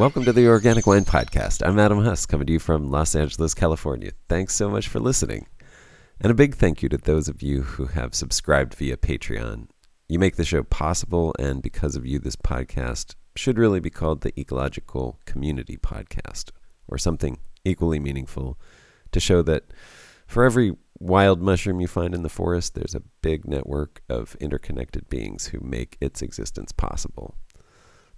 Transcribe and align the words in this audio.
Welcome 0.00 0.24
to 0.24 0.32
the 0.32 0.48
Organic 0.48 0.86
Wine 0.86 1.04
Podcast. 1.04 1.60
I'm 1.62 1.78
Adam 1.78 2.02
Huss, 2.02 2.24
coming 2.24 2.46
to 2.46 2.54
you 2.54 2.58
from 2.58 2.90
Los 2.90 3.14
Angeles, 3.14 3.52
California. 3.52 4.12
Thanks 4.30 4.54
so 4.54 4.70
much 4.70 4.88
for 4.88 4.98
listening. 4.98 5.46
And 6.22 6.30
a 6.30 6.34
big 6.34 6.54
thank 6.54 6.82
you 6.82 6.88
to 6.88 6.96
those 6.96 7.28
of 7.28 7.42
you 7.42 7.60
who 7.60 7.84
have 7.84 8.14
subscribed 8.14 8.72
via 8.72 8.96
Patreon. 8.96 9.68
You 10.08 10.18
make 10.18 10.36
the 10.36 10.44
show 10.46 10.62
possible, 10.62 11.34
and 11.38 11.60
because 11.60 11.96
of 11.96 12.06
you, 12.06 12.18
this 12.18 12.34
podcast 12.34 13.14
should 13.36 13.58
really 13.58 13.78
be 13.78 13.90
called 13.90 14.22
the 14.22 14.32
Ecological 14.40 15.20
Community 15.26 15.76
Podcast, 15.76 16.48
or 16.88 16.96
something 16.96 17.36
equally 17.66 18.00
meaningful 18.00 18.58
to 19.12 19.20
show 19.20 19.42
that 19.42 19.64
for 20.26 20.44
every 20.44 20.78
wild 20.98 21.42
mushroom 21.42 21.78
you 21.78 21.88
find 21.88 22.14
in 22.14 22.22
the 22.22 22.30
forest, 22.30 22.74
there's 22.74 22.94
a 22.94 23.02
big 23.20 23.46
network 23.46 24.00
of 24.08 24.34
interconnected 24.40 25.10
beings 25.10 25.48
who 25.48 25.60
make 25.60 25.98
its 26.00 26.22
existence 26.22 26.72
possible. 26.72 27.34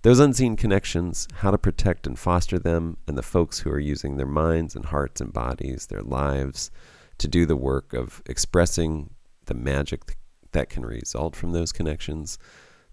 Those 0.02 0.18
unseen 0.18 0.56
connections, 0.56 1.28
how 1.32 1.52
to 1.52 1.58
protect 1.58 2.08
and 2.08 2.18
foster 2.18 2.58
them, 2.58 2.96
and 3.06 3.16
the 3.16 3.22
folks 3.22 3.60
who 3.60 3.70
are 3.70 3.78
using 3.78 4.16
their 4.16 4.26
minds 4.26 4.74
and 4.74 4.86
hearts 4.86 5.20
and 5.20 5.32
bodies, 5.32 5.86
their 5.86 6.02
lives, 6.02 6.72
to 7.18 7.28
do 7.28 7.46
the 7.46 7.56
work 7.56 7.94
of 7.94 8.20
expressing 8.26 9.10
the 9.46 9.54
magic 9.54 10.16
that 10.50 10.68
can 10.68 10.84
result 10.84 11.36
from 11.36 11.52
those 11.52 11.70
connections. 11.70 12.36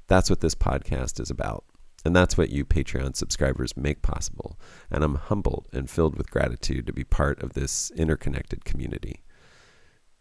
That's 0.08 0.30
what 0.30 0.42
this 0.42 0.54
podcast 0.54 1.20
is 1.20 1.32
about. 1.32 1.66
And 2.06 2.16
that's 2.16 2.38
what 2.38 2.52
you 2.52 2.64
Patreon 2.64 3.16
subscribers 3.16 3.76
make 3.76 4.04
possible. 4.04 4.60
And 4.92 5.04
I'm 5.04 5.16
humbled 5.16 5.66
and 5.74 5.90
filled 5.90 6.16
with 6.16 6.30
gratitude 6.30 6.86
to 6.86 6.94
be 6.94 7.04
part 7.04 7.42
of 7.42 7.54
this 7.54 7.92
interconnected 7.96 8.66
community. 8.66 9.24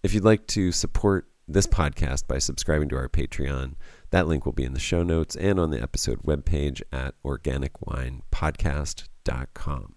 If 0.02 0.14
you'd 0.14 0.24
like 0.24 0.46
to 0.48 0.72
support 0.72 1.28
this 1.46 1.66
podcast 1.66 2.26
by 2.26 2.38
subscribing 2.38 2.88
to 2.88 2.96
our 2.96 3.08
Patreon, 3.08 3.74
that 4.10 4.26
link 4.26 4.44
will 4.44 4.52
be 4.52 4.64
in 4.64 4.74
the 4.74 4.80
show 4.80 5.02
notes 5.02 5.36
and 5.36 5.58
on 5.60 5.70
the 5.70 5.82
episode 5.82 6.22
webpage 6.22 6.82
at 6.92 7.14
organicwinepodcast.com. 7.24 9.94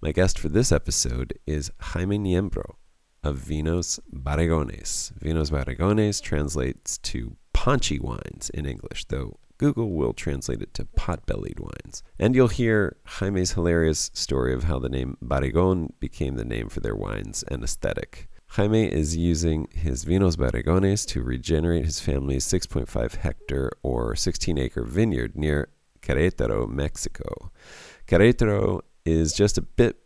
My 0.00 0.12
guest 0.12 0.38
for 0.38 0.48
this 0.48 0.70
episode 0.70 1.36
is 1.46 1.72
Xaime 1.80 2.20
Niembro 2.20 2.76
of 3.22 3.38
Vinos 3.38 4.00
Barrigones. 4.12 5.12
Vinos 5.18 5.50
Barrigones 5.50 6.22
translates 6.22 6.98
to 6.98 7.36
paunchy 7.52 7.98
wines 7.98 8.50
in 8.54 8.66
English, 8.66 9.06
though 9.06 9.38
Google 9.58 9.90
will 9.90 10.12
translate 10.12 10.62
it 10.62 10.72
to 10.74 10.84
pot 10.84 11.26
bellied 11.26 11.58
wines. 11.58 12.04
And 12.18 12.34
you'll 12.34 12.48
hear 12.48 12.96
Xaime's 13.06 13.52
hilarious 13.52 14.10
story 14.14 14.54
of 14.54 14.64
how 14.64 14.78
the 14.78 14.88
name 14.88 15.16
Barrigon 15.20 15.92
became 15.98 16.36
the 16.36 16.44
name 16.44 16.68
for 16.68 16.80
their 16.80 16.94
wines 16.94 17.42
and 17.48 17.64
aesthetic. 17.64 18.28
Xaime 18.50 18.88
is 18.88 19.16
using 19.16 19.68
his 19.72 20.04
Vinos 20.04 20.36
Barrigones 20.36 21.06
to 21.08 21.22
regenerate 21.22 21.84
his 21.84 22.00
family's 22.00 22.46
6.5 22.46 23.16
hectare 23.16 23.70
or 23.82 24.16
16 24.16 24.58
acre 24.58 24.84
vineyard 24.84 25.36
near 25.36 25.68
Querétaro, 26.00 26.68
Mexico. 26.68 27.52
Querétaro 28.06 28.80
is 29.04 29.32
just 29.32 29.58
a 29.58 29.62
bit 29.62 29.96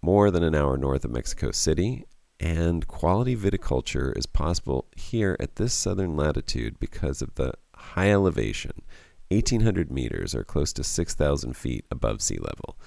more 0.00 0.30
than 0.30 0.42
an 0.42 0.54
hour 0.54 0.76
north 0.76 1.04
of 1.04 1.10
Mexico 1.10 1.50
City, 1.50 2.04
and 2.40 2.86
quality 2.86 3.36
viticulture 3.36 4.16
is 4.16 4.26
possible 4.26 4.86
here 4.96 5.36
at 5.40 5.56
this 5.56 5.74
southern 5.74 6.16
latitude 6.16 6.78
because 6.78 7.20
of 7.20 7.34
the 7.34 7.52
high 7.74 8.10
elevation 8.10 8.82
1,800 9.30 9.90
meters 9.90 10.34
or 10.34 10.44
close 10.44 10.72
to 10.72 10.84
6,000 10.84 11.54
feet 11.54 11.84
above 11.90 12.22
sea 12.22 12.38
level. 12.38 12.78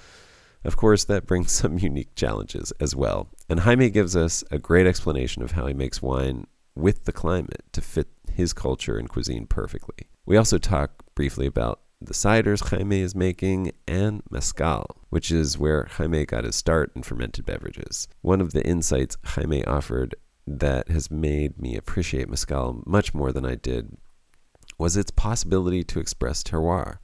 Of 0.64 0.76
course, 0.76 1.04
that 1.04 1.26
brings 1.26 1.52
some 1.60 1.78
unique 1.78 2.14
challenges 2.14 2.72
as 2.80 2.94
well. 2.94 3.28
And 3.48 3.60
Xaime 3.60 3.92
gives 3.92 4.16
us 4.16 4.44
a 4.50 4.58
great 4.58 4.86
explanation 4.86 5.42
of 5.42 5.52
how 5.52 5.66
he 5.66 5.74
makes 5.74 6.02
wine 6.02 6.46
with 6.74 7.04
the 7.04 7.12
climate 7.12 7.64
to 7.72 7.80
fit 7.80 8.08
his 8.32 8.52
culture 8.52 8.96
and 8.96 9.08
cuisine 9.08 9.46
perfectly. 9.46 10.08
We 10.24 10.36
also 10.36 10.58
talk 10.58 11.04
briefly 11.14 11.46
about 11.46 11.80
the 12.00 12.14
ciders 12.14 12.62
Xaime 12.62 13.00
is 13.00 13.14
making 13.14 13.72
and 13.86 14.22
mezcal, 14.30 14.96
which 15.10 15.30
is 15.30 15.58
where 15.58 15.84
Xaime 15.84 16.26
got 16.26 16.44
his 16.44 16.56
start 16.56 16.92
in 16.96 17.02
fermented 17.02 17.44
beverages. 17.44 18.08
One 18.22 18.40
of 18.40 18.52
the 18.52 18.66
insights 18.66 19.16
Xaime 19.24 19.66
offered 19.66 20.14
that 20.46 20.88
has 20.88 21.10
made 21.10 21.60
me 21.60 21.76
appreciate 21.76 22.28
mezcal 22.28 22.82
much 22.86 23.14
more 23.14 23.32
than 23.32 23.46
I 23.46 23.54
did 23.54 23.96
was 24.78 24.96
its 24.96 25.10
possibility 25.12 25.84
to 25.84 26.00
express 26.00 26.42
terroir. 26.42 26.98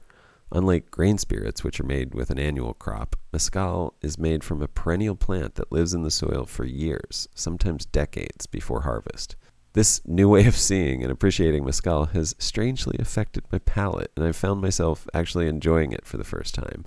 Unlike 0.51 0.89
grain 0.89 1.19
spirits, 1.19 1.63
which 1.63 1.79
are 1.79 1.85
made 1.85 2.15
with 2.15 2.31
an 2.31 2.39
annual 2.39 2.73
crop, 2.73 3.15
mezcal 3.31 3.93
is 4.01 4.17
made 4.17 4.43
from 4.43 4.61
a 4.61 4.67
perennial 4.67 5.15
plant 5.15 5.55
that 5.55 5.71
lives 5.71 5.93
in 5.93 6.01
the 6.01 6.09
soil 6.09 6.45
for 6.45 6.65
years, 6.65 7.27
sometimes 7.35 7.85
decades, 7.85 8.47
before 8.47 8.81
harvest. 8.81 9.35
This 9.73 10.01
new 10.07 10.27
way 10.27 10.47
of 10.47 10.55
seeing 10.55 11.03
and 11.03 11.11
appreciating 11.11 11.63
mezcal 11.63 12.05
has 12.07 12.35
strangely 12.39 12.97
affected 12.99 13.43
my 13.51 13.59
palate, 13.59 14.11
and 14.15 14.25
I've 14.25 14.35
found 14.35 14.61
myself 14.61 15.07
actually 15.13 15.47
enjoying 15.47 15.91
it 15.91 16.07
for 16.07 16.17
the 16.17 16.23
first 16.23 16.55
time. 16.55 16.83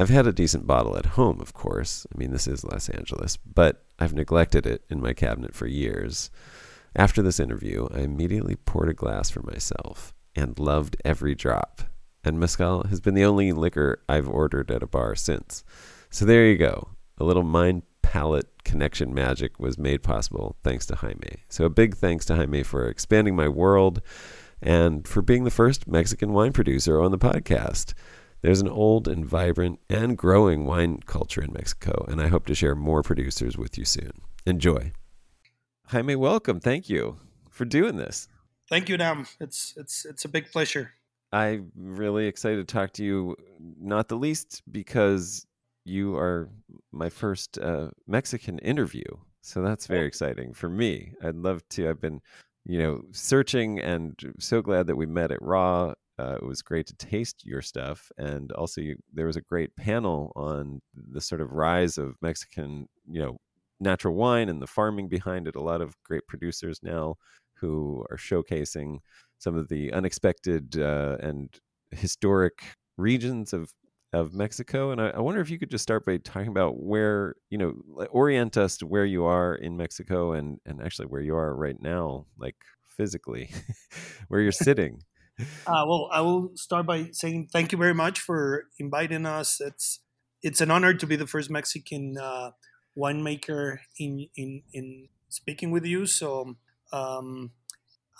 I've 0.00 0.08
had 0.08 0.26
a 0.26 0.32
decent 0.32 0.66
bottle 0.66 0.96
at 0.96 1.04
home, 1.04 1.42
of 1.42 1.52
course. 1.52 2.06
I 2.12 2.18
mean, 2.18 2.30
this 2.30 2.46
is 2.46 2.64
Los 2.64 2.88
Angeles, 2.88 3.36
but 3.36 3.84
I've 3.98 4.14
neglected 4.14 4.66
it 4.66 4.82
in 4.88 5.02
my 5.02 5.12
cabinet 5.12 5.54
for 5.54 5.66
years. 5.66 6.30
After 6.96 7.20
this 7.20 7.38
interview, 7.38 7.86
I 7.92 8.00
immediately 8.00 8.56
poured 8.56 8.88
a 8.88 8.94
glass 8.94 9.28
for 9.28 9.42
myself 9.42 10.14
and 10.34 10.58
loved 10.58 10.96
every 11.04 11.34
drop 11.34 11.82
and 12.24 12.38
mezcal 12.38 12.84
has 12.84 13.00
been 13.00 13.14
the 13.14 13.24
only 13.24 13.52
liquor 13.52 14.02
I've 14.08 14.28
ordered 14.28 14.70
at 14.70 14.82
a 14.82 14.86
bar 14.86 15.14
since. 15.14 15.64
So 16.10 16.24
there 16.24 16.46
you 16.46 16.56
go. 16.56 16.90
A 17.18 17.24
little 17.24 17.42
mind 17.42 17.82
palate 18.02 18.64
connection 18.64 19.14
magic 19.14 19.58
was 19.58 19.78
made 19.78 20.02
possible 20.02 20.56
thanks 20.62 20.86
to 20.86 20.94
Xaime. 20.94 21.38
So 21.48 21.64
a 21.64 21.70
big 21.70 21.96
thanks 21.96 22.26
to 22.26 22.34
Xaime 22.34 22.64
for 22.64 22.86
expanding 22.86 23.34
my 23.34 23.48
world 23.48 24.02
and 24.60 25.06
for 25.08 25.22
being 25.22 25.44
the 25.44 25.50
first 25.50 25.88
Mexican 25.88 26.32
wine 26.32 26.52
producer 26.52 27.00
on 27.00 27.10
the 27.10 27.18
podcast. 27.18 27.94
There's 28.42 28.60
an 28.60 28.68
old 28.68 29.08
and 29.08 29.24
vibrant 29.24 29.80
and 29.88 30.18
growing 30.18 30.66
wine 30.66 30.98
culture 31.06 31.42
in 31.42 31.52
Mexico, 31.52 32.04
and 32.08 32.20
I 32.20 32.28
hope 32.28 32.46
to 32.46 32.54
share 32.54 32.74
more 32.74 33.02
producers 33.02 33.56
with 33.56 33.78
you 33.78 33.84
soon. 33.84 34.12
Enjoy. 34.44 34.92
Xaime, 35.88 36.16
welcome. 36.16 36.60
Thank 36.60 36.88
you 36.88 37.18
for 37.50 37.64
doing 37.64 37.96
this. 37.96 38.28
Thank 38.68 38.88
you, 38.88 38.96
Adam. 38.96 39.26
It's 39.40 39.74
it's 39.76 40.04
it's 40.04 40.24
a 40.24 40.28
big 40.28 40.50
pleasure. 40.50 40.92
I'm 41.32 41.72
really 41.74 42.26
excited 42.26 42.66
to 42.66 42.72
talk 42.72 42.92
to 42.94 43.04
you, 43.04 43.36
not 43.80 44.08
the 44.08 44.16
least 44.16 44.62
because 44.70 45.46
you 45.84 46.16
are 46.16 46.50
my 46.92 47.08
first 47.08 47.58
uh, 47.58 47.88
Mexican 48.06 48.58
interview. 48.58 49.04
So 49.40 49.62
that's 49.62 49.86
very 49.86 50.06
exciting 50.06 50.52
for 50.52 50.68
me. 50.68 51.14
I'd 51.22 51.34
love 51.34 51.62
to. 51.70 51.88
I've 51.88 52.00
been, 52.00 52.20
you 52.64 52.78
know, 52.78 53.02
searching 53.10 53.80
and 53.80 54.14
so 54.38 54.62
glad 54.62 54.86
that 54.86 54.96
we 54.96 55.06
met 55.06 55.32
at 55.32 55.42
Raw. 55.42 55.94
Uh, 56.18 56.36
it 56.36 56.44
was 56.44 56.62
great 56.62 56.86
to 56.86 56.94
taste 56.94 57.44
your 57.44 57.62
stuff. 57.62 58.12
And 58.18 58.52
also, 58.52 58.80
you, 58.80 58.96
there 59.12 59.26
was 59.26 59.36
a 59.36 59.40
great 59.40 59.74
panel 59.74 60.32
on 60.36 60.80
the 60.94 61.20
sort 61.20 61.40
of 61.40 61.50
rise 61.50 61.98
of 61.98 62.14
Mexican, 62.20 62.86
you 63.10 63.20
know, 63.20 63.38
natural 63.80 64.14
wine 64.14 64.48
and 64.48 64.62
the 64.62 64.66
farming 64.66 65.08
behind 65.08 65.48
it. 65.48 65.56
A 65.56 65.62
lot 65.62 65.80
of 65.80 65.96
great 66.04 66.26
producers 66.28 66.78
now 66.82 67.16
who 67.54 68.04
are 68.10 68.16
showcasing 68.16 68.98
some 69.42 69.56
of 69.56 69.68
the 69.68 69.92
unexpected 69.92 70.78
uh, 70.78 71.16
and 71.20 71.48
historic 71.90 72.62
regions 72.96 73.52
of 73.52 73.72
of 74.12 74.34
Mexico. 74.34 74.90
And 74.90 75.00
I, 75.00 75.08
I, 75.08 75.20
wonder 75.20 75.40
if 75.40 75.48
you 75.48 75.58
could 75.58 75.70
just 75.70 75.82
start 75.82 76.04
by 76.04 76.18
talking 76.18 76.48
about 76.48 76.78
where 76.78 77.34
you 77.50 77.58
know 77.58 78.06
orient 78.10 78.56
us 78.56 78.76
to 78.78 78.86
where 78.86 79.06
you 79.06 79.24
are 79.24 79.54
in 79.54 79.76
Mexico 79.76 80.32
and 80.32 80.58
and 80.66 80.82
actually 80.82 81.06
where 81.06 81.22
you 81.22 81.34
are 81.34 81.54
right 81.54 81.80
now, 81.80 82.26
like 82.38 82.56
physically, 82.86 83.50
where 84.28 84.40
you're 84.40 84.52
sitting. 84.68 85.02
Uh, 85.66 85.84
well, 85.88 86.08
I 86.12 86.20
will 86.20 86.52
start 86.54 86.86
by 86.86 87.08
saying 87.12 87.48
thank 87.52 87.72
you 87.72 87.78
very 87.78 87.94
much 87.94 88.20
for 88.20 88.64
inviting 88.78 89.26
us. 89.26 89.60
It's 89.60 90.00
it's 90.42 90.60
an 90.60 90.70
honor 90.70 90.94
to 90.94 91.06
be 91.06 91.16
the 91.16 91.26
first 91.26 91.50
Mexican 91.50 92.16
uh, 92.18 92.50
winemaker 92.96 93.78
in 93.98 94.28
in 94.36 94.62
in 94.72 95.08
speaking 95.30 95.70
with 95.70 95.86
you. 95.86 96.06
So 96.06 96.56
um, 96.92 97.52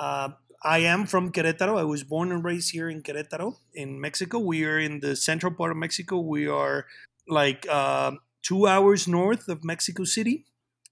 uh, 0.00 0.30
I 0.64 0.78
am 0.78 1.06
from 1.06 1.32
Querétaro. 1.32 1.78
I 1.78 1.84
was 1.84 2.04
born 2.04 2.30
and 2.30 2.44
raised 2.44 2.70
here 2.70 2.88
in 2.88 3.02
Querétaro, 3.02 3.56
in 3.74 4.00
Mexico. 4.00 4.38
We 4.38 4.64
are 4.64 4.78
in 4.78 5.00
the 5.00 5.16
central 5.16 5.52
part 5.52 5.72
of 5.72 5.76
Mexico. 5.76 6.20
We 6.20 6.46
are 6.46 6.86
like 7.28 7.66
uh, 7.68 8.12
two 8.42 8.66
hours 8.66 9.08
north 9.08 9.48
of 9.48 9.64
Mexico 9.64 10.04
City. 10.04 10.46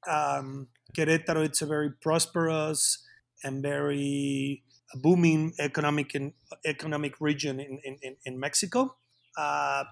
Um, 0.09 0.69
Querétaro, 0.97 1.44
it's 1.44 1.62
a 1.62 1.67
very 1.67 1.91
prosperous 1.91 2.99
and 3.44 3.62
very 3.62 4.65
booming 4.94 5.55
economic 5.61 6.15
and 6.17 6.33
economic 6.65 7.21
region 7.21 7.61
in, 7.61 7.79
in, 7.85 8.17
in 8.25 8.41
Mexico. 8.41 8.97
Uh, 9.39 9.85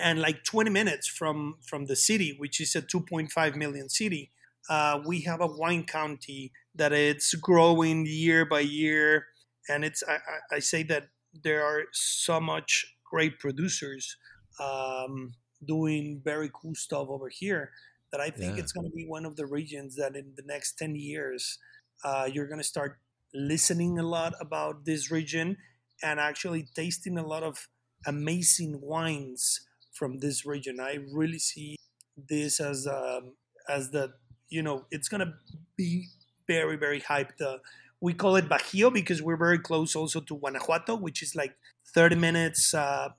and 0.00 0.20
like 0.20 0.42
20 0.44 0.70
minutes 0.70 1.06
from, 1.06 1.56
from 1.66 1.86
the 1.86 1.96
city, 1.96 2.34
which 2.38 2.60
is 2.60 2.74
a 2.74 2.80
2.5 2.80 3.56
million 3.56 3.90
city, 3.90 4.30
uh, 4.70 5.00
we 5.04 5.22
have 5.22 5.40
a 5.40 5.46
wine 5.46 5.84
county 5.84 6.52
that 6.78 6.92
it's 6.92 7.34
growing 7.34 8.06
year 8.06 8.44
by 8.44 8.60
year, 8.60 9.26
and 9.68 9.84
it's 9.84 10.02
I, 10.08 10.56
I 10.56 10.58
say 10.60 10.82
that 10.84 11.08
there 11.44 11.64
are 11.64 11.84
so 11.92 12.40
much 12.40 12.86
great 13.04 13.38
producers 13.38 14.16
um, 14.60 15.34
doing 15.66 16.20
very 16.24 16.50
cool 16.52 16.74
stuff 16.74 17.08
over 17.08 17.28
here 17.28 17.70
that 18.12 18.20
I 18.20 18.30
think 18.30 18.56
yeah. 18.56 18.62
it's 18.62 18.72
going 18.72 18.86
to 18.86 18.94
be 18.94 19.06
one 19.06 19.24
of 19.24 19.36
the 19.36 19.46
regions 19.46 19.96
that 19.96 20.16
in 20.16 20.32
the 20.36 20.42
next 20.46 20.78
10 20.78 20.96
years 20.96 21.58
uh, 22.04 22.28
you're 22.32 22.46
going 22.46 22.60
to 22.60 22.64
start 22.64 22.98
listening 23.34 23.98
a 23.98 24.02
lot 24.02 24.32
about 24.40 24.84
this 24.84 25.10
region 25.10 25.56
and 26.02 26.18
actually 26.18 26.66
tasting 26.74 27.18
a 27.18 27.26
lot 27.26 27.42
of 27.42 27.68
amazing 28.06 28.80
wines 28.80 29.66
from 29.92 30.18
this 30.18 30.46
region. 30.46 30.80
I 30.80 30.98
really 31.12 31.38
see 31.38 31.76
this 32.16 32.60
as 32.60 32.86
um, 32.86 33.34
as 33.68 33.90
the 33.90 34.12
you 34.48 34.62
know 34.62 34.86
it's 34.90 35.08
gonna 35.08 35.34
be 35.76 36.06
very 36.48 36.76
very 36.76 37.00
hyped. 37.00 37.40
Uh, 37.42 37.58
we 38.00 38.14
call 38.14 38.36
it 38.36 38.48
Bajío 38.48 38.92
because 38.92 39.22
we're 39.22 39.36
very 39.36 39.58
close 39.60 39.96
also 39.96 40.20
to 40.20 40.36
Guanajuato, 40.38 40.96
which 40.96 41.22
is 41.22 41.36
like 41.36 41.56
30 41.94 42.16
minutes 42.16 42.74
uh, 42.74 43.10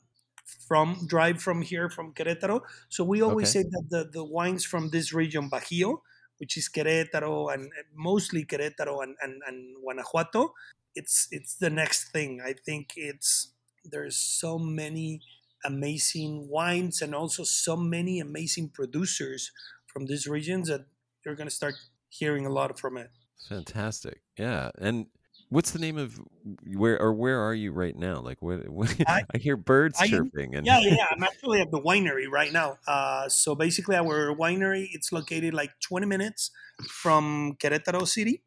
from 0.67 1.07
drive 1.07 1.41
from 1.41 1.61
here 1.61 1.89
from 1.89 2.13
Querétaro. 2.13 2.61
So 2.89 3.03
we 3.03 3.21
always 3.21 3.51
Okay. 3.51 3.53
say 3.53 3.63
that 3.63 3.85
the, 3.89 4.09
the 4.11 4.23
wines 4.23 4.65
from 4.65 4.89
this 4.89 5.13
region, 5.13 5.49
Bajío, 5.49 6.01
which 6.37 6.57
is 6.57 6.69
Querétaro 6.69 7.53
and 7.53 7.63
and 7.63 7.85
mostly 7.93 8.45
Querétaro 8.45 9.03
and, 9.03 9.15
and, 9.21 9.41
and 9.47 9.75
Guanajuato, 9.81 10.53
it's 10.95 11.27
it's 11.31 11.55
the 11.55 11.69
next 11.69 12.11
thing. 12.11 12.41
I 12.41 12.53
think 12.53 12.93
it's 12.95 13.53
there's 13.83 14.15
so 14.17 14.57
many 14.59 15.21
amazing 15.65 16.47
wines 16.47 17.01
and 17.01 17.13
also 17.13 17.43
so 17.43 17.75
many 17.75 18.19
amazing 18.19 18.69
producers 18.69 19.51
from 19.85 20.05
these 20.05 20.27
regions 20.27 20.69
that 20.69 20.85
you're 21.25 21.35
gonna 21.35 21.49
start 21.49 21.75
hearing 22.09 22.45
a 22.45 22.49
lot 22.49 22.79
from 22.79 22.97
it. 22.97 23.11
Fantastic. 23.47 24.21
Yeah. 24.37 24.71
And 24.79 25.07
what's 25.49 25.71
the 25.71 25.79
name 25.79 25.97
of 25.97 26.19
where 26.65 26.99
or 27.01 27.13
where 27.13 27.39
are 27.39 27.53
you 27.53 27.71
right 27.71 27.95
now? 27.95 28.19
Like 28.21 28.41
what, 28.41 28.67
what 28.69 28.95
I, 29.07 29.23
I- 29.33 29.37
hear 29.37 29.57
birds 29.57 29.99
I 29.99 30.07
chirping 30.07 30.55
and 30.55 30.65
yeah, 30.65 30.79
yeah. 30.79 31.05
I'm 31.11 31.23
actually 31.23 31.61
at 31.61 31.71
the 31.71 31.81
winery 31.81 32.27
right 32.29 32.51
now. 32.51 32.77
Uh, 32.87 33.29
so 33.29 33.55
basically, 33.55 33.95
our 33.95 34.35
winery 34.35 34.87
it's 34.91 35.11
located 35.11 35.53
like 35.53 35.71
20 35.81 36.05
minutes 36.05 36.51
from 36.87 37.55
Querétaro 37.59 38.07
City, 38.07 38.43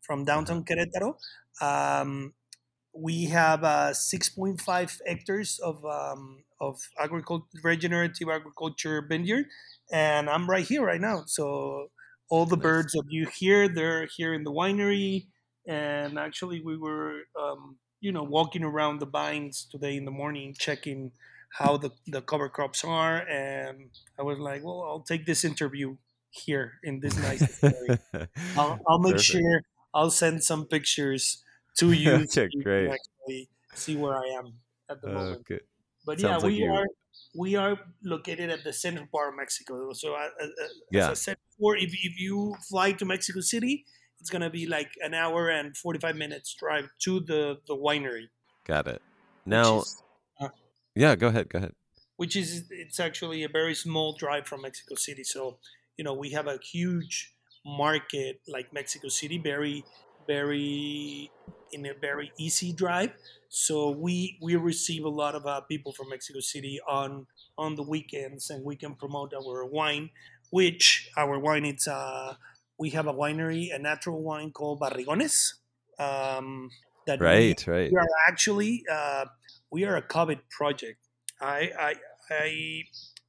from 0.00 0.24
downtown 0.24 0.64
Querétaro. 0.64 1.16
Um, 1.60 2.34
we 2.92 3.26
have 3.26 3.62
uh, 3.64 3.92
6.5 3.92 5.00
hectares 5.06 5.58
of 5.58 5.84
um, 5.84 6.44
of 6.60 6.80
agriculture, 6.98 7.46
regenerative 7.62 8.28
agriculture 8.28 9.04
vineyard, 9.06 9.46
and 9.92 10.30
I'm 10.30 10.48
right 10.48 10.64
here 10.64 10.82
right 10.84 11.00
now. 11.00 11.24
So 11.26 11.88
all 12.28 12.46
the 12.46 12.56
Nice. 12.56 12.68
birds 12.68 12.92
that 12.92 13.04
you 13.08 13.26
hear, 13.26 13.68
they're 13.68 14.06
here 14.06 14.34
in 14.34 14.44
the 14.44 14.52
winery. 14.52 15.28
And 15.66 16.18
actually, 16.18 16.60
we 16.60 16.76
were, 16.76 17.22
um, 17.38 17.78
you 18.00 18.12
know, 18.12 18.22
walking 18.22 18.62
around 18.62 19.00
the 19.00 19.06
vines 19.06 19.66
today 19.70 19.96
in 19.96 20.04
the 20.04 20.10
morning, 20.10 20.54
checking 20.58 21.12
how 21.58 21.76
the, 21.76 21.90
the 22.06 22.22
cover 22.22 22.48
crops 22.48 22.84
are. 22.84 23.26
And 23.28 23.90
I 24.18 24.22
was 24.22 24.38
like, 24.38 24.62
well, 24.62 24.82
I'll 24.82 25.02
take 25.02 25.26
this 25.26 25.44
interview 25.44 25.96
here 26.30 26.74
in 26.84 27.00
this 27.00 27.18
nice. 27.18 27.44
I'll, 28.54 28.80
I'll 28.88 29.00
make 29.00 29.18
Perfect. 29.18 29.18
sure 29.18 29.62
I'll 29.94 30.10
send 30.10 30.44
some 30.44 30.66
pictures 30.66 31.44
to 31.78 31.92
you. 31.92 32.26
so 32.26 32.36
Okay, 32.36 32.48
you 32.50 32.64
great. 32.64 32.92
actually 32.92 33.50
see 33.74 33.96
where 33.96 34.16
I 34.16 34.26
am 34.38 34.60
at 34.88 35.00
the 35.02 35.08
moment. 35.08 35.46
But 36.04 36.18
Sounds 36.18 36.20
yeah, 36.20 36.38
like 36.42 36.56
we 36.56 36.58
you- 36.58 36.66
are 36.66 36.86
we 37.36 37.56
are 37.56 37.78
located 38.02 38.50
at 38.50 38.64
the 38.64 38.72
central 38.72 39.06
part 39.06 39.28
of 39.30 39.36
Mexico. 39.36 39.92
So 39.92 40.14
uh, 40.14 40.28
uh, 40.40 40.46
as 40.94 41.08
I 41.08 41.14
said 41.14 41.36
before, 41.50 41.76
if 41.76 41.92
if 41.94 42.18
you 42.20 42.56
fly 42.68 42.92
to 42.92 43.04
Mexico 43.04 43.40
City, 43.40 43.84
it's 44.20 44.30
gonna 44.30 44.50
be 44.50 44.66
like 44.66 44.92
an 45.02 45.14
hour 45.14 45.48
and 45.48 45.76
forty 45.76 45.98
five 45.98 46.16
minutes 46.16 46.54
drive 46.54 46.90
to 47.00 47.20
the 47.20 47.60
the 47.66 47.76
winery. 47.76 48.28
Got 48.64 48.86
it. 48.88 49.02
Now, 49.44 49.78
is- 49.80 50.02
yeah, 50.94 51.16
go 51.16 51.28
ahead. 51.28 51.48
Go 51.48 51.58
ahead. 51.58 51.74
which 52.16 52.36
is 52.36 52.66
it's 52.70 52.98
actually 53.00 53.42
a 53.42 53.48
very 53.48 53.74
small 53.74 54.14
drive 54.16 54.46
from 54.46 54.62
Mexico 54.62 54.94
City. 54.94 55.24
So 55.24 55.58
you 55.96 56.04
know 56.04 56.14
we 56.14 56.30
have 56.30 56.46
a 56.46 56.58
huge 56.58 57.34
market 57.64 58.40
like 58.48 58.72
Mexico 58.72 59.08
City, 59.08 59.38
very 59.38 59.84
very 60.26 61.30
in 61.72 61.86
a 61.86 61.94
very 61.94 62.32
easy 62.38 62.72
drive. 62.72 63.12
So 63.48 63.90
we 63.90 64.38
we 64.42 64.56
receive 64.56 65.04
a 65.04 65.08
lot 65.08 65.34
of 65.34 65.46
uh, 65.46 65.60
people 65.62 65.92
from 65.92 66.08
Mexico 66.10 66.40
City 66.40 66.80
on 66.86 67.26
on 67.56 67.74
the 67.76 67.82
weekends, 67.82 68.50
and 68.50 68.64
we 68.64 68.76
can 68.76 68.94
promote 68.94 69.32
our 69.34 69.64
wine. 69.64 70.10
Which 70.50 71.10
our 71.16 71.38
wine 71.38 71.64
it's 71.64 71.88
uh 71.88 72.36
we 72.78 72.90
have 72.90 73.06
a 73.06 73.12
winery, 73.12 73.74
a 73.74 73.78
natural 73.78 74.22
wine 74.22 74.52
called 74.52 74.80
Barrigones. 74.80 75.54
Um, 75.98 76.70
that 77.06 77.24
we- 77.26 77.26
Right, 77.26 77.66
right. 77.66 77.90
we 77.90 77.96
are 77.96 78.08
actually 78.28 78.84
uh, 78.90 79.26
we 79.70 79.84
are 79.84 79.96
a 79.96 80.02
COVID 80.02 80.40
project. 80.50 80.98
I 81.40 81.70
I 81.78 81.94
I, 82.30 82.82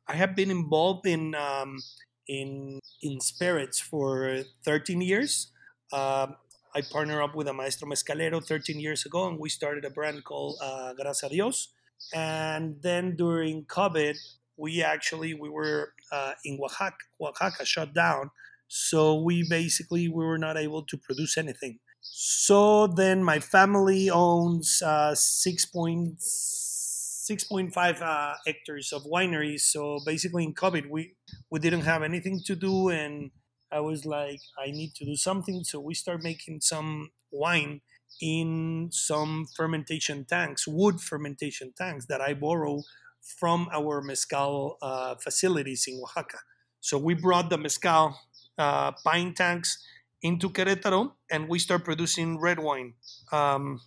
I 0.08 0.16
have 0.16 0.36
been 0.36 0.52
involved 0.52 1.06
in 1.08 1.36
um, 1.36 1.80
in 2.28 2.80
in 3.02 3.20
spirits 3.22 3.80
for 3.80 4.44
13 4.66 5.02
years. 5.02 5.52
Um, 5.94 6.36
I 6.77 6.81
partnered 6.81 7.24
up 7.24 7.33
with 7.33 7.47
a 7.47 7.53
Maestro 7.53 7.89
Mezcalero 7.89 8.45
13 8.45 8.79
years 8.79 9.03
ago, 9.03 9.27
and 9.27 9.39
we 9.39 9.50
started 9.50 9.83
a 9.83 9.89
brand 9.89 10.24
called 10.24 10.59
uh, 10.62 10.94
Gracias 10.94 11.31
Dios. 11.31 11.74
And 12.13 12.75
then 12.83 13.15
during 13.15 13.65
COVID, 13.65 14.15
we 14.57 14.83
actually 14.83 15.33
we 15.33 15.50
were 15.50 15.94
uh, 16.12 16.33
in 16.45 16.59
Oaxaca, 16.63 16.97
Oaxaca 17.19 17.65
shut 17.65 17.95
down. 17.95 18.29
So 18.68 19.19
we 19.19 19.44
basically 19.50 20.07
we 20.07 20.24
were 20.24 20.38
not 20.38 20.56
able 20.56 20.83
to 20.83 20.97
produce 20.97 21.35
anything. 21.35 21.79
So 22.01 22.85
then 22.85 23.24
my 23.24 23.39
family 23.39 24.12
owns 24.12 24.83
uh, 24.85 25.15
6.6.5 25.15 28.01
uh, 28.03 28.35
hectares 28.45 28.94
of 28.94 29.03
wineries. 29.06 29.62
So 29.62 29.97
basically 30.06 30.44
in 30.44 30.53
COVID, 30.53 30.91
we, 30.91 31.15
we 31.50 31.59
didn't 31.59 31.81
have 31.81 32.03
anything 32.03 32.39
to 32.45 32.56
do. 32.56 32.89
And 32.89 33.31
I 33.72 33.80
was 33.80 34.06
like, 34.06 34.40
I 34.58 34.72
need 34.72 34.96
to 34.96 35.06
do 35.06 35.16
something. 35.16 35.64
So 35.64 35.80
we 35.80 35.94
start 35.94 36.24
making 36.24 36.62
some 36.62 37.12
wine 37.31 37.81
in 38.22 38.90
some 38.92 39.48
fermentation 39.56 40.25
tanks, 40.25 40.68
wood 40.68 41.02
fermentation 41.02 41.74
tanks 41.78 42.06
that 42.08 42.22
I 42.22 42.34
borrow 42.34 42.84
from 43.22 43.68
our 43.74 44.02
mezcal 44.02 44.78
uh, 44.81 45.16
facilities 45.16 45.86
in 45.88 46.00
Oaxaca. 46.02 46.40
So 46.80 46.98
we 46.98 47.14
brought 47.14 47.50
the 47.50 47.58
mezcal 47.58 48.18
uh, 48.58 48.94
pine 49.04 49.34
tanks 49.34 49.84
into 50.22 50.50
Querétaro, 50.50 51.13
and 51.30 51.48
we 51.48 51.60
start 51.60 51.84
producing 51.84 52.40
red 52.40 52.60
wine. 52.60 52.94
Um, 53.31 53.81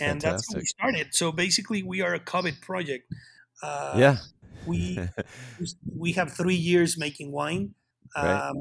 and 0.00 0.20
that's 0.20 0.52
how 0.52 0.58
we 0.58 0.64
started. 0.66 1.14
So 1.14 1.30
basically, 1.30 1.82
we 1.82 2.00
are 2.02 2.14
a 2.14 2.20
COVID 2.20 2.60
project. 2.60 3.10
Uh, 3.62 3.94
yeah. 3.96 4.16
we 4.66 4.98
we 5.96 6.12
have 6.12 6.32
three 6.32 6.54
years 6.56 6.98
making 6.98 7.30
wine, 7.32 7.74
Right. 8.16 8.52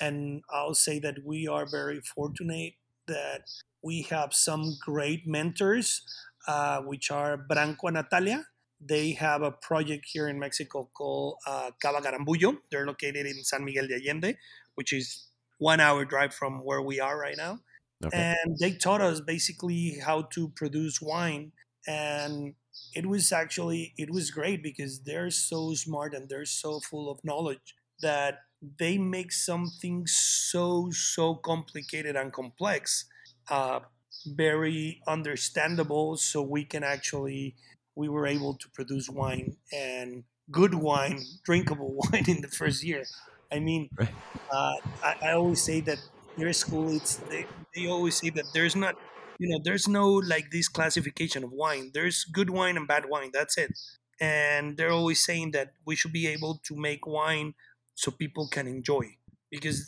And 0.00 0.42
I'll 0.50 0.74
say 0.74 0.98
that 1.00 1.24
we 1.24 1.46
are 1.46 1.66
very 1.66 2.00
fortunate 2.00 2.74
that 3.06 3.42
we 3.82 4.02
have 4.02 4.32
some 4.34 4.76
great 4.80 5.26
mentors, 5.26 6.02
uh, 6.46 6.80
which 6.82 7.10
are 7.10 7.36
Branko 7.36 7.84
and 7.84 7.94
Natalia. 7.94 8.46
They 8.80 9.12
have 9.12 9.42
a 9.42 9.52
project 9.52 10.06
here 10.12 10.28
in 10.28 10.38
Mexico 10.38 10.90
called 10.92 11.36
uh, 11.46 11.70
Cava 11.80 12.00
Garambullo. 12.00 12.58
They're 12.70 12.86
located 12.86 13.26
in 13.26 13.44
San 13.44 13.64
Miguel 13.64 13.86
de 13.86 13.94
Allende, 13.94 14.36
which 14.74 14.92
is 14.92 15.28
one 15.58 15.78
hour 15.80 16.04
drive 16.04 16.34
from 16.34 16.64
where 16.64 16.82
we 16.82 16.98
are 16.98 17.16
right 17.18 17.36
now 17.36 17.60
Okay. 18.04 18.26
and 18.36 18.56
they 18.60 18.72
taught 18.74 19.00
us 19.00 19.20
basically 19.20 19.98
how 20.04 20.22
to 20.22 20.48
produce 20.50 21.00
wine 21.00 21.52
and 21.86 22.54
it 22.94 23.06
was 23.06 23.32
actually 23.32 23.94
it 23.96 24.10
was 24.10 24.30
great 24.30 24.62
because 24.62 25.02
they're 25.04 25.30
so 25.30 25.74
smart 25.74 26.14
and 26.14 26.28
they're 26.28 26.44
so 26.44 26.80
full 26.80 27.10
of 27.10 27.20
knowledge 27.24 27.74
that 28.00 28.40
they 28.62 28.98
make 28.98 29.32
something 29.32 30.06
so 30.06 30.90
so 30.90 31.34
complicated 31.36 32.16
and 32.16 32.32
complex 32.32 33.06
uh, 33.50 33.80
very 34.26 35.02
understandable 35.06 36.16
so 36.16 36.42
we 36.42 36.64
can 36.64 36.84
actually 36.84 37.56
we 37.96 38.08
were 38.08 38.26
able 38.26 38.56
to 38.56 38.70
produce 38.70 39.08
wine 39.08 39.56
and 39.72 40.24
good 40.50 40.74
wine 40.74 41.20
drinkable 41.44 41.94
wine 42.12 42.24
in 42.28 42.40
the 42.40 42.48
first 42.48 42.84
year. 42.84 43.10
I 43.50 43.58
mean 43.60 43.90
Right. 43.98 44.14
uh, 44.52 44.74
I, 45.02 45.14
I 45.22 45.32
always 45.32 45.64
say 45.64 45.80
that 45.82 45.98
their 46.36 46.52
school 46.52 46.90
it's 46.96 47.18
they, 47.28 47.46
they 47.74 47.86
always 47.86 48.18
say 48.18 48.30
that 48.30 48.52
there's 48.52 48.76
not 48.76 48.96
you 49.38 49.48
know 49.48 49.60
there's 49.64 49.88
no 49.88 50.08
like 50.12 50.50
this 50.50 50.68
classification 50.68 51.44
of 51.44 51.52
wine. 51.52 51.90
There's 51.94 52.24
good 52.24 52.50
wine 52.50 52.76
and 52.76 52.86
bad 52.88 53.06
wine 53.08 53.30
that's 53.32 53.58
it. 53.58 53.72
And 54.20 54.76
they're 54.76 54.90
always 54.92 55.24
saying 55.24 55.50
that 55.52 55.72
we 55.84 55.96
should 55.96 56.12
be 56.12 56.26
able 56.28 56.58
to 56.64 56.76
make 56.76 57.06
wine 57.06 57.54
so 58.02 58.10
people 58.10 58.48
can 58.48 58.66
enjoy 58.66 59.06
because 59.50 59.78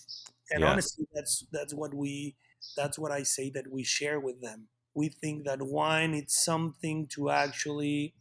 and 0.51 0.63
Yeah. 0.63 0.71
honestly 0.71 1.07
that's 1.15 1.47
that's 1.53 1.75
what 1.75 1.93
we 1.95 2.37
that's 2.77 2.99
what 2.99 3.13
i 3.13 3.23
say 3.23 3.51
that 3.51 3.67
we 3.71 3.83
share 3.85 4.19
with 4.21 4.39
them. 4.43 4.69
We 4.95 5.09
think 5.09 5.45
that 5.47 5.61
wine 5.63 6.13
it's 6.15 6.37
something 6.51 6.99
to 7.15 7.31
actually 7.31 8.15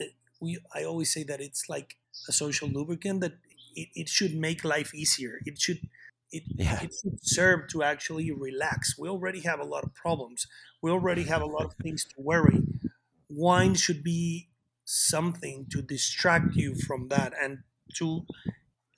eh, 0.00 0.08
we 0.40 0.58
i 0.74 0.84
always 0.84 1.12
say 1.12 1.22
that 1.24 1.40
it's 1.40 1.68
like 1.68 1.98
a 2.28 2.32
social 2.32 2.68
lubricant 2.68 3.20
that 3.20 3.34
it, 3.74 3.88
it 3.94 4.08
should 4.08 4.34
make 4.36 4.64
life 4.64 4.94
easier. 4.94 5.40
It 5.46 5.58
should 5.60 5.80
it, 6.30 6.44
Yeah. 6.56 6.80
it 6.80 6.92
should 7.00 7.18
serve 7.22 7.68
to 7.70 7.82
actually 7.82 8.30
relax. 8.32 8.98
We 8.98 9.08
already 9.08 9.40
have 9.40 9.60
a 9.60 9.64
lot 9.64 9.84
of 9.84 9.94
problems. 9.94 10.46
We 10.82 10.90
already 10.90 11.24
have 11.24 11.42
a 11.42 11.46
lot 11.46 11.64
of 11.66 11.74
things 11.82 12.04
to 12.04 12.14
worry. 12.20 12.60
Wine 13.30 13.74
should 13.74 14.02
be 14.04 14.50
something 14.84 15.66
to 15.70 15.82
distract 15.82 16.54
you 16.56 16.74
from 16.74 17.08
that 17.08 17.32
and 17.40 17.64
to 17.96 18.26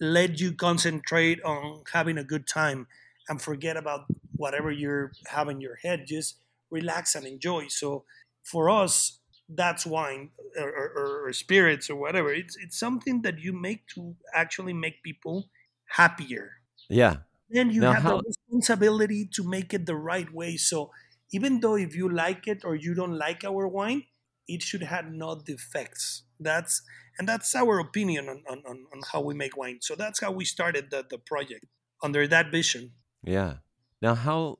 let 0.00 0.40
you 0.40 0.52
concentrate 0.52 1.42
on 1.42 1.82
having 1.92 2.18
a 2.18 2.24
good 2.24 2.46
time 2.46 2.86
and 3.28 3.40
forget 3.40 3.76
about 3.76 4.06
whatever 4.36 4.70
you 4.70 5.10
have 5.26 5.48
in 5.48 5.60
your 5.60 5.76
head 5.76 6.04
just 6.06 6.38
relax 6.70 7.14
and 7.14 7.26
enjoy 7.26 7.68
so 7.68 8.04
for 8.42 8.68
us 8.68 9.20
that's 9.48 9.86
wine 9.86 10.30
or, 10.58 10.68
or, 10.68 11.26
or, 11.26 11.32
spirits 11.34 11.90
or 11.90 11.96
whatever. 11.96 12.32
It's 12.32 12.56
it's 12.56 12.78
something 12.78 13.20
that 13.22 13.40
you 13.40 13.52
make 13.52 13.86
to 13.88 14.16
actually 14.32 14.72
make 14.72 15.02
people 15.02 15.50
happier. 15.84 16.52
Yeah. 16.88 17.18
Then 17.50 17.70
you 17.70 17.82
now 17.82 17.92
have 17.92 18.02
how- 18.02 18.16
the 18.18 18.22
responsibility 18.26 19.26
to 19.34 19.42
make 19.44 19.74
it 19.74 19.86
the 19.86 19.96
right 19.96 20.32
way. 20.32 20.56
So 20.56 20.90
even 21.32 21.60
though 21.60 21.76
if 21.76 21.94
you 21.94 22.08
like 22.08 22.46
it 22.48 22.64
or 22.64 22.74
you 22.74 22.94
don't 22.94 23.18
like 23.18 23.44
our 23.44 23.68
wine, 23.68 24.04
it 24.48 24.62
should 24.62 24.82
have 24.82 25.10
no 25.10 25.40
defects. 25.40 26.22
That's 26.40 26.82
and 27.18 27.28
that's 27.28 27.54
our 27.54 27.78
opinion 27.78 28.28
on, 28.28 28.42
on, 28.48 28.62
on 28.66 29.00
how 29.12 29.20
we 29.20 29.34
make 29.34 29.56
wine. 29.56 29.78
So 29.80 29.94
that's 29.94 30.20
how 30.20 30.32
we 30.32 30.44
started 30.44 30.90
the, 30.90 31.04
the 31.08 31.18
project 31.18 31.64
under 32.02 32.26
that 32.26 32.50
vision. 32.50 32.92
Yeah. 33.22 33.54
Now 34.02 34.14
how 34.14 34.58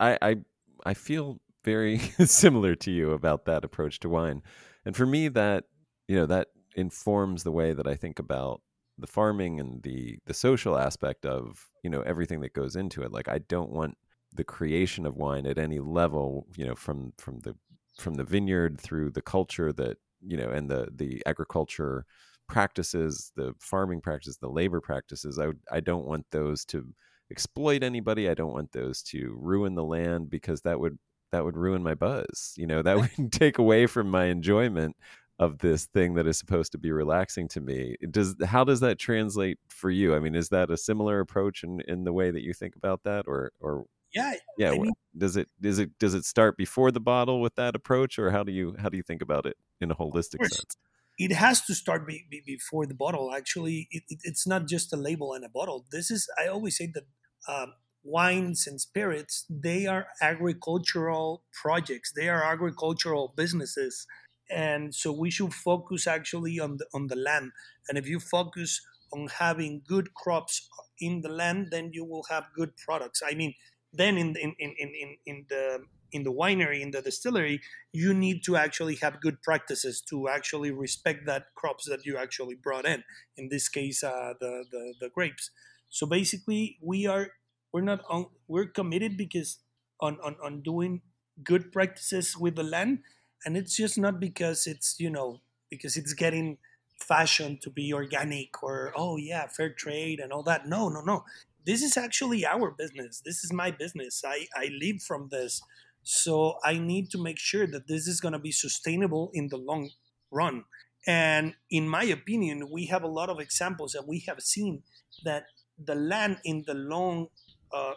I 0.00 0.18
I 0.20 0.36
I 0.84 0.94
feel 0.94 1.40
very 1.64 1.98
similar 2.24 2.74
to 2.76 2.90
you 2.90 3.12
about 3.12 3.44
that 3.46 3.64
approach 3.64 4.00
to 4.00 4.08
wine. 4.08 4.42
And 4.84 4.96
for 4.96 5.06
me 5.06 5.28
that 5.28 5.64
you 6.08 6.16
know 6.16 6.26
that 6.26 6.48
informs 6.76 7.44
the 7.44 7.52
way 7.52 7.72
that 7.72 7.86
I 7.86 7.94
think 7.94 8.18
about 8.18 8.60
the 8.98 9.06
farming 9.06 9.60
and 9.60 9.82
the 9.82 10.18
the 10.26 10.34
social 10.34 10.76
aspect 10.78 11.26
of, 11.26 11.68
you 11.82 11.90
know, 11.90 12.02
everything 12.02 12.40
that 12.40 12.54
goes 12.54 12.76
into 12.76 13.02
it. 13.02 13.12
Like 13.12 13.28
I 13.28 13.38
don't 13.38 13.70
want 13.70 13.96
the 14.32 14.44
creation 14.44 15.06
of 15.06 15.16
wine 15.16 15.46
at 15.46 15.58
any 15.58 15.78
level, 15.78 16.46
you 16.56 16.66
know, 16.66 16.74
from 16.74 17.12
from 17.18 17.40
the 17.40 17.56
from 17.98 18.14
the 18.14 18.24
vineyard 18.24 18.80
through 18.80 19.10
the 19.10 19.22
culture 19.22 19.72
that, 19.72 19.98
you 20.26 20.36
know, 20.36 20.50
and 20.50 20.70
the 20.70 20.88
the 20.94 21.22
agriculture 21.26 22.04
practices, 22.48 23.32
the 23.36 23.54
farming 23.58 24.00
practices, 24.00 24.38
the 24.38 24.48
labor 24.48 24.80
practices. 24.80 25.38
I 25.38 25.48
I 25.70 25.80
don't 25.80 26.06
want 26.06 26.26
those 26.30 26.64
to 26.66 26.86
exploit 27.30 27.82
anybody. 27.82 28.28
I 28.28 28.34
don't 28.34 28.52
want 28.52 28.72
those 28.72 29.02
to 29.04 29.36
ruin 29.40 29.74
the 29.74 29.84
land 29.84 30.30
because 30.30 30.62
that 30.62 30.80
would 30.80 30.98
that 31.32 31.44
would 31.44 31.56
ruin 31.56 31.82
my 31.82 31.94
buzz. 31.94 32.54
You 32.56 32.66
know, 32.66 32.82
that 32.82 32.96
would 33.18 33.32
take 33.32 33.58
away 33.58 33.86
from 33.86 34.10
my 34.10 34.26
enjoyment 34.26 34.96
of 35.38 35.58
this 35.58 35.86
thing 35.86 36.14
that 36.14 36.26
is 36.26 36.38
supposed 36.38 36.72
to 36.72 36.78
be 36.78 36.92
relaxing 36.92 37.48
to 37.48 37.60
me. 37.60 37.96
Does 38.10 38.36
how 38.44 38.64
does 38.64 38.80
that 38.80 38.98
translate 38.98 39.58
for 39.68 39.90
you? 39.90 40.14
I 40.14 40.20
mean, 40.20 40.34
is 40.34 40.48
that 40.50 40.70
a 40.70 40.76
similar 40.76 41.20
approach 41.20 41.64
in, 41.64 41.80
in 41.88 42.04
the 42.04 42.12
way 42.12 42.30
that 42.30 42.42
you 42.42 42.54
think 42.54 42.76
about 42.76 43.02
that, 43.04 43.24
or 43.26 43.52
or 43.60 43.84
yeah, 44.14 44.34
yeah? 44.58 44.70
I 44.70 44.78
mean, 44.78 44.92
does 45.16 45.36
it 45.36 45.48
does 45.60 45.78
it 45.78 45.90
does 45.98 46.14
it 46.14 46.24
start 46.24 46.56
before 46.56 46.90
the 46.90 47.00
bottle 47.00 47.40
with 47.40 47.54
that 47.56 47.74
approach, 47.74 48.18
or 48.18 48.30
how 48.30 48.42
do 48.42 48.52
you 48.52 48.76
how 48.78 48.88
do 48.88 48.96
you 48.96 49.02
think 49.02 49.22
about 49.22 49.46
it 49.46 49.56
in 49.80 49.90
a 49.90 49.94
holistic 49.94 50.40
sense? 50.40 50.76
It 51.16 51.32
has 51.32 51.60
to 51.66 51.74
start 51.74 52.08
be, 52.08 52.24
be, 52.28 52.42
before 52.44 52.86
the 52.86 52.94
bottle. 52.94 53.32
Actually, 53.32 53.86
it, 53.92 54.02
it, 54.08 54.18
it's 54.24 54.48
not 54.48 54.66
just 54.66 54.92
a 54.92 54.96
label 54.96 55.32
and 55.32 55.44
a 55.44 55.48
bottle. 55.48 55.84
This 55.92 56.10
is 56.10 56.28
I 56.42 56.48
always 56.48 56.76
say 56.76 56.90
that 56.92 57.04
um, 57.48 57.74
wines 58.04 58.66
and 58.66 58.80
spirits, 58.80 59.46
they 59.48 59.86
are 59.86 60.06
agricultural 60.20 61.42
projects. 61.62 62.12
They 62.14 62.28
are 62.28 62.44
agricultural 62.44 63.32
businesses. 63.36 64.06
And 64.50 64.94
so 64.94 65.10
we 65.10 65.30
should 65.30 65.54
focus 65.54 66.06
actually 66.06 66.60
on 66.60 66.76
the 66.76 66.86
on 66.92 67.06
the 67.06 67.16
land. 67.16 67.52
And 67.88 67.96
if 67.96 68.06
you 68.06 68.20
focus 68.20 68.80
on 69.12 69.28
having 69.28 69.82
good 69.86 70.12
crops 70.14 70.68
in 71.00 71.22
the 71.22 71.30
land, 71.30 71.68
then 71.70 71.90
you 71.92 72.04
will 72.04 72.24
have 72.30 72.44
good 72.54 72.76
products. 72.76 73.22
I 73.26 73.34
mean, 73.34 73.54
then 73.96 74.16
in 74.18 74.36
in, 74.36 74.54
in, 74.58 74.74
in, 74.78 75.16
in 75.26 75.46
the 75.48 75.86
in 76.12 76.22
the 76.22 76.32
winery, 76.32 76.80
in 76.80 76.92
the 76.92 77.02
distillery, 77.02 77.60
you 77.92 78.14
need 78.14 78.44
to 78.44 78.56
actually 78.56 78.96
have 78.96 79.20
good 79.20 79.42
practices 79.42 80.00
to 80.00 80.28
actually 80.28 80.70
respect 80.70 81.26
that 81.26 81.46
crops 81.56 81.88
that 81.88 82.06
you 82.06 82.16
actually 82.16 82.54
brought 82.54 82.86
in. 82.86 83.02
In 83.36 83.48
this 83.48 83.68
case, 83.68 84.02
uh, 84.04 84.34
the, 84.38 84.64
the 84.70 84.94
the 85.00 85.08
grapes. 85.10 85.50
So 85.88 86.06
basically, 86.06 86.78
we 86.82 87.06
are 87.06 87.30
we're 87.72 87.80
not 87.82 88.04
on, 88.08 88.26
we're 88.46 88.66
committed 88.66 89.16
because 89.16 89.58
on, 90.00 90.20
on 90.20 90.36
on 90.42 90.62
doing 90.62 91.02
good 91.42 91.72
practices 91.72 92.36
with 92.36 92.54
the 92.56 92.62
land 92.62 93.02
and 93.44 93.56
it's 93.56 93.76
just 93.76 93.98
not 93.98 94.20
because 94.20 94.66
it's 94.66 94.98
you 95.00 95.10
know 95.10 95.40
because 95.70 95.96
it's 95.96 96.12
getting 96.14 96.58
fashion 97.00 97.58
to 97.58 97.70
be 97.70 97.92
organic 97.92 98.62
or 98.62 98.92
oh 98.96 99.16
yeah 99.16 99.46
fair 99.48 99.72
trade 99.72 100.20
and 100.20 100.32
all 100.32 100.42
that 100.44 100.68
no 100.68 100.88
no 100.88 101.00
no 101.00 101.24
this 101.64 101.82
is 101.82 101.96
actually 101.96 102.44
our 102.46 102.70
business 102.70 103.22
this 103.24 103.44
is 103.44 103.52
my 103.52 103.70
business 103.70 104.22
i 104.26 104.46
i 104.56 104.70
live 104.80 105.00
from 105.02 105.28
this 105.30 105.60
so 106.02 106.58
i 106.64 106.78
need 106.78 107.10
to 107.10 107.22
make 107.22 107.38
sure 107.38 107.66
that 107.66 107.88
this 107.88 108.06
is 108.06 108.20
going 108.20 108.32
to 108.32 108.38
be 108.38 108.52
sustainable 108.52 109.30
in 109.34 109.48
the 109.48 109.56
long 109.56 109.90
run 110.30 110.64
and 111.06 111.54
in 111.70 111.88
my 111.88 112.04
opinion 112.04 112.68
we 112.70 112.86
have 112.86 113.02
a 113.02 113.08
lot 113.08 113.28
of 113.28 113.40
examples 113.40 113.92
that 113.92 114.06
we 114.06 114.24
have 114.26 114.40
seen 114.40 114.82
that 115.24 115.44
the 115.82 115.94
land 115.94 116.38
in 116.44 116.64
the 116.66 116.74
long 116.74 117.28
uh, 117.72 117.94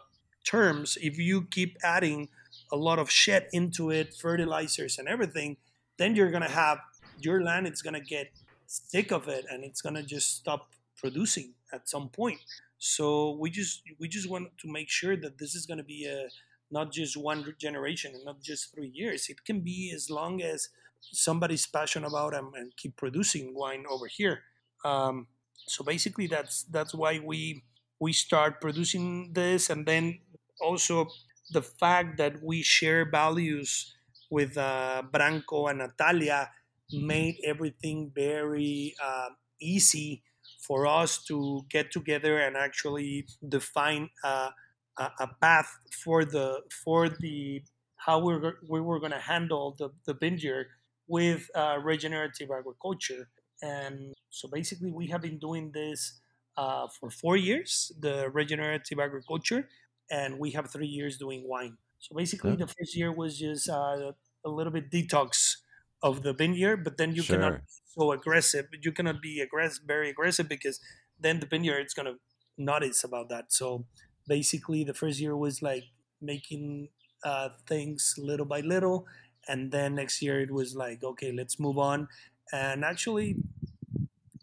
terms, 0.47 0.97
if 1.01 1.17
you 1.17 1.43
keep 1.51 1.77
adding 1.83 2.29
a 2.71 2.75
lot 2.75 2.99
of 2.99 3.11
shit 3.11 3.47
into 3.51 3.91
it, 3.91 4.13
fertilizers 4.13 4.97
and 4.97 5.07
everything, 5.07 5.57
then 5.97 6.15
you're 6.15 6.31
gonna 6.31 6.49
have 6.49 6.79
your 7.19 7.43
land. 7.43 7.67
It's 7.67 7.81
gonna 7.81 8.01
get 8.01 8.31
sick 8.65 9.11
of 9.11 9.27
it, 9.27 9.45
and 9.49 9.63
it's 9.63 9.81
gonna 9.81 10.03
just 10.03 10.35
stop 10.35 10.69
producing 10.97 11.53
at 11.71 11.89
some 11.89 12.09
point. 12.09 12.39
So 12.77 13.31
we 13.39 13.49
just 13.49 13.81
we 13.99 14.07
just 14.07 14.29
want 14.29 14.57
to 14.59 14.71
make 14.71 14.89
sure 14.89 15.15
that 15.17 15.37
this 15.37 15.55
is 15.55 15.65
gonna 15.65 15.83
be 15.83 16.05
a 16.05 16.29
not 16.69 16.91
just 16.91 17.17
one 17.17 17.55
generation 17.59 18.13
and 18.13 18.25
not 18.25 18.41
just 18.41 18.73
three 18.73 18.91
years. 18.93 19.29
It 19.29 19.45
can 19.45 19.61
be 19.61 19.91
as 19.95 20.09
long 20.09 20.41
as 20.41 20.69
somebody's 20.99 21.65
passionate 21.65 22.07
about 22.07 22.33
them 22.33 22.51
and 22.55 22.75
keep 22.75 22.97
producing 22.97 23.53
wine 23.55 23.85
over 23.89 24.07
here. 24.07 24.43
Um, 24.83 25.27
so 25.65 25.83
basically, 25.83 26.27
that's 26.27 26.63
that's 26.63 26.93
why 26.93 27.19
we 27.19 27.63
we 27.99 28.13
start 28.13 28.61
producing 28.61 29.33
this 29.33 29.69
and 29.69 29.85
then 29.87 30.19
also 30.61 31.07
the 31.51 31.61
fact 31.61 32.17
that 32.17 32.43
we 32.43 32.61
share 32.61 33.09
values 33.09 33.95
with 34.29 34.57
uh, 34.57 35.01
Branko 35.11 35.69
and 35.69 35.79
Natalia 35.79 36.51
made 36.91 37.37
everything 37.43 38.11
very 38.13 38.93
uh, 39.03 39.29
easy 39.59 40.23
for 40.67 40.85
us 40.85 41.23
to 41.23 41.65
get 41.69 41.91
together 41.91 42.37
and 42.37 42.57
actually 42.57 43.25
define 43.47 44.09
uh, 44.23 44.49
a, 44.97 45.03
a, 45.19 45.27
path 45.39 45.69
for 46.03 46.25
the 46.25 46.61
for 46.83 47.07
the 47.07 47.61
how 47.97 48.19
we 48.19 48.37
were, 48.37 48.57
we 48.69 48.81
were 48.81 48.99
going 48.99 49.11
to 49.11 49.19
handle 49.19 49.75
the, 49.79 49.89
the 50.05 50.13
vineyard 50.13 50.67
with 51.07 51.49
uh, 51.55 51.77
regenerative 51.81 52.49
agriculture. 52.51 53.29
And 53.61 54.13
so 54.29 54.47
basically, 54.47 54.91
we 54.91 55.07
have 55.07 55.21
been 55.21 55.39
doing 55.39 55.71
this 55.73 56.19
uh, 56.57 56.87
for 56.99 57.09
four 57.09 57.37
years, 57.37 57.91
the 57.99 58.29
regenerative 58.29 58.99
agriculture, 58.99 59.67
and 60.11 60.37
we 60.37 60.51
have 60.51 60.71
three 60.71 60.87
years 60.87 61.17
doing 61.17 61.43
wine. 61.47 61.77
So 61.99 62.15
basically, 62.15 62.51
yeah. 62.51 62.57
the 62.57 62.67
first 62.67 62.95
year 62.95 63.11
was 63.11 63.39
just 63.39 63.69
uh, 63.69 64.11
a 64.45 64.49
little 64.49 64.71
bit 64.71 64.91
detox 64.91 65.55
of 66.01 66.23
the 66.23 66.33
vineyard, 66.33 66.83
but 66.83 66.97
then 66.97 67.15
you 67.15 67.23
sure. 67.23 67.37
cannot 67.37 67.53
be 67.59 67.63
so 67.85 68.11
aggressive. 68.11 68.67
You 68.81 68.91
cannot 68.91 69.21
be 69.21 69.41
aggressive, 69.41 69.83
very 69.85 70.09
aggressive, 70.09 70.47
because 70.47 70.79
then 71.19 71.39
the 71.39 71.47
vineyard 71.47 71.85
is 71.85 71.93
gonna 71.93 72.15
notice 72.57 73.03
about 73.03 73.29
that. 73.29 73.51
So 73.51 73.85
basically, 74.27 74.83
the 74.83 74.93
first 74.93 75.19
year 75.19 75.35
was 75.35 75.61
like 75.61 75.85
making 76.21 76.89
uh, 77.23 77.49
things 77.67 78.15
little 78.17 78.45
by 78.45 78.61
little, 78.61 79.07
and 79.47 79.71
then 79.71 79.95
next 79.95 80.21
year 80.21 80.39
it 80.41 80.51
was 80.51 80.75
like, 80.75 81.03
okay, 81.03 81.31
let's 81.31 81.59
move 81.59 81.77
on. 81.77 82.07
And 82.51 82.85
actually, 82.85 83.37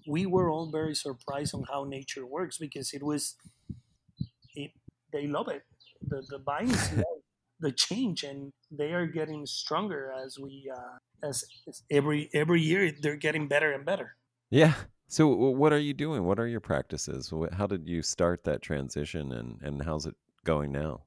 we 0.07 0.27
were 0.27 0.51
all 0.51 0.71
very 0.71 0.95
surprised 0.95 1.55
on 1.55 1.65
how 1.71 1.85
nature 1.85 2.27
works 2.27 2.59
because 2.59 2.93
it 2.93 3.03
was 3.03 3.37
it, 4.55 4.73
they 5.13 5.27
love 5.27 5.49
it 5.49 5.63
the 6.09 6.23
the 6.29 6.39
vines 6.39 6.93
love 6.93 7.14
the 7.65 7.73
change 7.73 8.23
and 8.23 8.53
they 8.71 8.93
are 8.93 9.07
getting 9.07 9.47
stronger 9.47 10.13
as 10.25 10.39
we 10.39 10.71
uh, 10.73 11.27
as, 11.27 11.45
as 11.67 11.83
every 11.91 12.29
every 12.35 12.61
year 12.61 12.93
they're 13.01 13.17
getting 13.17 13.49
better 13.49 13.73
and 13.73 13.85
better. 13.85 14.17
Yeah. 14.51 14.75
So 15.09 15.29
what 15.29 15.73
are 15.73 15.79
you 15.79 15.95
doing? 15.95 16.25
What 16.25 16.39
are 16.39 16.47
your 16.47 16.61
practices? 16.61 17.33
How 17.53 17.67
did 17.67 17.89
you 17.89 18.03
start 18.03 18.45
that 18.45 18.63
transition 18.63 19.33
and 19.33 19.59
and 19.63 19.83
how's 19.83 20.07
it 20.07 20.15
going 20.45 20.73
now? 20.73 21.05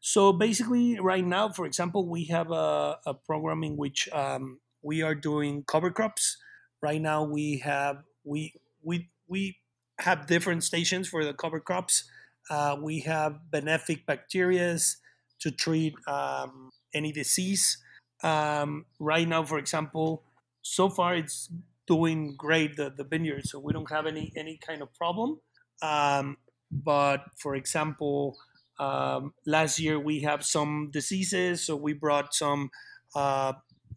So 0.00 0.32
basically 0.32 0.98
right 0.98 1.24
now 1.24 1.50
for 1.50 1.66
example 1.66 2.08
we 2.08 2.24
have 2.26 2.50
a, 2.50 2.98
a 3.06 3.14
program 3.14 3.62
in 3.62 3.76
which 3.76 4.08
um, 4.12 4.60
we 4.82 5.02
are 5.02 5.14
doing 5.14 5.64
cover 5.64 5.90
crops. 5.90 6.38
Right 6.80 7.00
now 7.00 7.24
we 7.24 7.58
have 7.58 7.98
we 8.24 8.54
we 8.82 9.10
we 9.26 9.58
have 9.98 10.26
different 10.26 10.64
stations 10.64 11.08
for 11.08 11.24
the 11.24 11.34
cover 11.34 11.60
crops. 11.60 12.08
Uh, 12.48 12.76
we 12.80 13.00
have 13.00 13.40
benefic 13.52 14.06
bacterias 14.06 14.96
to 15.40 15.50
treat 15.50 15.94
um, 16.06 16.70
any 16.94 17.12
disease. 17.12 17.78
Um, 18.22 18.86
right 18.98 19.28
now, 19.28 19.44
for 19.44 19.58
example, 19.58 20.24
so 20.62 20.88
far 20.88 21.14
it's 21.14 21.50
doing 21.86 22.34
great 22.36 22.76
the, 22.76 22.90
the 22.90 23.04
vineyard, 23.04 23.46
so 23.46 23.58
we 23.58 23.72
don't 23.72 23.90
have 23.90 24.06
any 24.06 24.32
any 24.36 24.58
kind 24.58 24.82
of 24.82 24.92
problem. 24.94 25.40
Um, 25.82 26.36
but 26.70 27.24
for 27.38 27.54
example, 27.54 28.36
um, 28.78 29.32
last 29.46 29.78
year 29.78 29.98
we 29.98 30.20
have 30.20 30.44
some 30.44 30.90
diseases, 30.92 31.64
so 31.64 31.76
we 31.76 31.92
brought 31.92 32.34
some 32.34 32.70
uh, 33.14 33.54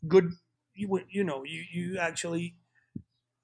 good. 0.08 0.32
You, 0.74 1.02
you 1.10 1.24
know, 1.24 1.44
you, 1.44 1.64
you 1.72 1.98
actually 2.00 2.56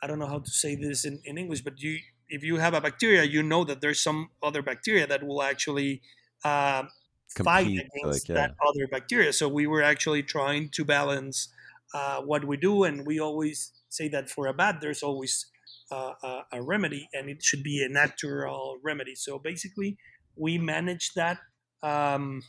I 0.01 0.07
don't 0.07 0.19
know 0.19 0.27
how 0.27 0.39
to 0.39 0.49
say 0.49 0.75
this 0.75 1.05
in, 1.05 1.19
in 1.25 1.37
English, 1.37 1.61
but 1.61 1.81
you 1.81 1.99
if 2.29 2.43
you 2.43 2.57
have 2.57 2.73
a 2.73 2.81
bacteria, 2.81 3.23
you 3.23 3.41
know 3.41 3.63
that 3.63 3.81
there's 3.81 3.99
some 4.01 4.29
other 4.43 4.61
bacteria 4.61 5.07
that 5.07 5.23
will 5.23 5.41
actually 5.41 6.01
uh, 6.43 6.83
fight 7.29 7.67
against 7.67 8.03
like, 8.03 8.27
yeah. 8.27 8.35
that 8.35 8.55
other 8.67 8.87
bacteria. 8.87 9.33
So 9.33 9.47
we 9.47 9.67
were 9.67 9.83
actually 9.83 10.23
trying 10.23 10.69
to 10.69 10.85
balance 10.85 11.49
uh, 11.93 12.21
what 12.21 12.45
we 12.45 12.57
do, 12.57 12.83
and 12.83 13.05
we 13.05 13.19
always 13.19 13.71
say 13.89 14.07
that 14.09 14.29
for 14.29 14.47
a 14.47 14.53
bad, 14.53 14.81
there's 14.81 15.03
always 15.03 15.45
uh, 15.91 16.13
a, 16.21 16.41
a, 16.53 16.61
remedy, 16.61 17.07
and 17.13 17.29
it 17.29 17.41
should 17.43 17.63
be 17.63 17.83
a 17.83 17.89
natural 17.89 18.77
remedy. 18.83 19.15
So 19.15 19.39
basically, 19.39 19.97
we 20.35 20.57
manage 20.57 21.13
that. 21.13 21.39
Um, 21.81 22.43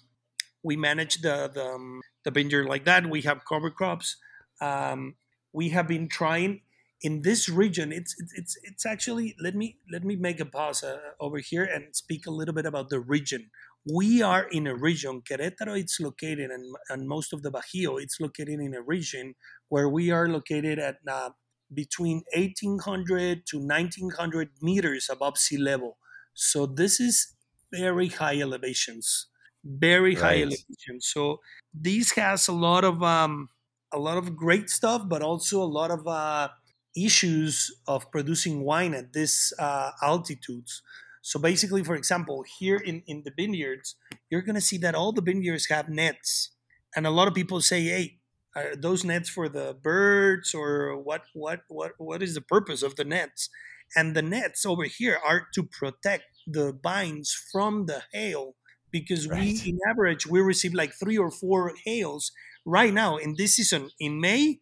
we 0.62 0.76
manage 0.76 1.20
the 1.22 1.50
the, 1.52 1.64
um, 1.64 2.00
the 2.24 2.30
vineyard 2.30 2.66
like 2.66 2.84
that. 2.84 3.08
We 3.08 3.22
have 3.22 3.42
cover 3.48 3.70
crops. 3.70 4.16
Um, 4.60 5.14
we 5.52 5.68
have 5.70 5.86
been 5.86 6.08
trying 6.08 6.62
in 7.00 7.22
this 7.22 7.48
region. 7.48 7.92
It's 7.92 8.14
it's 8.36 8.56
it's 8.64 8.84
actually 8.84 9.36
let 9.40 9.54
me 9.54 9.78
let 9.90 10.04
me 10.04 10.16
make 10.16 10.40
a 10.40 10.44
pause 10.44 10.82
uh, 10.82 10.98
over 11.20 11.38
here 11.38 11.64
and 11.64 11.94
speak 11.94 12.26
a 12.26 12.30
little 12.30 12.54
bit 12.54 12.66
about 12.66 12.90
the 12.90 13.00
region 13.00 13.50
we 13.86 14.22
are 14.22 14.46
in 14.50 14.66
a 14.66 14.74
region, 14.74 15.22
Querétaro, 15.22 15.78
it's 15.78 16.00
located, 16.00 16.50
and, 16.50 16.74
and 16.90 17.08
most 17.08 17.32
of 17.32 17.42
the 17.42 17.50
Bajío, 17.50 18.00
it's 18.00 18.20
located 18.20 18.60
in 18.60 18.74
a 18.74 18.82
region 18.82 19.34
where 19.68 19.88
we 19.88 20.10
are 20.10 20.28
located 20.28 20.78
at 20.78 20.96
uh, 21.10 21.30
between 21.72 22.22
1800 22.34 23.46
to 23.46 23.58
1900 23.58 24.50
meters 24.62 25.08
above 25.10 25.38
sea 25.38 25.58
level. 25.58 25.98
So 26.34 26.66
this 26.66 27.00
is 27.00 27.34
very 27.72 28.08
high 28.08 28.40
elevations, 28.40 29.26
very 29.64 30.14
high 30.14 30.28
right. 30.28 30.42
elevations. 30.42 31.10
So 31.12 31.38
this 31.74 32.12
has 32.12 32.48
a 32.48 32.52
lot 32.52 32.84
of 32.84 33.02
um, 33.02 33.48
a 33.92 33.98
lot 33.98 34.18
of 34.18 34.36
great 34.36 34.70
stuff, 34.70 35.08
but 35.08 35.22
also 35.22 35.62
a 35.62 35.64
lot 35.64 35.90
of 35.90 36.06
uh, 36.06 36.48
issues 36.96 37.70
of 37.86 38.10
producing 38.10 38.64
wine 38.64 38.94
at 38.94 39.12
this 39.12 39.52
uh, 39.58 39.92
altitudes. 40.02 40.82
So 41.22 41.38
basically, 41.38 41.84
for 41.84 41.94
example, 41.94 42.44
here 42.58 42.76
in, 42.76 43.02
in 43.06 43.22
the 43.24 43.32
vineyards, 43.36 43.96
you're 44.30 44.42
going 44.42 44.54
to 44.54 44.60
see 44.60 44.78
that 44.78 44.94
all 44.94 45.12
the 45.12 45.22
vineyards 45.22 45.68
have 45.68 45.88
nets. 45.88 46.52
And 46.96 47.06
a 47.06 47.10
lot 47.10 47.28
of 47.28 47.34
people 47.34 47.60
say, 47.60 47.82
hey, 47.82 48.18
are 48.56 48.74
those 48.74 49.04
nets 49.04 49.28
for 49.28 49.48
the 49.48 49.76
birds 49.82 50.54
or 50.54 50.96
what, 50.96 51.22
what, 51.34 51.60
what, 51.68 51.92
what 51.98 52.22
is 52.22 52.34
the 52.34 52.40
purpose 52.40 52.82
of 52.82 52.96
the 52.96 53.04
nets? 53.04 53.50
And 53.94 54.14
the 54.14 54.22
nets 54.22 54.66
over 54.66 54.84
here 54.84 55.18
are 55.24 55.46
to 55.54 55.62
protect 55.62 56.24
the 56.46 56.78
vines 56.82 57.34
from 57.52 57.86
the 57.86 58.02
hail 58.12 58.54
because 58.90 59.28
right. 59.28 59.40
we, 59.40 59.70
in 59.70 59.78
average, 59.88 60.26
we 60.26 60.40
receive 60.40 60.74
like 60.74 60.92
three 60.92 61.18
or 61.18 61.30
four 61.30 61.74
hails 61.84 62.32
right 62.64 62.92
now 62.92 63.16
in 63.16 63.34
this 63.36 63.56
season 63.56 63.90
in 64.00 64.20
May, 64.20 64.60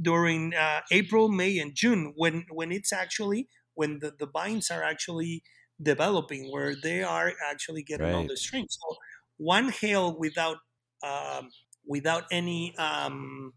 during 0.00 0.54
uh, 0.54 0.80
April, 0.92 1.28
May, 1.28 1.58
and 1.58 1.74
June, 1.74 2.12
when 2.16 2.46
when 2.50 2.70
it's 2.70 2.92
actually 2.92 3.48
when 3.74 3.98
the, 4.00 4.12
the 4.16 4.26
vines 4.26 4.70
are 4.70 4.82
actually 4.82 5.42
developing 5.82 6.50
where 6.50 6.74
they 6.74 7.02
are 7.02 7.32
actually 7.50 7.82
getting 7.82 8.06
right. 8.06 8.14
all 8.14 8.26
the 8.26 8.36
strings. 8.36 8.78
So 8.80 8.96
one 9.36 9.70
hail 9.70 10.16
without 10.18 10.58
um, 11.02 11.50
without 11.86 12.24
any 12.30 12.76
um, 12.76 13.52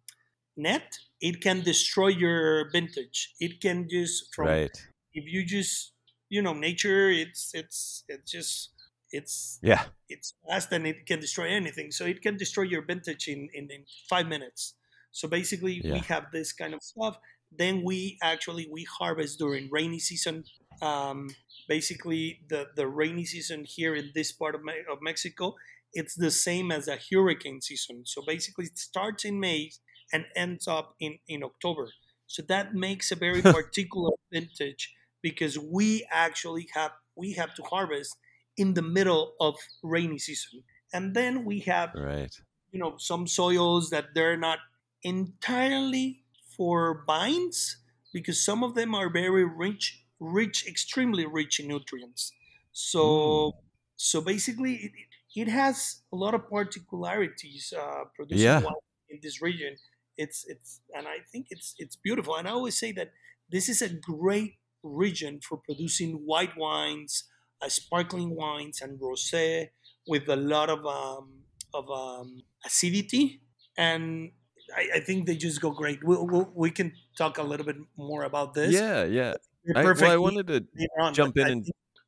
net, 0.55 0.97
it 1.19 1.41
can 1.41 1.61
destroy 1.61 2.07
your 2.07 2.69
vintage. 2.71 3.33
It 3.39 3.61
can 3.61 3.87
just 3.89 4.33
from 4.33 4.47
right. 4.47 4.87
if 5.13 5.25
you 5.27 5.45
just 5.45 5.93
you 6.29 6.41
know 6.41 6.53
nature, 6.53 7.09
it's 7.09 7.51
it's 7.53 8.03
it's 8.07 8.31
just 8.31 8.69
it's 9.11 9.59
yeah 9.61 9.83
it's 10.07 10.33
fast 10.47 10.71
and 10.71 10.87
it 10.87 11.05
can 11.05 11.19
destroy 11.19 11.47
anything. 11.47 11.91
So 11.91 12.05
it 12.05 12.21
can 12.21 12.37
destroy 12.37 12.63
your 12.63 12.85
vintage 12.85 13.27
in 13.27 13.49
in, 13.53 13.69
in 13.71 13.85
five 14.09 14.27
minutes. 14.27 14.75
So 15.11 15.27
basically, 15.27 15.81
yeah. 15.83 15.93
we 15.93 15.99
have 15.99 16.25
this 16.31 16.53
kind 16.53 16.73
of 16.73 16.81
stuff. 16.81 17.17
Then 17.51 17.83
we 17.83 18.17
actually 18.23 18.67
we 18.71 18.85
harvest 18.99 19.39
during 19.39 19.69
rainy 19.71 19.99
season. 19.99 20.45
Um, 20.81 21.29
basically 21.67 22.41
the, 22.49 22.67
the 22.75 22.87
rainy 22.87 23.25
season 23.25 23.65
here 23.65 23.95
in 23.95 24.11
this 24.15 24.31
part 24.31 24.55
of, 24.55 24.63
Me- 24.63 24.83
of 24.91 24.99
Mexico, 25.01 25.55
it's 25.93 26.15
the 26.15 26.31
same 26.31 26.71
as 26.71 26.87
a 26.87 26.97
hurricane 27.11 27.61
season. 27.61 28.03
So 28.05 28.21
basically 28.25 28.65
it 28.65 28.77
starts 28.77 29.25
in 29.25 29.39
May 29.39 29.71
and 30.11 30.25
ends 30.35 30.67
up 30.67 30.95
in, 30.99 31.19
in 31.27 31.43
October. 31.43 31.89
So 32.27 32.41
that 32.47 32.73
makes 32.73 33.11
a 33.11 33.15
very 33.15 33.41
particular 33.59 34.11
vintage 34.31 34.93
because 35.21 35.57
we 35.57 36.05
actually 36.09 36.67
have 36.73 36.91
we 37.15 37.33
have 37.33 37.53
to 37.55 37.63
harvest 37.63 38.15
in 38.57 38.73
the 38.73 38.81
middle 38.81 39.33
of 39.39 39.55
rainy 39.83 40.17
season. 40.17 40.63
And 40.93 41.13
then 41.13 41.45
we 41.45 41.59
have 41.61 41.91
right. 41.93 42.33
you 42.71 42.79
know 42.79 42.95
some 42.97 43.27
soils 43.27 43.89
that 43.89 44.13
they're 44.15 44.37
not 44.37 44.59
entirely 45.03 46.23
for 46.55 47.03
vines 47.05 47.77
because 48.13 48.43
some 48.43 48.63
of 48.63 48.75
them 48.75 48.93
are 48.93 49.09
very 49.09 49.45
rich 49.45 50.00
rich, 50.21 50.65
extremely 50.67 51.25
rich 51.25 51.59
in 51.59 51.67
nutrients. 51.67 52.31
So, 52.71 53.01
mm. 53.01 53.51
so 53.97 54.21
basically, 54.21 54.75
it, 54.75 54.91
it 55.35 55.47
has 55.49 56.01
a 56.13 56.15
lot 56.15 56.33
of 56.33 56.47
particularities 56.49 57.73
uh, 57.77 58.03
producing 58.15 58.45
yeah. 58.45 58.59
wine 58.61 58.73
in 59.09 59.19
this 59.21 59.41
region. 59.41 59.75
It's 60.17 60.45
it's, 60.47 60.79
and 60.95 61.07
I 61.07 61.17
think 61.31 61.47
it's 61.49 61.73
it's 61.77 61.95
beautiful. 61.95 62.35
And 62.35 62.47
I 62.47 62.51
always 62.51 62.77
say 62.77 62.91
that 62.93 63.11
this 63.49 63.67
is 63.67 63.81
a 63.81 63.89
great 63.89 64.53
region 64.83 65.39
for 65.41 65.57
producing 65.57 66.13
white 66.25 66.55
wines, 66.55 67.25
uh, 67.61 67.69
sparkling 67.69 68.35
wines, 68.35 68.81
and 68.81 68.99
rosé 68.99 69.69
with 70.07 70.29
a 70.29 70.35
lot 70.35 70.69
of 70.69 70.85
um, 70.85 71.43
of 71.73 71.89
um, 71.89 72.43
acidity. 72.65 73.41
And 73.77 74.31
I, 74.75 74.97
I, 74.97 74.99
think 74.99 75.25
they 75.25 75.35
just 75.35 75.61
go 75.61 75.71
great. 75.71 76.03
We, 76.03 76.17
we, 76.17 76.43
we 76.53 76.71
can 76.71 76.91
talk 77.17 77.37
a 77.37 77.43
little 77.43 77.65
bit 77.65 77.77
more 77.97 78.23
about 78.23 78.53
this. 78.53 78.73
Yeah, 78.73 79.05
yeah. 79.05 79.35
I, 79.75 79.83
well, 79.83 80.11
I 80.11 80.17
wanted 80.17 80.47
to 80.47 80.65
jump 81.13 81.37
in 81.37 81.47
and 81.47 81.65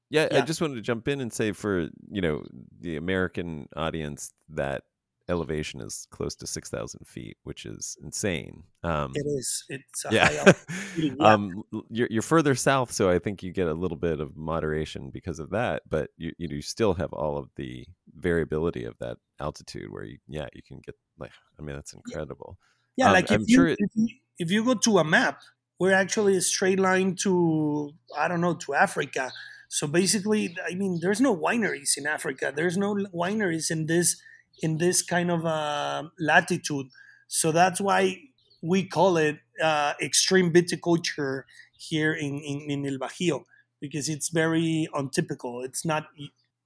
yeah, 0.10 0.28
yeah, 0.32 0.38
I 0.38 0.42
just 0.42 0.62
wanted 0.62 0.76
to 0.76 0.82
jump 0.82 1.08
in 1.08 1.22
and 1.22 1.34
say 1.34 1.54
for 1.54 1.88
you 2.10 2.22
know 2.22 2.44
the 2.80 2.98
American 2.98 3.68
audience 3.76 4.32
that 4.50 4.84
elevation 5.30 5.82
is 5.82 6.08
close 6.12 6.36
to 6.36 6.46
six 6.46 6.70
thousand 6.70 7.08
feet, 7.08 7.38
which 7.44 7.66
is 7.66 7.98
insane. 8.04 8.63
Um, 8.84 9.12
it 9.16 9.26
is. 9.26 9.66
It's 9.70 10.06
yeah. 10.12 10.54
yeah. 10.98 11.13
um, 11.20 11.63
you're, 11.89 12.08
you're 12.12 12.22
further 12.22 12.54
south, 12.54 12.92
so 12.92 13.10
I 13.10 13.18
think 13.18 13.42
you 13.42 13.52
get 13.52 13.68
a 13.68 13.74
little 13.74 13.98
bit 13.98 14.20
of 14.20 14.38
moderation 14.38 15.10
because 15.12 15.39
of 15.39 15.50
that. 15.50 15.82
But 15.89 16.12
you 16.18 16.32
you 16.38 16.62
still 16.62 16.94
have 16.94 17.12
all 17.13 17.38
of 17.38 17.50
the 17.56 17.86
variability 18.16 18.84
of 18.84 18.96
that 19.00 19.18
altitude, 19.39 19.92
where 19.92 20.04
you 20.04 20.20
yeah 20.28 20.48
you 20.54 20.62
can 20.62 20.80
get 20.86 20.96
like 21.18 21.32
I 21.60 21.63
mean 21.63 21.76
that's 21.76 21.94
incredible. 21.94 22.58
Yeah, 22.98 23.08
um, 23.08 23.13
like 23.13 23.32
if 23.32 23.42
you, 23.48 23.56
sure 23.56 23.68
it, 23.68 23.80
if 23.80 23.89
you 23.96 24.08
if 24.38 24.52
you 24.52 24.63
go 24.63 24.76
to 24.76 25.00
a 25.00 25.04
map 25.04 25.42
we're 25.80 25.94
actually 25.94 26.38
a 26.38 26.42
straight 26.42 26.80
line 26.80 27.16
to 27.24 27.92
I 28.18 28.28
don't 28.28 28.42
know 28.42 28.56
to 28.56 28.74
Africa. 28.74 29.32
So 29.70 29.88
basically, 29.88 30.56
I 30.70 30.76
mean, 30.76 31.00
there's 31.02 31.20
no 31.20 31.36
wineries 31.36 31.98
in 31.98 32.06
Africa. 32.06 32.54
There's 32.56 32.78
no 32.78 32.96
wineries 33.14 33.72
in 33.72 33.88
this 33.88 34.22
in 34.62 34.78
this 34.78 35.02
kind 35.02 35.32
of 35.32 35.46
uh, 35.46 36.04
latitude. 36.20 36.88
So 37.28 37.52
that's 37.52 37.82
why 37.82 38.18
we 38.62 38.86
call 38.86 39.18
it 39.18 39.40
uh, 39.62 39.94
extreme 40.02 40.54
viticulture 40.54 41.44
here 41.78 42.14
in, 42.14 42.40
in, 42.40 42.70
in 42.70 42.86
El 42.86 42.98
Bajío 42.98 43.46
because 43.82 44.08
it's 44.08 44.30
very 44.30 44.88
untypical. 44.94 45.62
It's 45.62 45.84
not 45.84 46.06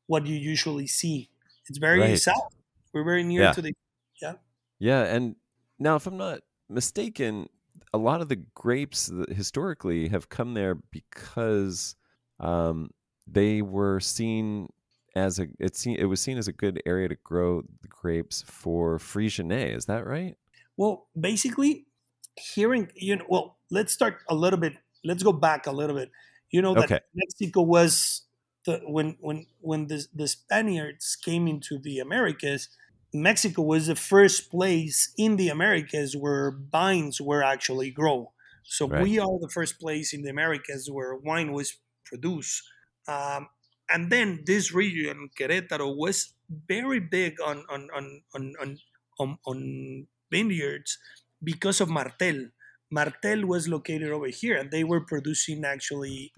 what 0.06 0.26
you 0.28 0.36
usually 0.36 0.88
see. 0.88 1.30
It's 1.68 1.80
very 1.80 2.00
right. 2.00 2.20
south. 2.20 2.56
We're 2.94 3.04
very 3.04 3.24
near 3.24 3.44
yeah. 3.44 3.52
to 3.54 3.62
the 3.62 3.74
yeah. 4.22 4.34
Yeah, 4.80 5.04
and 5.04 5.36
now 5.80 5.96
if 5.96 6.06
I'm 6.08 6.18
not 6.18 6.42
mistaken, 6.70 7.50
a 7.94 7.98
lot 7.98 8.22
of 8.22 8.30
the 8.30 8.38
grapes 8.54 9.12
historically 9.30 10.10
have 10.10 10.30
come 10.30 10.54
there 10.54 10.76
because 10.76 11.96
um, 12.40 12.90
they 13.26 13.62
were 13.62 14.00
seen 14.00 14.70
as 15.16 15.40
a 15.40 15.48
it 15.60 15.76
seen 15.76 15.96
it 15.98 16.06
was 16.06 16.22
seen 16.22 16.38
as 16.38 16.48
a 16.48 16.54
good 16.54 16.82
area 16.86 17.08
to 17.08 17.16
grow 17.24 17.62
the 17.82 17.88
grapes 17.88 18.44
for 18.46 18.98
Freixenet. 19.00 19.76
Is 19.76 19.86
that 19.86 20.06
right? 20.06 20.36
Well, 20.76 21.08
basically, 21.20 21.88
hearing 22.36 22.92
you 22.96 23.18
know, 23.18 23.26
well, 23.28 23.58
let's 23.72 23.94
start 23.94 24.20
a 24.30 24.36
little 24.36 24.60
bit. 24.60 24.74
Let's 25.04 25.24
go 25.24 25.34
back 25.34 25.66
a 25.68 25.72
little 25.72 25.96
bit. 25.96 26.12
You 26.52 26.62
know 26.62 26.74
that 26.76 26.86
okay. 26.86 27.00
Mexico 27.16 27.62
was 27.62 28.24
the 28.66 28.82
when 28.86 29.18
when 29.20 29.48
when 29.60 29.88
the 29.88 30.06
the 30.14 30.28
Spaniards 30.28 31.16
came 31.16 31.48
into 31.48 31.80
the 31.80 32.00
Americas 32.00 32.70
Mexico 33.14 33.62
was 33.62 33.88
the 33.88 33.96
first 33.96 34.50
place 34.52 35.14
in 35.18 35.38
the 35.38 35.50
Americas 35.50 36.16
where 36.16 36.58
vines 36.72 37.22
were 37.22 37.44
actually 37.44 37.92
grown. 37.92 38.28
So 38.64 38.88
right. 38.88 39.02
we 39.02 39.18
are 39.20 39.40
the 39.40 39.50
first 39.50 39.80
place 39.80 40.14
in 40.14 40.24
the 40.24 40.30
Americas 40.30 40.90
where 40.92 41.16
wine 41.16 41.54
was 41.54 41.78
produced. 42.06 42.64
Um, 43.08 43.48
and 43.90 44.12
then 44.12 44.44
this 44.46 44.74
region, 44.74 45.30
Querétaro, 45.40 45.96
was 45.96 46.34
very 46.68 47.00
big 47.00 47.40
on 47.40 47.64
on 47.70 47.88
on 47.96 48.22
on 48.36 48.54
on, 48.60 48.80
on, 49.20 49.38
on 49.46 50.08
vineyards 50.30 50.98
because 51.42 51.80
of 51.80 51.90
Martell. 51.90 52.52
Martell 52.92 53.46
was 53.46 53.68
located 53.68 54.12
over 54.12 54.28
here, 54.28 54.58
and 54.58 54.72
they 54.72 54.84
were 54.84 55.02
producing 55.02 55.64
actually 55.64 56.34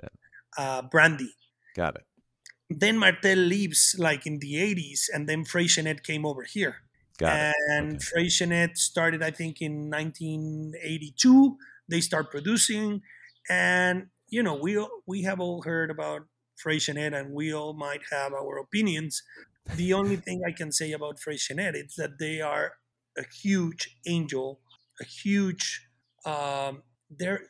uh, 0.58 0.84
brandy. 0.84 1.34
Got 1.76 1.96
it 1.96 2.09
then 2.70 2.98
Martell 2.98 3.38
leaves 3.38 3.96
like 3.98 4.26
in 4.26 4.40
the 4.40 4.56
80s, 4.56 5.10
and 5.14 5.28
then 5.28 5.44
Freixenet 5.44 6.04
came 6.04 6.26
over 6.26 6.44
here. 6.44 6.78
Got 7.18 7.54
and 7.70 7.96
okay. 7.96 8.06
Freixenet 8.06 8.78
started, 8.78 9.22
I 9.22 9.32
think, 9.32 9.62
in 9.62 9.90
1982. 9.90 11.58
They 11.88 12.02
start 12.02 12.32
producing, 12.32 13.02
and 13.50 14.08
you 14.28 14.44
know, 14.44 14.56
we 14.56 14.84
we 15.06 15.24
have 15.24 15.40
all 15.40 15.64
heard 15.64 15.90
about 15.90 16.28
Freixenet, 16.64 17.14
and 17.14 17.34
we 17.34 17.54
all 17.54 17.74
might 17.74 18.02
have 18.12 18.34
our 18.34 18.58
opinions. 18.58 19.22
The 19.76 19.94
only 19.94 20.16
thing 20.26 20.42
I 20.48 20.52
can 20.52 20.72
say 20.72 20.92
about 20.92 21.20
Freixenet 21.20 21.76
is 21.76 21.96
that 21.98 22.20
they 22.20 22.40
are 22.40 22.74
a 23.18 23.24
huge 23.42 23.98
angel 24.08 24.62
a 25.00 25.06
huge 25.06 25.88
um, 26.26 26.84
they're 27.10 27.44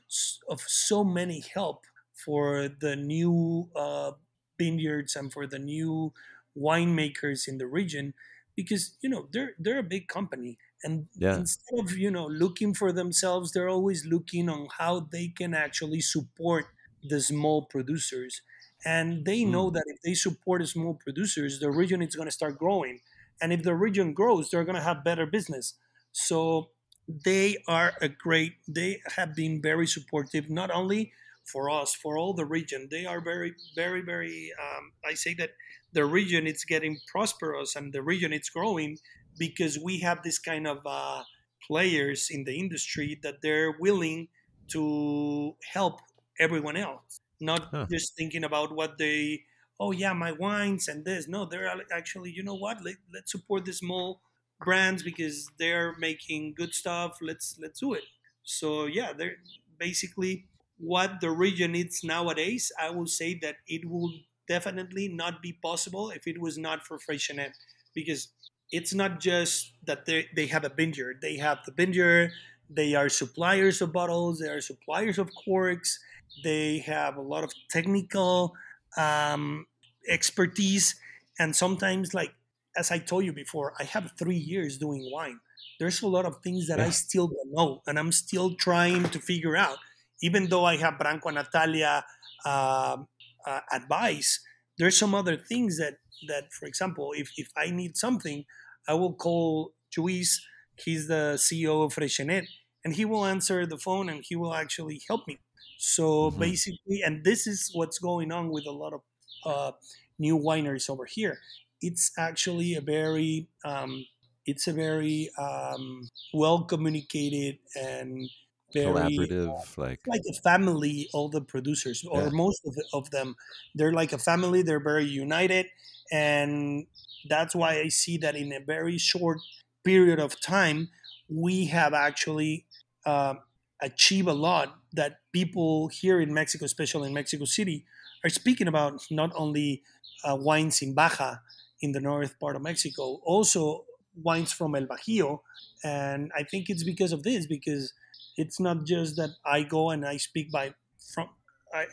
of 0.49 0.61
so 0.61 1.03
many 1.03 1.43
help 1.53 1.85
for 2.25 2.69
the 2.81 2.95
new 2.95 3.69
uh, 3.75 4.11
vineyards 4.59 5.15
and 5.15 5.33
for 5.33 5.47
the 5.47 5.59
new 5.59 6.13
winemakers 6.57 7.47
in 7.47 7.57
the 7.57 7.67
region 7.67 8.13
because 8.55 8.97
you 9.01 9.09
know 9.09 9.27
they're 9.31 9.53
they're 9.57 9.79
a 9.79 9.83
big 9.95 10.07
company 10.07 10.57
and 10.83 11.07
Yeah. 11.15 11.37
instead 11.37 11.79
of 11.79 11.97
you 11.97 12.11
know 12.11 12.27
looking 12.27 12.73
for 12.73 12.91
themselves 12.91 13.51
they're 13.51 13.69
always 13.69 14.05
looking 14.05 14.49
on 14.49 14.67
how 14.77 14.99
they 14.99 15.27
can 15.29 15.53
actually 15.53 16.01
support 16.01 16.65
the 17.03 17.21
small 17.21 17.63
producers. 17.63 18.41
And 18.85 19.25
they 19.25 19.45
know 19.45 19.69
mm. 19.69 19.73
that 19.73 19.83
if 19.87 20.01
they 20.01 20.13
support 20.13 20.61
the 20.61 20.67
small 20.67 20.95
producers 20.95 21.59
the 21.59 21.71
region 21.71 22.01
is 22.01 22.15
going 22.15 22.27
to 22.27 22.31
start 22.31 22.57
growing. 22.57 23.01
And 23.41 23.53
if 23.53 23.63
the 23.63 23.75
region 23.75 24.13
grows 24.13 24.49
they're 24.49 24.65
going 24.65 24.75
to 24.81 24.89
have 24.89 25.03
better 25.03 25.25
business. 25.25 25.75
So 26.11 26.69
they 27.07 27.57
are 27.67 27.93
a 28.01 28.09
great 28.09 28.53
they 28.67 29.01
have 29.15 29.35
been 29.35 29.61
very 29.61 29.87
supportive 29.87 30.49
not 30.49 30.69
only 30.71 31.13
for 31.51 31.69
us 31.69 31.93
for 31.95 32.17
all 32.17 32.33
the 32.33 32.45
region 32.45 32.87
they 32.91 33.05
are 33.05 33.21
very 33.21 33.53
very 33.75 34.01
very 34.01 34.51
um, 34.61 34.93
i 35.05 35.13
say 35.13 35.33
that 35.33 35.51
the 35.91 36.05
region 36.05 36.45
is 36.47 36.63
getting 36.65 36.97
prosperous 37.11 37.75
and 37.75 37.93
the 37.93 38.01
region 38.03 38.31
is 38.33 38.49
growing 38.49 38.97
because 39.37 39.77
we 39.79 39.99
have 39.99 40.21
this 40.23 40.39
kind 40.39 40.67
of 40.67 40.79
uh, 40.85 41.23
players 41.65 42.27
in 42.29 42.43
the 42.43 42.57
industry 42.59 43.19
that 43.23 43.41
they're 43.41 43.75
willing 43.79 44.27
to 44.67 45.55
help 45.73 45.99
everyone 46.39 46.75
else 46.77 47.19
not 47.39 47.61
Huh. 47.71 47.87
just 47.89 48.15
thinking 48.15 48.43
about 48.43 48.73
what 48.75 48.97
they 48.97 49.43
oh 49.79 49.91
yeah 49.91 50.13
my 50.13 50.31
wines 50.33 50.87
and 50.89 51.05
this. 51.05 51.27
No 51.27 51.45
they're 51.45 51.71
actually 51.91 52.31
you 52.31 52.43
know 52.43 52.55
what? 52.55 52.83
Let, 52.83 52.95
let's 53.13 53.31
support 53.31 53.63
the 53.65 53.71
small 53.73 54.21
brands 54.59 55.03
because 55.03 55.47
they're 55.57 55.95
making 55.97 56.53
good 56.55 56.73
stuff. 56.73 57.17
Let's 57.21 57.57
let's 57.61 57.79
do 57.79 57.93
it. 57.93 58.03
So 58.43 58.85
yeah 58.85 59.13
they're 59.13 59.37
basically 59.77 60.47
what 60.79 61.21
the 61.21 61.31
region 61.31 61.73
needs 61.73 62.03
nowadays 62.03 62.71
i 62.79 62.89
will 62.89 63.07
say 63.07 63.33
that 63.35 63.57
it 63.67 63.89
will 63.89 64.11
definitely 64.47 65.07
not 65.07 65.41
be 65.41 65.53
possible 65.53 66.09
if 66.09 66.25
it 66.25 66.41
was 66.41 66.57
not 66.57 66.85
for 66.85 66.97
Freixenet 66.97 67.51
because 67.93 68.29
it's 68.71 68.93
not 68.93 69.19
just 69.19 69.73
that 69.85 70.05
they, 70.05 70.27
they 70.35 70.47
have 70.47 70.63
a 70.63 70.69
vineyard 70.69 71.19
they 71.21 71.37
have 71.37 71.59
the 71.65 71.71
vineyard 71.71 72.31
they 72.69 72.95
are 72.95 73.09
suppliers 73.09 73.81
of 73.81 73.93
bottles 73.93 74.39
they 74.39 74.47
are 74.47 74.61
suppliers 74.61 75.17
of 75.17 75.29
corks 75.45 75.99
they 76.43 76.79
have 76.79 77.15
a 77.17 77.21
lot 77.21 77.43
of 77.43 77.51
technical 77.69 78.53
um, 78.97 79.65
expertise 80.07 80.95
and 81.37 81.55
sometimes 81.55 82.13
like 82.13 82.33
as 82.77 82.91
i 82.91 82.97
told 82.97 83.25
you 83.25 83.33
before 83.33 83.73
i 83.79 83.83
have 83.83 84.11
three 84.17 84.37
years 84.37 84.77
doing 84.77 85.09
wine. 85.11 85.39
There's 85.79 86.01
a 86.01 86.07
lot 86.07 86.25
of 86.25 86.41
things 86.43 86.67
that 86.67 86.79
i 86.79 86.89
still 86.89 87.27
don't 87.27 87.51
know 87.51 87.81
and 87.87 87.97
i'm 87.99 88.11
still 88.11 88.55
trying 88.55 89.03
to 89.09 89.19
figure 89.19 89.55
out 89.55 89.77
even 90.21 90.47
though 90.49 90.65
i 90.65 90.75
have 90.77 90.95
branko 90.95 91.27
and 91.27 91.35
natalia 91.35 92.03
um, 92.45 93.07
uh, 93.45 93.61
advice 93.71 94.41
there's 94.77 94.97
some 94.97 95.13
other 95.15 95.37
things 95.37 95.77
that 95.77 95.95
that 96.27 96.51
for 96.53 96.65
example 96.65 97.11
if, 97.15 97.31
if 97.37 97.49
i 97.57 97.69
need 97.69 97.97
something 97.97 98.45
i 98.87 98.93
will 98.93 99.13
call 99.13 99.73
Luis. 99.97 100.45
he's 100.75 101.07
the 101.07 101.33
ceo 101.37 101.83
of 101.85 101.93
Freixenet, 101.95 102.45
and 102.85 102.95
he 102.95 103.05
will 103.05 103.25
answer 103.25 103.65
the 103.65 103.77
phone 103.77 104.09
and 104.09 104.23
he 104.27 104.35
will 104.35 104.53
actually 104.53 105.01
help 105.07 105.27
me 105.27 105.39
so 105.77 106.31
Mhm. 106.31 106.39
basically 106.39 107.01
and 107.03 107.23
this 107.23 107.47
is 107.47 107.71
what's 107.73 107.99
going 107.99 108.31
on 108.31 108.49
with 108.49 108.65
a 108.65 108.71
lot 108.71 108.93
of 108.93 109.01
uh, 109.45 109.71
new 110.17 110.37
wineries 110.37 110.89
over 110.89 111.05
here 111.05 111.39
it's 111.81 112.11
actually 112.17 112.75
a 112.75 112.81
very 112.81 113.47
um, 113.65 114.05
it's 114.45 114.67
a 114.67 114.73
very 114.73 115.29
um, 115.37 116.09
well 116.33 116.63
communicated 116.65 117.59
and 117.75 118.29
very 118.73 119.37
Collaborative, 119.47 119.77
like 119.77 120.07
like 120.07 120.21
a 120.29 120.33
family 120.41 121.09
all 121.13 121.29
the 121.29 121.41
producers 121.41 122.03
or 122.09 122.29
Yeah. 122.29 122.31
most 122.31 122.61
of, 122.65 122.75
of 122.93 123.11
them 123.11 123.35
they're 123.75 123.93
like 123.93 124.13
a 124.13 124.17
family 124.17 124.61
they're 124.61 124.79
very 124.83 125.05
united 125.05 125.67
and 126.11 126.87
that's 127.29 127.53
why 127.53 127.79
i 127.79 127.87
see 127.89 128.17
that 128.17 128.35
in 128.35 128.51
a 128.53 128.59
very 128.59 128.97
short 128.97 129.39
period 129.83 130.19
of 130.19 130.39
time 130.39 130.89
we 131.27 131.65
have 131.65 131.93
actually 131.93 132.65
uh, 133.05 133.35
achieved 133.81 134.27
a 134.27 134.33
lot 134.33 134.79
that 134.93 135.19
people 135.31 135.87
here 135.89 136.19
in 136.19 136.33
mexico 136.33 136.65
especially 136.65 137.07
in 137.07 137.13
mexico 137.13 137.45
city 137.45 137.85
are 138.23 138.29
speaking 138.29 138.67
about 138.67 139.01
not 139.11 139.31
only 139.35 139.83
uh, 140.23 140.35
wines 140.39 140.81
in 140.81 140.93
baja 140.93 141.35
in 141.81 141.91
the 141.91 141.99
north 141.99 142.39
part 142.39 142.55
of 142.55 142.61
mexico 142.61 143.19
also 143.23 143.85
wines 144.15 144.51
from 144.51 144.75
el 144.75 144.85
bajío 144.85 145.39
and 145.83 146.31
i 146.35 146.43
think 146.43 146.69
it's 146.69 146.83
because 146.83 147.11
of 147.13 147.23
this 147.23 147.45
because 147.45 147.93
it's 148.39 148.57
not 148.57 148.85
just 148.85 149.17
that 149.17 149.31
I 149.45 149.63
go 149.63 149.89
and 149.89 150.05
I 150.05 150.15
speak 150.15 150.49
by 150.49 150.73
from 151.13 151.27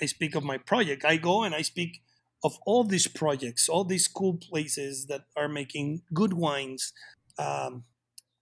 I 0.01 0.07
speak 0.07 0.35
of 0.35 0.45
my 0.45 0.57
project. 0.57 1.05
I 1.05 1.17
go 1.17 1.43
and 1.43 1.55
I 1.55 1.63
speak 1.63 2.01
of 2.43 2.57
all 2.65 2.85
these 2.85 3.09
projects, 3.09 3.69
all 3.69 3.85
these 3.85 4.09
cool 4.09 4.39
places 4.39 5.07
that 5.07 5.25
are 5.37 5.49
making 5.49 6.03
good 6.15 6.33
wines, 6.33 6.93
um, 7.39 7.85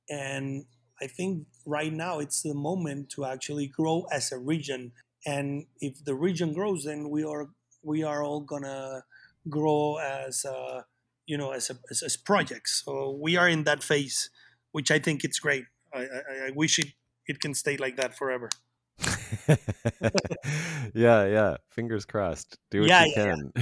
and 0.08 0.66
I 1.00 1.06
think 1.06 1.46
right 1.66 1.92
now 1.92 2.18
it's 2.20 2.42
the 2.42 2.54
moment 2.54 3.08
to 3.14 3.24
actually 3.24 3.66
grow 3.66 4.06
as 4.12 4.30
a 4.30 4.38
region. 4.38 4.92
And 5.26 5.66
if 5.80 6.04
the 6.04 6.14
region 6.14 6.52
grows, 6.52 6.84
then 6.84 7.08
we 7.08 7.24
are 7.24 7.48
we 7.82 8.04
are 8.04 8.22
all 8.22 8.40
gonna 8.40 9.04
grow 9.48 9.96
as 9.96 10.44
uh, 10.44 10.82
you 11.26 11.38
know 11.38 11.52
as, 11.52 11.70
a, 11.70 11.76
as 11.90 12.02
as 12.02 12.16
projects. 12.18 12.82
So 12.84 13.18
we 13.18 13.36
are 13.36 13.48
in 13.48 13.64
that 13.64 13.82
phase, 13.82 14.28
which 14.72 14.90
I 14.90 14.98
think 14.98 15.24
it's 15.24 15.40
great. 15.40 15.64
I, 15.92 16.02
I, 16.02 16.46
I 16.48 16.50
wish 16.54 16.78
it 16.78 16.92
it 17.26 17.40
can 17.40 17.54
stay 17.54 17.76
like 17.76 17.96
that 17.96 18.16
forever. 18.16 18.48
yeah, 20.94 21.26
yeah. 21.26 21.56
Fingers 21.70 22.04
crossed. 22.04 22.58
Do 22.70 22.80
what 22.82 22.88
Yeah, 22.88 23.04
you 23.04 23.12
can. 23.14 23.52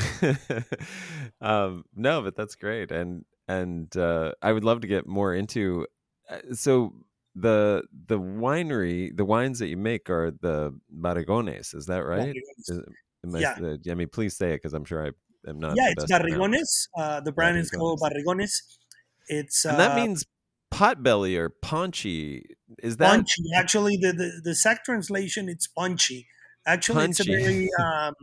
um, 1.40 1.85
no, 1.94 2.22
but 2.22 2.37
that's 2.37 2.55
great, 2.55 2.90
and 2.90 3.25
and 3.48 3.94
uh, 3.96 4.33
I 4.42 4.53
would 4.53 4.64
love 4.64 4.81
to 4.83 4.87
get 4.88 5.07
more 5.07 5.35
into. 5.35 5.87
Uh, 6.29 6.55
so 6.55 6.92
the 7.35 7.83
the 8.07 8.18
winery, 8.18 9.16
the 9.16 9.25
wines 9.25 9.59
that 9.61 9.68
you 9.68 9.77
make 9.77 10.11
are 10.11 10.31
the 10.31 10.79
Barrigones. 10.94 11.75
Is 11.75 11.87
that 11.87 12.05
right? 12.05 12.35
Is, 12.68 12.81
I- 13.25 13.38
Yeah. 13.38 13.57
uh, 13.62 13.77
I 13.90 13.94
mean, 13.94 14.09
please 14.09 14.37
say 14.37 14.51
it 14.51 14.57
because 14.57 14.75
I'm 14.75 14.85
sure 14.85 15.07
I 15.07 15.11
am 15.48 15.59
not. 15.61 15.77
yeah, 15.77 15.92
it's. 15.96 16.11
Barrigones. 16.11 16.88
Uh, 16.96 17.20
the 17.20 17.33
brand 17.33 17.57
is 17.57 17.70
called 17.70 18.01
Barrigones. 18.01 18.62
It's 19.29 19.64
uh, 19.64 19.70
and 19.70 19.79
that 19.81 19.96
means 19.96 20.25
potbelly 20.72 21.37
or 21.38 21.48
paunchy. 21.48 22.57
Is 22.83 22.97
that 22.99 23.25
punchy. 23.25 23.43
Actually, 23.57 23.97
the, 23.97 24.13
the 24.13 24.41
the 24.45 24.51
exact 24.51 24.85
translation 24.87 25.49
it's 25.49 25.67
punchy. 25.67 26.29
Actually, 26.67 27.05
it's 27.07 27.21
a 27.21 27.25
very 27.25 27.69
um, 27.83 28.15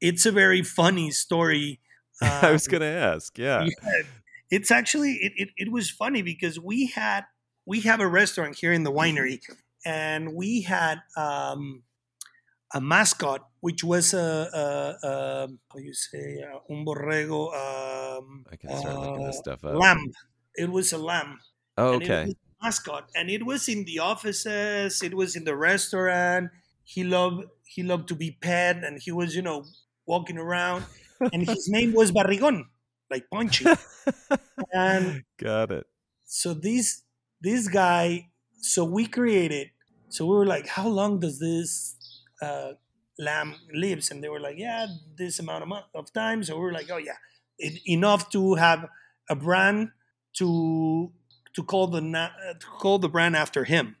it's 0.00 0.26
a 0.26 0.32
very 0.32 0.62
funny 0.62 1.10
story. 1.10 1.80
I 2.42 2.50
was 2.52 2.66
Um, 2.66 2.68
gonna 2.68 2.86
ask. 2.86 3.38
Yeah. 3.38 3.70
Yeah, 3.82 4.02
it's 4.50 4.70
actually 4.70 5.12
it, 5.14 5.32
it, 5.36 5.48
it 5.56 5.72
was 5.72 5.90
funny 5.90 6.22
because 6.22 6.58
we 6.60 6.86
had 6.86 7.24
we 7.66 7.80
have 7.82 8.00
a 8.00 8.08
restaurant 8.08 8.56
here 8.58 8.72
in 8.72 8.84
the 8.84 8.92
winery 8.92 9.40
and 9.84 10.34
we 10.34 10.62
had 10.62 11.02
um, 11.16 11.82
a 12.74 12.80
mascot 12.80 13.48
which 13.60 13.84
was 13.84 14.14
a, 14.14 14.18
a, 14.54 15.08
a 15.08 15.48
how 15.72 15.78
you 15.78 15.94
say 15.94 16.42
uh, 16.42 16.60
un 16.72 16.84
borrego 16.84 17.52
um, 17.54 18.46
I 18.50 18.56
can 18.56 18.74
start 18.74 18.98
looking 18.98 19.22
this 19.24 19.36
uh, 19.38 19.38
stuff 19.38 19.64
up. 19.64 19.84
lamb 19.84 20.12
it 20.56 20.70
was 20.70 20.92
a 20.92 20.98
lamb 20.98 21.40
Oh, 21.76 21.94
okay. 21.96 22.30
Mascot 22.62 23.08
and 23.14 23.30
it 23.30 23.44
was 23.46 23.68
in 23.68 23.84
the 23.84 23.98
offices 23.98 25.02
it 25.02 25.14
was 25.14 25.36
in 25.36 25.44
the 25.44 25.56
restaurant. 25.56 26.50
He 26.84 27.04
loved 27.04 27.44
he 27.64 27.82
loved 27.82 28.08
to 28.08 28.14
be 28.14 28.32
pet 28.40 28.82
and 28.84 29.00
he 29.00 29.12
was 29.12 29.34
you 29.36 29.42
know 29.42 29.64
walking 30.06 30.38
around. 30.38 30.84
And 31.32 31.46
his 31.46 31.68
name 31.76 31.92
was 31.92 32.12
barrigon 32.12 32.66
like 33.10 33.28
punchy. 33.30 33.66
And 34.72 35.24
Got 35.38 35.70
it. 35.72 35.86
so 36.24 36.54
this 36.54 37.02
this 37.40 37.68
guy 37.68 38.28
so 38.60 38.84
we 38.84 39.06
created 39.06 39.68
so 40.08 40.26
we 40.26 40.34
were 40.36 40.46
like 40.46 40.66
how 40.66 40.88
long 40.88 41.20
does 41.20 41.38
this 41.38 41.96
uh, 42.42 42.72
lamb 43.18 43.56
lives? 43.74 44.10
And 44.10 44.22
they 44.22 44.28
were 44.28 44.40
like 44.40 44.56
yeah 44.58 44.86
this 45.16 45.38
amount 45.38 45.64
of, 45.64 45.72
of 45.94 46.12
time. 46.12 46.42
So 46.42 46.56
we 46.56 46.62
were 46.62 46.72
like 46.72 46.90
oh 46.90 46.96
yeah 46.98 47.16
it, 47.58 47.80
enough 47.86 48.30
to 48.30 48.54
have 48.54 48.88
a 49.28 49.36
brand 49.36 49.90
to 50.34 51.12
to 51.54 51.62
call 51.62 51.86
the 51.88 52.00
na- 52.00 52.30
uh, 52.48 52.54
to 52.54 52.66
call 52.66 52.98
the 52.98 53.08
brand 53.08 53.36
after 53.36 53.64
him 53.64 53.96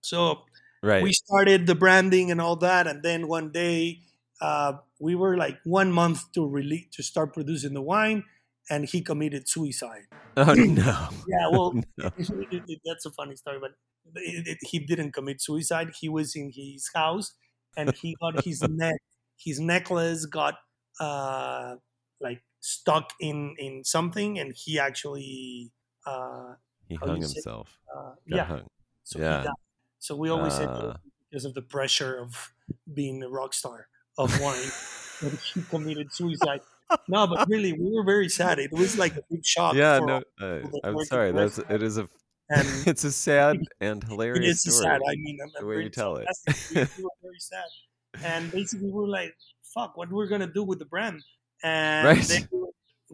so 0.00 0.44
Right. 0.82 1.02
we 1.02 1.12
started 1.12 1.66
the 1.66 1.74
branding 1.74 2.30
and 2.30 2.40
all 2.40 2.56
that 2.56 2.86
and 2.86 3.02
then 3.02 3.28
one 3.28 3.52
day 3.52 4.00
uh, 4.40 4.78
we 4.98 5.14
were 5.14 5.36
like 5.36 5.58
one 5.64 5.92
month 5.92 6.32
to 6.32 6.46
release 6.46 6.86
to 6.92 7.02
start 7.02 7.34
producing 7.34 7.74
the 7.74 7.82
wine 7.82 8.24
and 8.70 8.86
he 8.88 9.02
committed 9.02 9.48
suicide 9.48 10.06
oh 10.36 10.54
no. 10.54 11.08
yeah 11.26 11.48
well 11.50 11.80
No. 11.98 12.10
that's 12.84 13.06
a 13.06 13.10
funny 13.10 13.36
story 13.36 13.58
but 13.60 13.72
it, 14.16 14.46
it, 14.48 14.58
he 14.62 14.78
didn't 14.78 15.12
commit 15.12 15.40
suicide 15.40 15.90
he 16.00 16.08
was 16.08 16.34
in 16.34 16.50
his 16.54 16.90
house 16.94 17.34
and 17.76 17.94
he 17.94 18.16
got 18.20 18.44
his 18.44 18.62
neck 18.68 19.00
his 19.38 19.60
necklace 19.60 20.26
got 20.26 20.54
uh 20.98 21.76
like 22.20 22.42
stuck 22.60 23.12
in 23.20 23.54
in 23.58 23.84
something 23.84 24.38
and 24.38 24.54
he 24.56 24.78
actually 24.78 25.72
uh 26.06 26.54
He 26.90 26.96
How 26.96 27.06
hung 27.06 27.20
himself. 27.22 27.78
uh 27.96 28.12
yeah 28.26 28.44
hung. 28.44 28.66
So 29.04 29.18
Yeah. 29.20 29.40
he 29.40 29.46
died. 29.46 29.62
So 30.06 30.16
we 30.16 30.28
always 30.30 30.54
said 30.60 30.68
Uh. 30.68 30.96
because 31.30 31.44
of 31.46 31.54
the 31.54 31.62
pressure 31.62 32.18
of 32.18 32.52
being 33.00 33.22
a 33.22 33.30
rock 33.38 33.54
star 33.54 33.88
of 34.18 34.28
wine 34.44 34.68
that 35.22 35.34
he 35.54 35.62
committed 35.72 36.12
suicide. 36.12 36.60
No, 37.08 37.26
but 37.28 37.48
really, 37.48 37.72
we 37.72 37.88
were 37.94 38.02
very 38.04 38.28
sad. 38.28 38.58
It 38.58 38.72
was 38.72 38.98
like 38.98 39.14
a 39.16 39.22
big 39.30 39.44
shock. 39.46 39.74
yeah, 39.76 40.00
no, 40.10 40.16
uh, 40.42 40.60
I'm 40.84 40.98
sorry. 41.06 41.30
That's 41.32 41.58
it 41.58 41.82
is 41.88 41.96
a 41.98 42.08
and 42.56 42.66
it's 42.90 43.04
a 43.04 43.12
sad 43.12 43.56
and 43.80 44.02
hilarious 44.10 44.66
is 44.66 44.74
story. 44.76 44.90
sad. 44.98 45.00
I 45.12 45.14
mean, 45.24 45.38
I'm, 45.42 45.50
the 45.60 45.66
way 45.70 45.82
you 45.86 45.90
tell 46.02 46.16
it. 46.22 46.26
we 46.74 46.80
were 47.06 47.16
very 47.22 47.38
sad, 47.38 47.70
and 48.30 48.50
basically 48.50 48.88
we 48.90 48.92
were 48.92 49.06
like, 49.20 49.32
"Fuck, 49.74 49.96
what 49.96 50.10
we're 50.10 50.26
gonna 50.26 50.50
do 50.52 50.64
with 50.70 50.80
the 50.82 50.90
brand?" 50.94 51.22
And 51.62 52.02
Right. 52.10 52.48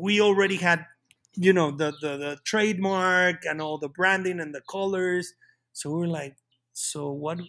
we 0.07 0.21
already 0.23 0.57
had, 0.57 0.87
you 1.37 1.53
know, 1.53 1.71
the, 1.71 1.93
the 2.01 2.17
the 2.17 2.39
trademark 2.45 3.45
and 3.45 3.61
all 3.61 3.79
the 3.79 3.89
branding 3.89 4.41
and 4.41 4.55
the 4.55 4.63
colors. 4.63 5.35
So 5.73 5.91
we 5.91 6.05
are 6.05 6.09
like, 6.09 6.37
"So 6.73 7.11
what 7.11 7.41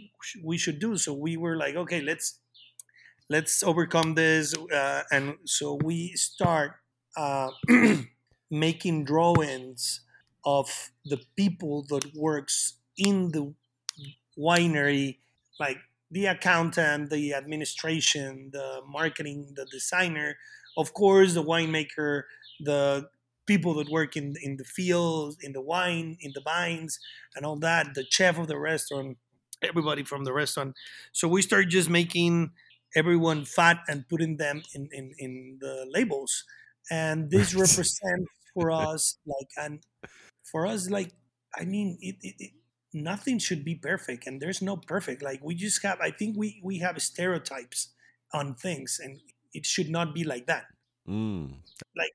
we 0.44 0.58
should 0.58 0.80
do?" 0.80 0.98
So 0.98 1.14
we 1.14 1.38
were 1.38 1.58
like, 1.58 1.76
"Okay, 1.76 2.02
let's 2.02 2.40
let's 3.30 3.64
overcome 3.64 4.16
this," 4.16 4.56
uh, 4.56 5.04
and 5.12 5.38
so 5.46 5.80
we 5.84 6.14
start 6.16 6.74
uh, 7.18 7.52
making 8.52 9.06
drawings 9.06 10.02
of 10.46 10.92
the 11.06 11.22
people 11.36 11.84
that 11.90 12.14
works 12.16 12.76
in 12.98 13.32
the 13.32 13.54
winery 14.38 15.20
like 15.60 15.78
the 16.12 16.26
accountant 16.26 17.10
the 17.10 17.34
administration 17.34 18.50
the 18.52 18.82
marketing 18.88 19.54
the 19.56 19.66
designer 19.66 20.38
of 20.78 20.94
course 20.94 21.34
the 21.34 21.44
winemaker 21.44 22.24
the 22.60 23.10
people 23.48 23.74
that 23.76 23.90
work 23.90 24.16
in, 24.16 24.36
in 24.44 24.58
the 24.58 24.64
fields 24.64 25.38
in 25.42 25.54
the 25.54 25.62
wine 25.62 26.18
in 26.22 26.32
the 26.36 26.42
vines 26.42 27.00
and 27.36 27.46
all 27.46 27.58
that 27.58 27.88
the 27.96 28.06
chef 28.12 28.38
of 28.38 28.48
the 28.48 28.60
restaurant 28.60 29.18
everybody 29.64 30.04
from 30.04 30.24
the 30.24 30.34
restaurant. 30.34 30.76
So 31.12 31.28
we 31.28 31.42
started 31.42 31.70
just 31.70 31.90
making 31.90 32.52
everyone 32.96 33.46
fat 33.46 33.80
and 33.88 34.08
putting 34.08 34.38
them 34.38 34.64
in, 34.74 34.90
in, 34.92 35.14
in 35.18 35.58
the 35.60 35.86
labels. 35.90 36.44
And 36.90 37.30
this 37.30 37.54
represents 37.54 38.32
for 38.54 38.72
us 38.72 39.18
like 39.26 39.50
and 39.58 39.84
for 40.44 40.66
us 40.66 40.90
like 40.90 41.12
i 41.56 41.64
mean 41.64 41.96
it, 42.02 42.16
it, 42.22 42.34
it 42.40 42.52
nothing 42.92 43.38
should 43.38 43.64
be 43.64 43.76
perfect 43.76 44.26
and 44.26 44.42
there's 44.42 44.64
no 44.64 44.78
perfect. 44.78 45.22
Like 45.22 45.44
we 45.44 45.54
just 45.54 45.84
have 45.84 46.00
i 46.02 46.10
think 46.10 46.38
we 46.38 46.60
we 46.64 46.80
have 46.80 47.00
stereotypes 47.02 47.94
on 48.34 48.56
things 48.56 49.00
and 49.04 49.20
it 49.54 49.66
should 49.66 49.90
not 49.90 50.16
be 50.16 50.24
like 50.24 50.48
that. 50.48 50.66
Mm. 51.08 51.54
I 51.98 52.08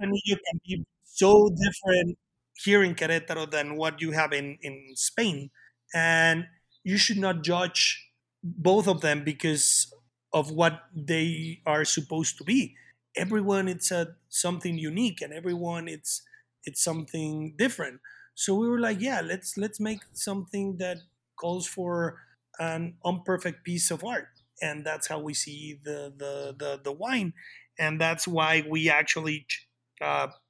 you 0.00 0.36
can 0.36 0.60
be 0.66 0.84
so 1.04 1.48
different 1.50 2.18
here 2.62 2.82
in 2.82 2.94
Querétaro 2.94 3.50
than 3.50 3.76
what 3.76 4.00
you 4.00 4.12
have 4.12 4.32
in, 4.32 4.58
in 4.62 4.92
Spain. 4.94 5.50
And 5.94 6.46
you 6.82 6.96
should 6.96 7.18
not 7.18 7.42
judge 7.42 8.10
both 8.42 8.86
of 8.88 9.00
them 9.00 9.24
because 9.24 9.92
of 10.32 10.50
what 10.50 10.82
they 10.94 11.60
are 11.66 11.84
supposed 11.84 12.38
to 12.38 12.44
be. 12.44 12.74
Everyone 13.16 13.68
it's 13.68 13.90
a 13.92 14.16
something 14.28 14.76
unique 14.76 15.20
and 15.20 15.32
everyone 15.32 15.86
it's 15.86 16.22
it's 16.64 16.82
something 16.82 17.54
different. 17.56 18.00
So 18.34 18.56
we 18.56 18.68
were 18.68 18.80
like, 18.80 19.00
yeah, 19.00 19.20
let's 19.24 19.56
let's 19.56 19.78
make 19.78 20.00
something 20.12 20.78
that 20.78 20.98
calls 21.36 21.66
for 21.66 22.18
an 22.58 22.96
imperfect 23.04 23.64
piece 23.64 23.90
of 23.90 24.02
art. 24.04 24.28
And 24.60 24.84
that's 24.84 25.06
how 25.06 25.20
we 25.20 25.34
see 25.34 25.78
the 25.84 26.12
the 26.16 26.54
the, 26.58 26.80
the 26.82 26.92
wine. 26.92 27.34
And 27.78 28.00
that's 28.00 28.26
why 28.26 28.64
we 28.68 28.90
actually 28.90 29.46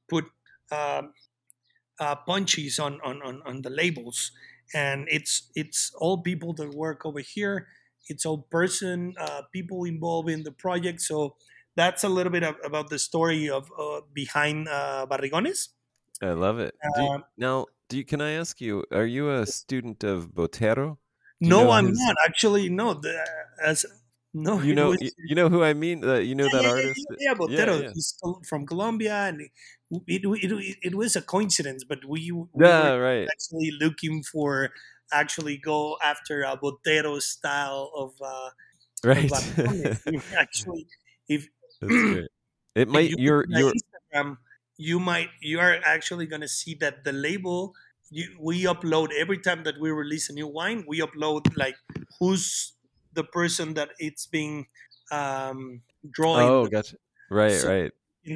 put 0.08 0.24
uh, 0.70 1.02
uh, 2.00 2.16
punchies 2.26 2.82
on, 2.82 3.00
on, 3.04 3.22
on, 3.22 3.42
on 3.46 3.62
the 3.62 3.70
labels, 3.70 4.32
and 4.74 5.06
it's 5.08 5.50
it's 5.54 5.92
all 5.96 6.18
people 6.22 6.52
that 6.54 6.74
work 6.74 7.06
over 7.06 7.20
here. 7.20 7.68
It's 8.08 8.26
all 8.26 8.42
person 8.50 9.14
uh, 9.18 9.42
people 9.52 9.84
involved 9.84 10.28
in 10.28 10.42
the 10.42 10.52
project. 10.52 11.00
So 11.00 11.36
that's 11.76 12.04
a 12.04 12.08
little 12.08 12.32
bit 12.32 12.42
of, 12.42 12.56
about 12.64 12.90
the 12.90 12.98
story 12.98 13.48
of 13.48 13.70
uh, 13.78 14.02
behind 14.12 14.68
uh, 14.68 15.06
Barrigones. 15.08 15.68
I 16.22 16.32
love 16.32 16.58
it. 16.58 16.74
Do 16.96 17.02
you- 17.02 17.08
Um, 17.08 17.24
now, 17.36 17.66
do 17.88 17.98
you, 17.98 18.04
can 18.04 18.20
I 18.20 18.32
ask 18.32 18.60
you? 18.60 18.84
Are 18.92 19.06
you 19.06 19.30
a 19.30 19.46
student 19.46 20.04
of 20.04 20.30
Botero? 20.34 20.98
No, 21.40 21.70
I'm 21.70 21.88
his- 21.88 21.98
not 21.98 22.16
actually. 22.26 22.68
No, 22.68 22.94
the, 22.94 23.26
as 23.62 23.84
no, 24.34 24.60
You 24.60 24.72
know, 24.74 24.92
was- 24.92 24.98
you, 25.00 25.10
you 25.16 25.34
know 25.34 25.48
who 25.48 25.62
I 25.62 25.74
mean. 25.74 26.04
Uh, 26.04 26.16
you 26.16 26.34
know 26.34 26.48
yeah, 26.48 26.50
that 26.50 26.64
yeah, 26.64 26.72
artist. 26.74 27.06
Yeah, 27.18 27.34
Botero. 27.34 27.84
yeah. 27.84 27.92
He's 27.92 28.18
from 28.48 28.66
Colombia, 28.66 29.14
and 29.28 29.40
it, 29.42 29.50
it, 30.06 30.22
it, 30.24 30.76
it 30.82 30.94
was 30.94 31.16
a 31.16 31.22
coincidence, 31.22 31.84
but 31.84 32.04
we, 32.04 32.30
we 32.32 32.42
Yeah, 32.58 32.92
were 32.92 32.94
right. 32.96 33.32
actually 33.32 33.70
looking 33.80 34.22
for 34.22 34.70
actually 35.12 35.58
go 35.58 35.96
after 36.02 36.42
a 36.42 36.56
Botero 36.58 37.20
style 37.20 37.90
of 37.96 38.12
uh, 38.22 38.50
Right. 39.04 39.30
of 39.30 39.30
Barrigones. 39.30 39.96
We 40.10 40.18
were 40.18 40.38
actually 40.40 40.86
if 41.28 41.48
It 42.74 42.88
might. 42.88 43.12
you 43.12 43.16
You're. 43.16 43.44
look 43.48 43.64
at 43.64 43.64
You're. 43.64 43.72
Instagram, 43.74 44.38
you 44.76 44.98
might 45.00 45.30
you 45.40 45.60
are 45.60 45.78
actually 45.84 46.26
gonna 46.26 46.48
see 46.48 46.74
that 46.76 47.04
the 47.04 47.12
label 47.12 47.74
you, 48.10 48.36
we 48.40 48.62
upload 48.64 49.12
every 49.12 49.38
time 49.38 49.64
that 49.64 49.80
we 49.80 49.90
release 49.90 50.28
a 50.30 50.32
new 50.32 50.46
wine, 50.48 50.84
we 50.88 51.00
upload 51.00 51.56
like 51.56 51.76
who's 52.20 52.73
the 53.14 53.24
person 53.24 53.74
that 53.74 53.90
it's 53.98 54.26
being 54.26 54.66
um, 55.10 55.82
drawing. 56.10 56.48
Oh, 56.48 56.66
gotcha. 56.66 56.96
Right, 57.30 57.50
So 57.50 57.68
right. 57.68 57.92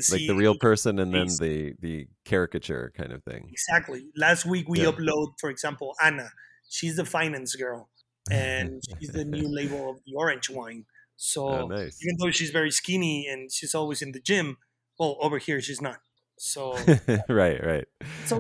Like 0.09 0.27
the 0.27 0.35
real 0.35 0.55
person, 0.55 0.99
and 0.99 1.15
then 1.15 1.39
the 1.39 1.75
the 1.81 2.09
caricature 2.25 2.93
kind 2.97 3.13
of 3.13 3.23
thing. 3.25 3.49
Exactly. 3.53 4.07
Last 4.17 4.45
week 4.47 4.69
we 4.69 4.81
Yeah. 4.81 4.91
upload, 4.93 5.39
for 5.41 5.51
example, 5.51 5.95
Anna. 6.03 6.31
She's 6.69 6.97
the 6.97 7.05
finance 7.07 7.55
girl, 7.57 7.91
and 8.31 8.83
she's 8.99 9.13
the 9.13 9.25
new 9.25 9.49
label 9.55 9.91
of 9.91 10.01
the 10.05 10.15
orange 10.15 10.51
wine. 10.51 10.87
So 11.17 11.47
Oh, 11.49 11.67
nice. 11.69 11.99
even 12.03 12.17
though 12.21 12.31
she's 12.31 12.51
very 12.51 12.71
skinny 12.71 13.27
and 13.27 13.51
she's 13.51 13.75
always 13.75 14.03
in 14.03 14.13
the 14.13 14.21
gym, 14.21 14.59
well, 14.99 15.17
over 15.21 15.39
here 15.39 15.61
she's 15.61 15.81
not. 15.81 16.01
So 16.39 16.91
right, 17.29 17.63
right. 17.65 17.87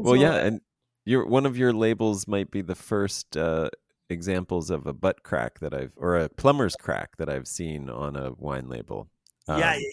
Well, 0.02 0.16
yeah, 0.16 0.34
and 0.36 0.60
your 1.04 1.26
one 1.26 1.46
of 1.46 1.56
your 1.56 1.72
labels 1.72 2.26
might 2.28 2.50
be 2.50 2.62
the 2.62 2.74
first 2.74 3.36
uh, 3.36 3.70
examples 4.10 4.70
of 4.70 4.86
a 4.86 4.92
butt 4.92 5.22
crack 5.22 5.60
that 5.60 5.74
I've, 5.74 5.92
or 5.96 6.16
a 6.16 6.28
plumber's 6.28 6.76
crack 6.76 7.16
that 7.18 7.28
I've 7.28 7.46
seen 7.48 7.88
on 7.90 8.16
a 8.16 8.32
wine 8.32 8.68
label. 8.68 9.08
yeah, 9.48 9.54
Um, 9.54 9.60
yeah, 9.60 9.74
yeah. 9.76 9.86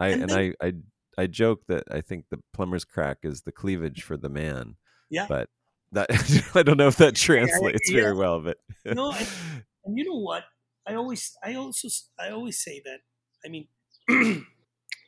I 0.00 0.08
And 0.08 0.22
and 0.22 0.32
I, 0.32 0.54
I 0.62 0.72
I 1.16 1.26
joke 1.26 1.66
that 1.66 1.84
I 1.90 2.00
think 2.00 2.26
the 2.30 2.38
plumber's 2.52 2.84
crack 2.84 3.18
is 3.24 3.42
the 3.42 3.50
cleavage 3.52 4.02
for 4.02 4.16
the 4.16 4.28
man. 4.28 4.76
Yeah. 5.10 5.26
But 5.28 5.48
that 5.92 6.08
I 6.54 6.62
don't 6.62 6.76
know 6.76 6.86
if 6.88 6.96
that 6.98 7.16
translates 7.16 7.90
yeah. 7.90 8.00
very 8.00 8.14
well, 8.14 8.40
but 8.40 8.58
No, 8.84 9.10
I- 9.10 9.26
And 9.84 9.96
you 9.96 10.04
know 10.04 10.20
what? 10.20 10.44
I 10.86 10.94
always, 10.94 11.34
I 11.42 11.54
also, 11.54 11.88
I 12.18 12.28
always 12.30 12.58
say 12.62 12.82
that. 12.84 13.00
I 13.44 13.48
mean, 13.48 13.68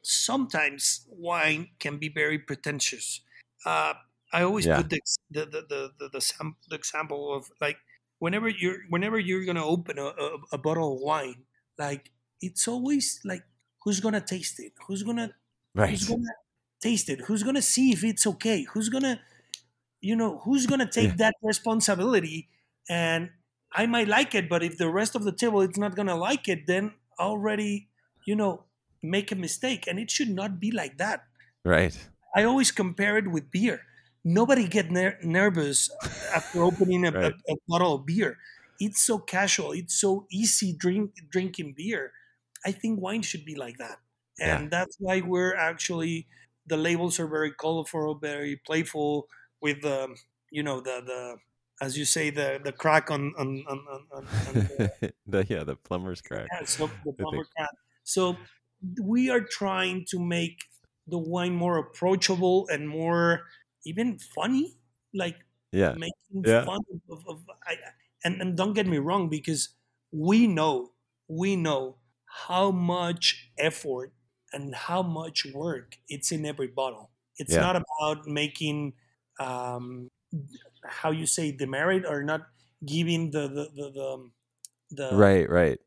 sometimes 0.02 1.06
wine 1.08 1.68
can 1.78 1.98
be 1.98 2.08
very 2.08 2.38
pretentious. 2.38 3.20
Uh, 3.66 3.94
I 4.32 4.42
always 4.42 4.66
Yeah. 4.66 4.76
put 4.78 4.90
the 4.90 5.00
the 5.30 5.44
the 5.46 5.60
the, 5.68 5.90
the, 5.98 6.08
the, 6.18 6.52
the 6.68 6.74
example 6.76 7.34
of 7.34 7.50
like 7.60 7.76
whenever 8.20 8.48
you're 8.48 8.78
whenever 8.88 9.18
you're 9.18 9.44
gonna 9.44 9.64
open 9.64 9.98
a, 9.98 10.04
a, 10.06 10.38
a 10.52 10.58
bottle 10.58 10.94
of 10.94 11.00
wine, 11.00 11.42
like 11.76 12.12
it's 12.40 12.68
always 12.68 13.20
like 13.24 13.42
who's 13.82 13.98
gonna 13.98 14.20
taste 14.20 14.60
it? 14.60 14.72
Who's 14.86 15.02
gonna 15.02 15.32
right. 15.74 15.90
who's 15.90 16.08
gonna 16.08 16.36
taste 16.80 17.08
it? 17.08 17.22
Who's 17.22 17.42
gonna 17.42 17.62
see 17.62 17.90
if 17.90 18.04
it's 18.04 18.26
okay? 18.26 18.64
Who's 18.72 18.88
gonna, 18.88 19.20
you 20.00 20.14
know, 20.14 20.38
who's 20.44 20.66
gonna 20.66 20.90
take 20.90 21.16
that 21.16 21.34
responsibility? 21.42 22.48
And 22.88 23.30
I 23.72 23.86
might 23.86 24.08
like 24.08 24.34
it, 24.34 24.48
but 24.48 24.62
if 24.62 24.78
the 24.78 24.90
rest 24.90 25.14
of 25.14 25.24
the 25.24 25.32
table 25.32 25.62
is 25.62 25.76
not 25.76 25.96
gonna 25.96 26.16
like 26.16 26.48
it, 26.48 26.66
then 26.66 26.92
already, 27.18 27.88
you 28.26 28.36
know, 28.36 28.64
make 29.02 29.32
a 29.32 29.36
mistake. 29.36 29.86
And 29.86 29.98
it 29.98 30.10
should 30.10 30.30
not 30.30 30.60
be 30.60 30.70
like 30.70 30.98
that. 30.98 31.24
Right. 31.64 31.96
I 32.34 32.44
always 32.44 32.70
compare 32.70 33.16
it 33.16 33.30
with 33.30 33.50
beer. 33.50 33.82
Nobody 34.24 34.68
get 34.68 34.90
ner- 34.90 35.18
nervous 35.22 35.90
after 36.34 36.62
opening 36.62 37.06
a, 37.06 37.12
Right. 37.12 37.32
a, 37.48 37.52
a 37.52 37.56
bottle 37.68 37.94
of 37.94 38.06
beer. 38.06 38.38
It's 38.78 39.02
so 39.02 39.18
casual. 39.18 39.72
It's 39.72 39.94
so 40.00 40.26
easy 40.30 40.74
drink 40.76 41.12
drinking 41.30 41.74
beer. 41.76 42.12
I 42.64 42.72
think 42.72 43.00
wine 43.00 43.22
should 43.22 43.44
be 43.44 43.54
like 43.54 43.78
that, 43.78 43.98
Yeah. 44.38 44.58
and 44.58 44.70
that's 44.70 44.96
why 44.98 45.20
we're 45.22 45.54
actually 45.56 46.28
the 46.66 46.76
labels 46.76 47.18
are 47.18 47.26
very 47.28 47.52
colorful, 47.52 48.14
very 48.16 48.56
playful 48.56 49.28
with 49.60 49.82
the 49.82 50.14
you 50.50 50.62
know 50.62 50.80
the 50.80 51.00
the 51.04 51.36
as 51.80 51.96
you 51.96 52.04
say 52.04 52.30
the 52.30 52.60
the 52.62 52.72
crack 52.72 53.10
on 53.10 53.32
on 53.38 53.64
on, 53.68 53.78
on, 53.88 54.06
on 54.12 54.24
the, 54.54 55.12
the, 55.26 55.46
yeah, 55.48 55.64
the 55.64 55.76
plumber's 55.76 56.20
crack. 56.20 56.48
yeah, 56.52 56.64
so 56.64 56.86
the 57.04 57.12
bumper 57.12 57.44
crack. 57.56 57.70
So 58.04 58.36
we 59.02 59.30
are 59.30 59.40
trying 59.40 60.04
to 60.10 60.18
make 60.18 60.64
the 61.06 61.18
wine 61.18 61.54
more 61.54 61.78
approachable 61.78 62.68
and 62.68 62.88
more 62.88 63.42
even 63.84 64.18
funny, 64.18 64.78
like 65.14 65.44
Yeah. 65.72 65.96
making 65.96 66.44
Yeah. 66.44 66.66
fun 66.66 66.80
of, 67.10 67.26
of 67.26 67.50
I, 67.66 67.76
and, 68.24 68.40
and 68.40 68.56
don't 68.56 68.74
get 68.74 68.86
me 68.86 68.98
wrong 68.98 69.28
because 69.28 69.70
we 70.12 70.46
know 70.46 70.92
we 71.28 71.56
know 71.56 71.98
how 72.26 72.70
much 72.70 73.50
effort 73.58 74.12
and 74.52 74.74
how 74.74 75.02
much 75.02 75.46
work 75.46 75.98
it's 76.08 76.32
in 76.32 76.44
every 76.44 76.66
bottle 76.66 77.10
it's 77.36 77.56
Yeah. 77.56 77.58
not 77.58 77.76
about 77.76 78.26
making 78.26 78.94
um, 79.38 80.08
how 80.84 81.10
you 81.10 81.26
say 81.26 81.52
demerit 81.52 82.04
or 82.06 82.22
not 82.22 82.48
giving 82.84 83.30
the 83.30 83.48
the 83.48 83.70
the, 83.74 83.90
the, 83.92 84.04
um, 84.04 84.32
the 84.90 85.10
right 85.10 85.48
right 85.48 85.78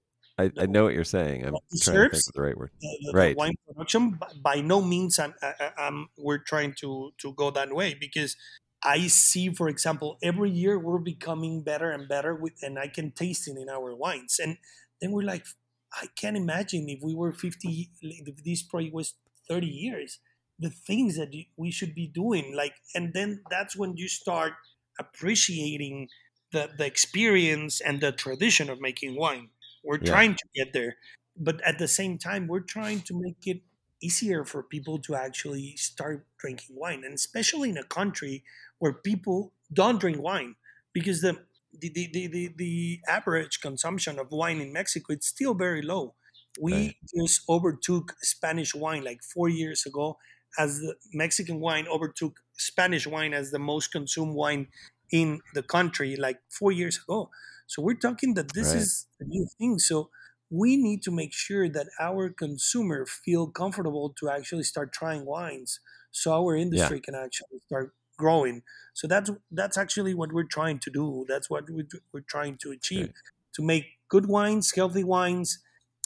I, 0.43 0.63
I 0.63 0.65
know 0.65 0.83
what 0.85 0.93
you're 0.93 1.03
saying 1.03 1.45
i'm 1.45 1.55
trying 1.81 2.01
to 2.01 2.07
think 2.07 2.27
of 2.27 2.33
the 2.33 2.41
right 2.41 2.57
word 2.57 2.71
the, 2.81 2.97
the, 3.01 3.13
Right. 3.13 3.35
the 3.35 3.37
wine 3.37 3.55
production. 3.67 4.11
By, 4.11 4.27
by 4.41 4.61
no 4.61 4.81
means, 4.81 5.19
I'm, 5.19 5.33
I, 5.41 5.71
I'm, 5.77 6.07
we're 6.17 6.39
trying 6.39 6.73
to 6.81 7.11
to 7.19 7.33
go 7.33 7.51
that 7.51 7.73
way 7.73 7.93
because 7.93 8.35
I 8.83 9.07
see, 9.07 9.49
for 9.49 9.69
example, 9.69 10.17
every 10.21 10.49
year 10.49 10.77
we're 10.79 10.99
becoming 10.99 11.63
better 11.63 11.91
and 11.91 12.07
better 12.07 12.35
with, 12.35 12.53
and 12.61 12.77
I 12.77 12.87
can 12.87 13.11
taste 13.11 13.47
it 13.47 13.57
in 13.57 13.69
our 13.69 13.95
wines. 13.95 14.39
And 14.39 14.57
then 15.01 15.11
we're 15.11 15.23
like, 15.23 15.45
I 15.93 16.07
can't 16.15 16.35
imagine 16.37 16.89
if 16.89 16.99
we 17.01 17.13
were 17.15 17.31
50, 17.31 17.91
if 18.01 18.43
this 18.43 18.63
project 18.63 18.93
was 18.93 19.13
30 19.47 19.67
years, 19.67 20.19
the 20.59 20.69
things 20.69 21.17
that 21.17 21.33
we 21.55 21.71
should 21.71 21.95
be 21.95 22.07
doing. 22.07 22.55
Like, 22.55 22.75
and 22.95 23.13
then 23.13 23.43
that's 23.49 23.75
when 23.75 23.95
you 23.97 24.07
start 24.07 24.53
appreciating 24.99 26.09
the 26.51 26.69
the 26.77 26.85
experience 26.85 27.81
and 27.81 27.99
the 28.01 28.11
tradition 28.11 28.69
of 28.69 28.79
making 28.79 29.15
wine. 29.15 29.49
We're 29.83 29.97
Yeah. 29.99 30.13
trying 30.13 30.35
to 30.35 30.45
get 30.55 30.73
there 30.73 30.97
but 31.35 31.59
at 31.61 31.79
the 31.79 31.87
same 31.87 32.17
time 32.17 32.47
we're 32.47 32.59
trying 32.59 33.01
to 33.01 33.13
make 33.19 33.47
it 33.47 33.61
easier 34.01 34.43
for 34.45 34.61
people 34.61 34.99
to 34.99 35.15
actually 35.15 35.75
start 35.77 36.27
drinking 36.37 36.75
wine 36.75 37.03
and 37.03 37.13
especially 37.13 37.69
in 37.69 37.77
a 37.77 37.83
country 37.83 38.43
where 38.79 38.93
people 38.93 39.53
don't 39.71 39.99
drink 39.99 40.21
wine 40.21 40.55
because 40.93 41.21
the 41.21 41.45
the, 41.75 41.89
the, 41.89 42.27
the, 42.27 42.53
the, 42.55 42.99
average 43.07 43.59
consumption 43.61 44.19
of 44.19 44.31
wine 44.31 44.61
in 44.61 44.71
mexico 44.71 45.13
it's 45.13 45.27
still 45.27 45.53
very 45.55 45.81
low 45.81 46.13
we 46.59 46.91
Right. 46.91 46.95
just 47.17 47.41
overtook 47.49 48.13
spanish 48.21 48.75
wine 48.75 49.03
like 49.03 49.23
four 49.23 49.49
years 49.49 49.85
ago 49.85 50.17
as 50.57 50.79
the 50.79 50.95
mexican 51.13 51.59
wine 51.59 51.87
overtook 51.87 52.41
spanish 52.53 53.07
wine 53.07 53.33
as 53.33 53.51
the 53.51 53.59
most 53.59 53.91
consumed 53.91 54.35
wine 54.35 54.67
in 55.11 55.41
the 55.53 55.63
country 55.63 56.15
like 56.15 56.39
four 56.49 56.71
years 56.71 56.97
ago 56.97 57.29
so 57.67 57.81
we're 57.81 57.95
talking 57.95 58.33
that 58.35 58.53
this 58.53 58.73
Right. 58.73 58.73
is 58.73 59.07
a 59.19 59.23
new 59.25 59.47
thing. 59.57 59.79
So 59.79 60.09
we 60.49 60.77
need 60.77 61.01
to 61.03 61.11
make 61.11 61.33
sure 61.33 61.67
that 61.69 61.89
our 61.99 62.29
consumer 62.29 63.05
feel 63.05 63.49
comfortable 63.49 64.13
to 64.19 64.29
actually 64.29 64.63
start 64.63 64.93
trying 64.93 65.25
wines 65.25 65.79
so 66.11 66.33
our 66.33 66.55
industry 66.55 66.99
can 67.01 67.15
actually 67.15 67.59
start 67.65 67.93
growing. 68.17 68.61
So 68.93 69.07
that's 69.07 69.31
that's 69.51 69.77
actually 69.77 70.13
what 70.13 70.31
we're 70.31 70.43
trying 70.43 70.79
to 70.79 70.91
do. 70.91 71.25
That's 71.27 71.49
what 71.49 71.69
we, 71.69 71.85
we're 72.11 72.21
trying 72.21 72.57
to 72.59 72.71
achieve 72.71 73.09
Okay. 73.09 73.33
to 73.53 73.63
make 73.63 73.85
good 74.09 74.27
wines 74.27 74.71
healthy 74.75 75.03
wines 75.03 75.63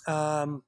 um, 0.08 0.64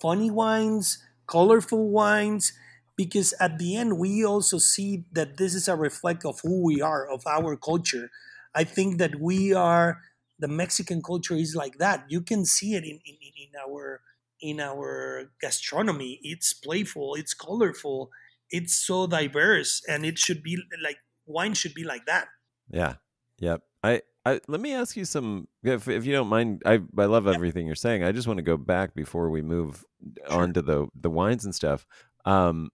funny 0.00 0.30
wines 0.30 1.02
colorful 1.26 1.90
wines 1.90 2.52
because 2.96 3.32
at 3.40 3.58
the 3.58 3.76
end 3.76 3.98
we 3.98 4.24
also 4.24 4.58
see 4.58 5.04
that 5.12 5.36
this 5.36 5.54
is 5.54 5.68
a 5.68 5.76
reflect 5.76 6.24
of 6.24 6.40
who 6.40 6.64
we 6.64 6.80
are 6.82 7.08
of 7.08 7.26
our 7.26 7.56
culture. 7.56 8.10
I 8.54 8.64
think 8.64 8.98
that 8.98 9.20
we 9.20 9.54
are 9.54 10.02
the 10.40 10.48
Mexican 10.48 11.02
culture 11.02 11.34
is 11.34 11.54
like 11.54 11.78
that. 11.78 12.04
You 12.08 12.20
can 12.22 12.44
see 12.44 12.74
it 12.74 12.84
in, 12.84 12.98
in, 13.04 13.16
in 13.36 13.50
our 13.60 14.00
in 14.40 14.60
our 14.60 15.30
gastronomy. 15.40 16.18
It's 16.22 16.54
playful, 16.54 17.14
it's 17.14 17.34
colorful, 17.34 18.10
it's 18.50 18.74
so 18.74 19.06
diverse, 19.06 19.82
and 19.88 20.04
it 20.04 20.18
should 20.18 20.42
be 20.42 20.58
like 20.82 20.96
wine 21.26 21.54
should 21.54 21.74
be 21.74 21.84
like 21.84 22.06
that. 22.06 22.28
Yeah. 22.70 22.94
Yep. 23.38 23.62
I, 23.82 24.02
I 24.24 24.40
let 24.48 24.60
me 24.60 24.74
ask 24.74 24.96
you 24.96 25.04
some 25.04 25.48
if, 25.62 25.88
if 25.88 26.04
you 26.04 26.12
don't 26.12 26.28
mind. 26.28 26.62
I 26.66 26.80
I 26.98 27.06
love 27.06 27.26
everything 27.26 27.66
you're 27.66 27.74
saying. 27.74 28.04
I 28.04 28.12
just 28.12 28.26
want 28.26 28.38
to 28.38 28.42
go 28.42 28.56
back 28.56 28.94
before 28.94 29.30
we 29.30 29.42
move 29.42 29.84
Sure. 30.28 30.42
on 30.42 30.52
to 30.54 30.62
the 30.62 30.88
the 30.94 31.10
wines 31.10 31.44
and 31.44 31.54
stuff. 31.54 31.86
Um, 32.24 32.70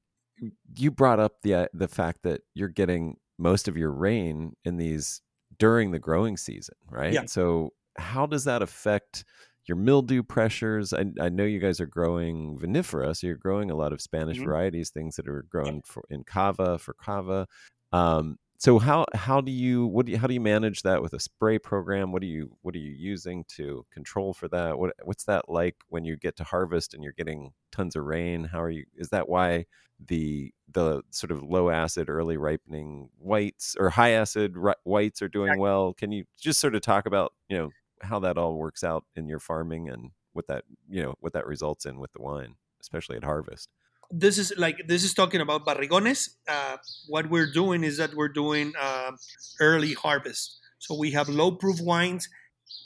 you 0.77 0.91
brought 0.91 1.19
up 1.21 1.43
the 1.43 1.55
uh, 1.55 1.67
the 1.73 1.89
fact 1.89 2.23
that 2.23 2.43
you're 2.55 2.69
getting 2.69 3.17
most 3.39 3.69
of 3.69 3.77
your 3.77 3.91
rain 3.91 4.55
in 4.65 4.77
these 4.77 5.23
during 5.59 5.91
the 5.91 5.99
growing 5.99 6.37
season, 6.37 6.77
right? 6.91 7.13
Yeah. 7.13 7.27
So 7.27 7.71
how 7.99 8.27
does 8.27 8.45
that 8.45 8.63
affect 8.63 9.25
your 9.67 9.77
mildew 9.77 10.23
pressures? 10.23 10.93
I, 10.93 11.07
I 11.21 11.29
know 11.29 11.45
you 11.45 11.59
guys 11.61 11.81
are 11.81 11.87
growing 11.87 12.59
vinifera, 12.59 13.17
so 13.17 13.27
you're 13.27 13.37
growing 13.37 13.71
a 13.71 13.75
lot 13.77 13.93
of 13.93 14.01
Spanish 14.01 14.39
Mhm. 14.39 14.45
varieties, 14.45 14.91
things 14.91 15.17
that 15.17 15.29
are 15.29 15.43
grown 15.51 15.83
for 15.83 16.05
in 16.11 16.25
cava 16.25 16.79
for 16.79 16.95
cava. 16.95 17.47
Um, 17.93 18.39
so 18.59 18.79
how 18.79 19.05
how 19.15 19.41
do 19.41 19.53
you 19.53 19.87
what 19.87 20.07
do 20.07 20.13
you, 20.13 20.19
how 20.19 20.27
do 20.27 20.35
you 20.35 20.41
manage 20.41 20.83
that 20.83 21.03
with 21.03 21.13
a 21.13 21.21
spray 21.21 21.59
program? 21.59 22.13
What 22.13 22.23
do 22.23 22.29
you 22.29 22.57
what 22.63 22.75
are 22.75 22.79
you 22.79 22.93
using 22.93 23.45
to 23.57 23.85
control 23.93 24.33
for 24.33 24.49
that? 24.49 24.79
What 24.79 24.95
what's 25.05 25.25
that 25.25 25.49
like 25.49 25.77
when 25.89 26.05
you 26.05 26.17
get 26.17 26.37
to 26.37 26.45
harvest 26.45 26.95
and 26.95 27.03
you're 27.05 27.13
getting 27.13 27.53
tons 27.71 27.97
of 27.97 28.05
rain? 28.05 28.45
How 28.45 28.63
are 28.63 28.71
you? 28.71 28.85
Is 28.97 29.11
that 29.11 29.29
why 29.29 29.67
the 30.05 30.53
the 30.73 31.03
sort 31.11 31.31
of 31.31 31.43
low 31.43 31.71
acid 31.71 32.09
early 32.09 32.37
ripening 32.37 33.11
whites 33.19 33.77
or 33.79 33.91
high 33.91 34.11
acid 34.11 34.57
ri- 34.57 34.75
whites 34.85 35.21
are 35.23 35.29
doing 35.29 35.57
well? 35.59 35.93
Can 35.95 36.11
you 36.13 36.25
just 36.39 36.61
sort 36.61 36.75
of 36.75 36.83
talk 36.83 37.07
about 37.07 37.33
you 37.49 37.59
know 37.59 37.75
how 38.03 38.19
that 38.21 38.39
all 38.39 38.57
works 38.57 38.85
out 38.85 39.05
in 39.17 39.29
your 39.29 39.39
farming 39.41 39.89
and 39.89 40.11
what 40.33 40.47
that 40.49 40.65
you 40.89 41.03
know 41.03 41.15
what 41.21 41.33
that 41.35 41.47
results 41.47 41.85
in 41.87 41.99
with 41.99 42.13
the 42.13 42.23
wine, 42.23 42.55
especially 42.81 43.17
at 43.17 43.25
harvest? 43.25 43.69
This 44.11 44.39
is 44.39 44.53
like 44.57 44.87
this 44.87 45.05
is 45.05 45.15
talking 45.15 45.41
about 45.41 45.67
barrigones. 45.67 46.37
Uh, 46.47 46.77
what 47.09 47.29
we're 47.31 47.51
doing 47.51 47.85
is 47.85 47.97
that 47.99 48.15
we're 48.15 48.29
doing 48.29 48.73
uh, 48.79 49.13
early 49.61 49.95
harvest. 49.95 50.59
So 50.79 50.95
we 50.97 51.11
have 51.13 51.29
low 51.29 51.53
proof 51.53 51.81
wines 51.81 52.29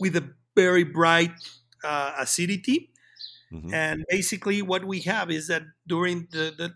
with 0.00 0.16
a 0.16 0.34
very 0.56 0.84
bright 0.84 1.32
uh, 1.84 2.14
acidity. 2.18 2.88
Mhm. 3.52 3.72
and 3.72 4.04
basically 4.08 4.62
what 4.62 4.84
we 4.84 5.00
have 5.00 5.30
is 5.30 5.48
that 5.48 5.62
during 5.86 6.28
the, 6.32 6.54
the 6.56 6.74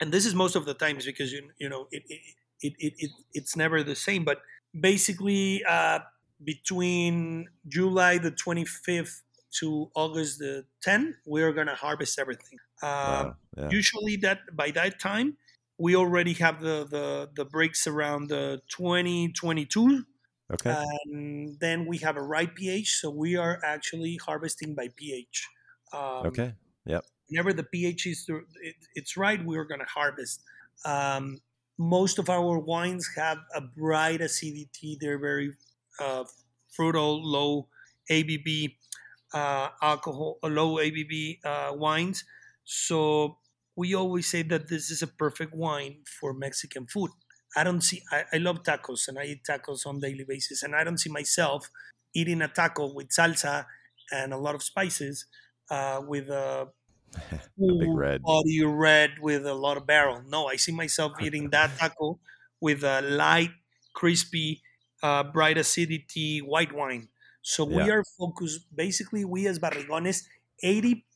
and 0.00 0.12
this 0.12 0.26
is 0.26 0.34
most 0.34 0.56
of 0.56 0.64
the 0.64 0.74
times 0.74 1.04
because 1.06 1.32
you 1.32 1.50
you 1.58 1.68
know 1.68 1.88
it 1.90 2.02
it, 2.08 2.20
it, 2.60 2.72
it, 2.78 2.94
it 2.98 3.10
it's 3.34 3.56
never 3.56 3.82
the 3.82 3.94
same 3.94 4.24
but 4.24 4.40
basically 4.78 5.62
uh, 5.64 6.00
between 6.42 7.48
july 7.68 8.18
the 8.18 8.30
25th 8.32 9.22
to 9.58 9.90
august 9.94 10.38
the 10.38 10.64
10th 10.86 11.12
we're 11.26 11.52
gonna 11.52 11.74
harvest 11.74 12.18
everything 12.18 12.58
uh. 12.82 13.30
Yeah. 13.56 13.68
usually 13.70 14.16
that 14.16 14.40
by 14.54 14.70
that 14.72 14.98
time 15.00 15.36
we 15.78 15.96
already 15.96 16.34
have 16.34 16.60
the 16.60 16.86
the, 16.90 17.30
the 17.34 17.46
Brix 17.46 17.86
around 17.86 18.28
the 18.28 18.60
20 18.70 19.32
22 19.32 20.04
Okay. 20.52 20.76
and 21.06 21.58
then 21.58 21.86
we 21.86 21.96
have 21.98 22.16
a 22.18 22.22
right 22.22 22.54
pH, 22.54 22.96
so 23.00 23.08
we 23.10 23.34
are 23.34 23.58
actually 23.64 24.16
harvesting 24.16 24.74
by 24.74 24.88
pH. 24.94 25.48
Um, 25.92 26.26
okay. 26.26 26.54
Yep. 26.84 27.04
Whenever 27.28 27.52
the 27.54 27.62
pH 27.64 28.06
is 28.06 28.26
the- 28.26 28.44
it, 28.60 28.76
it's 28.94 29.16
right, 29.16 29.42
we're 29.42 29.64
going 29.64 29.80
to 29.80 29.86
harvest. 29.86 30.42
Um, 30.84 31.38
most 31.78 32.18
of 32.18 32.28
our 32.28 32.58
wines 32.58 33.08
have 33.16 33.38
a 33.54 33.62
bright 33.62 34.20
acidity. 34.20 34.98
They're 35.00 35.18
very 35.18 35.54
uh, 35.98 36.24
fruital, 36.78 37.20
low 37.22 37.68
ABV 38.10 38.76
uh, 39.34 39.70
alcohol, 39.82 40.38
uh, 40.44 40.48
low 40.48 40.76
ABV 40.76 41.40
uh, 41.44 41.72
wines. 41.74 42.24
So 42.64 43.38
we 43.76 43.94
always 43.94 44.28
say 44.30 44.42
that 44.44 44.68
this 44.68 44.90
is 44.90 45.02
a 45.02 45.08
perfect 45.08 45.54
wine 45.54 46.04
for 46.20 46.32
Mexican 46.34 46.86
food. 46.86 47.10
I 47.56 47.64
don't 47.64 47.82
see. 47.82 48.02
I, 48.12 48.24
I 48.34 48.36
love 48.38 48.62
tacos 48.62 49.08
and 49.08 49.18
I 49.18 49.24
eat 49.24 49.44
tacos 49.48 49.86
on 49.86 50.00
daily 50.00 50.24
basis, 50.26 50.62
and 50.62 50.74
I 50.74 50.84
don't 50.84 50.98
see 50.98 51.10
myself 51.10 51.70
eating 52.14 52.42
a 52.42 52.48
taco 52.48 52.92
with 52.94 53.10
salsa 53.10 53.66
and 54.12 54.32
a 54.32 54.38
lot 54.38 54.54
of 54.54 54.62
spices 54.62 55.26
uh, 55.70 56.02
with 56.06 56.28
a 56.30 56.68
full 57.58 57.96
red. 57.96 58.22
body 58.22 58.62
red 58.64 59.18
with 59.20 59.46
a 59.46 59.54
lot 59.54 59.76
of 59.76 59.86
barrel. 59.86 60.22
No, 60.26 60.46
I 60.46 60.56
see 60.56 60.72
myself 60.72 61.12
eating 61.20 61.50
that 61.50 61.76
taco 61.78 62.20
with 62.60 62.82
a 62.84 63.02
light, 63.02 63.50
crispy, 63.94 64.62
uh, 65.02 65.24
bright 65.24 65.58
acidity 65.58 66.40
white 66.40 66.72
wine. 66.72 67.08
So 67.44 67.64
we 67.64 67.90
are 67.90 68.02
focused. 68.18 68.66
Basically, 68.74 69.24
we 69.24 69.46
as 69.46 69.58
Barrigones, 69.60 70.24
eighty 70.62 71.06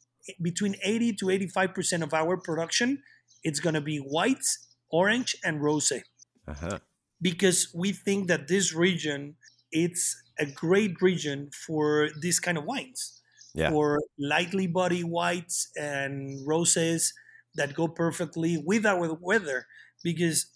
between 0.42 0.76
eighty 0.84 1.12
to 1.14 1.30
eighty-five 1.30 1.74
percent 1.74 2.02
of 2.04 2.12
our 2.12 2.36
production, 2.36 3.02
it's 3.42 3.60
gonna 3.60 3.80
be 3.80 3.98
whites, 3.98 4.68
orange, 4.92 5.36
and 5.44 5.60
rosé 5.60 6.02
Uh-huh. 6.46 6.78
because 7.20 7.72
we 7.74 7.92
think 7.92 8.28
that 8.28 8.48
this 8.48 8.74
region 8.74 9.36
it's 9.70 10.16
a 10.38 10.46
great 10.46 11.00
region 11.02 11.50
for 11.52 12.08
this 12.22 12.40
kind 12.40 12.56
of 12.58 12.64
wines 12.64 13.20
Yeah. 13.54 13.70
for 13.70 14.00
lightly 14.18 14.66
body 14.66 15.04
whites 15.04 15.68
and 15.76 16.46
roses 16.46 17.12
that 17.54 17.74
go 17.74 17.88
perfectly 17.88 18.56
with 18.56 18.86
our 18.86 19.12
weather 19.20 19.66
because 20.02 20.46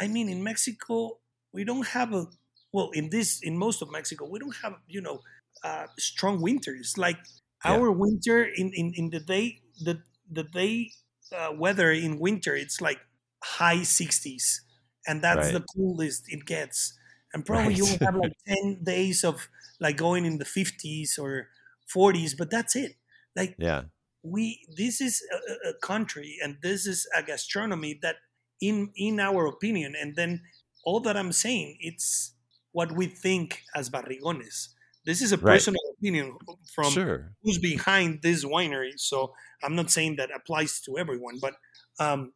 i 0.00 0.08
mean 0.08 0.28
in 0.28 0.42
mexico 0.42 1.18
we 1.52 1.64
don't 1.64 1.88
have 1.88 2.14
a 2.14 2.26
well 2.72 2.90
in 2.92 3.10
this 3.10 3.40
in 3.42 3.56
most 3.58 3.82
of 3.82 3.90
mexico 3.90 4.26
we 4.28 4.38
don't 4.38 4.56
have 4.62 4.74
you 4.86 5.00
know 5.00 5.20
uh, 5.64 5.86
strong 5.98 6.40
winters 6.40 6.96
like 6.98 7.18
Yeah. 7.64 7.82
our 7.82 7.90
winter 7.92 8.44
in, 8.44 8.72
in 8.74 8.92
in 8.94 9.10
the 9.10 9.20
day 9.20 9.60
the 9.84 10.02
the 10.30 10.44
day 10.44 10.90
uh, 11.32 11.52
weather 11.56 11.90
in 11.92 12.18
winter 12.18 12.54
it's 12.56 12.80
like 12.80 13.00
high 13.42 13.82
60s 13.82 14.60
and 15.06 15.22
that's 15.22 15.50
Right. 15.50 15.52
the 15.52 15.60
coolest 15.74 16.24
it 16.28 16.44
gets 16.46 16.98
and 17.32 17.46
probably 17.46 17.74
you'll 17.74 17.98
have 18.04 18.14
like 18.16 18.32
10 18.46 18.82
days 18.84 19.24
of 19.24 19.48
like 19.80 19.96
going 19.96 20.24
in 20.24 20.38
the 20.38 20.44
50s 20.44 21.18
or 21.18 21.48
40s 21.86 22.34
but 22.34 22.50
that's 22.50 22.76
it 22.76 22.92
like 23.36 23.56
Yeah. 23.56 23.84
we 24.22 24.66
this 24.76 25.00
is 25.00 25.22
a, 25.32 25.36
a- 25.52 25.70
a 25.70 25.74
country 25.78 26.36
and 26.42 26.58
this 26.62 26.86
is 26.86 27.06
a 27.16 27.22
gastronomy 27.22 27.98
that 28.02 28.16
in 28.60 28.92
in 28.96 29.18
our 29.20 29.46
opinion 29.46 29.94
and 30.00 30.16
then 30.16 30.42
all 30.84 30.98
that 30.98 31.16
I'm 31.16 31.30
saying, 31.30 31.76
it's 31.78 32.34
what 32.72 32.92
we 32.92 33.06
think 33.06 33.62
as 33.74 33.90
barrigones. 33.90 34.68
This 35.04 35.20
is 35.22 35.32
a 35.32 35.38
Right. 35.40 35.52
personal 35.52 35.80
opinion 35.98 36.38
from 36.74 36.92
sure. 36.94 37.34
who's 37.42 37.58
behind 37.58 38.22
this 38.22 38.44
winery. 38.44 38.98
So 38.98 39.34
I'm 39.62 39.74
not 39.74 39.90
saying 39.90 40.16
that 40.16 40.30
applies 40.34 40.80
to 40.82 40.98
everyone, 40.98 41.38
but 41.40 41.54
um, 41.98 42.32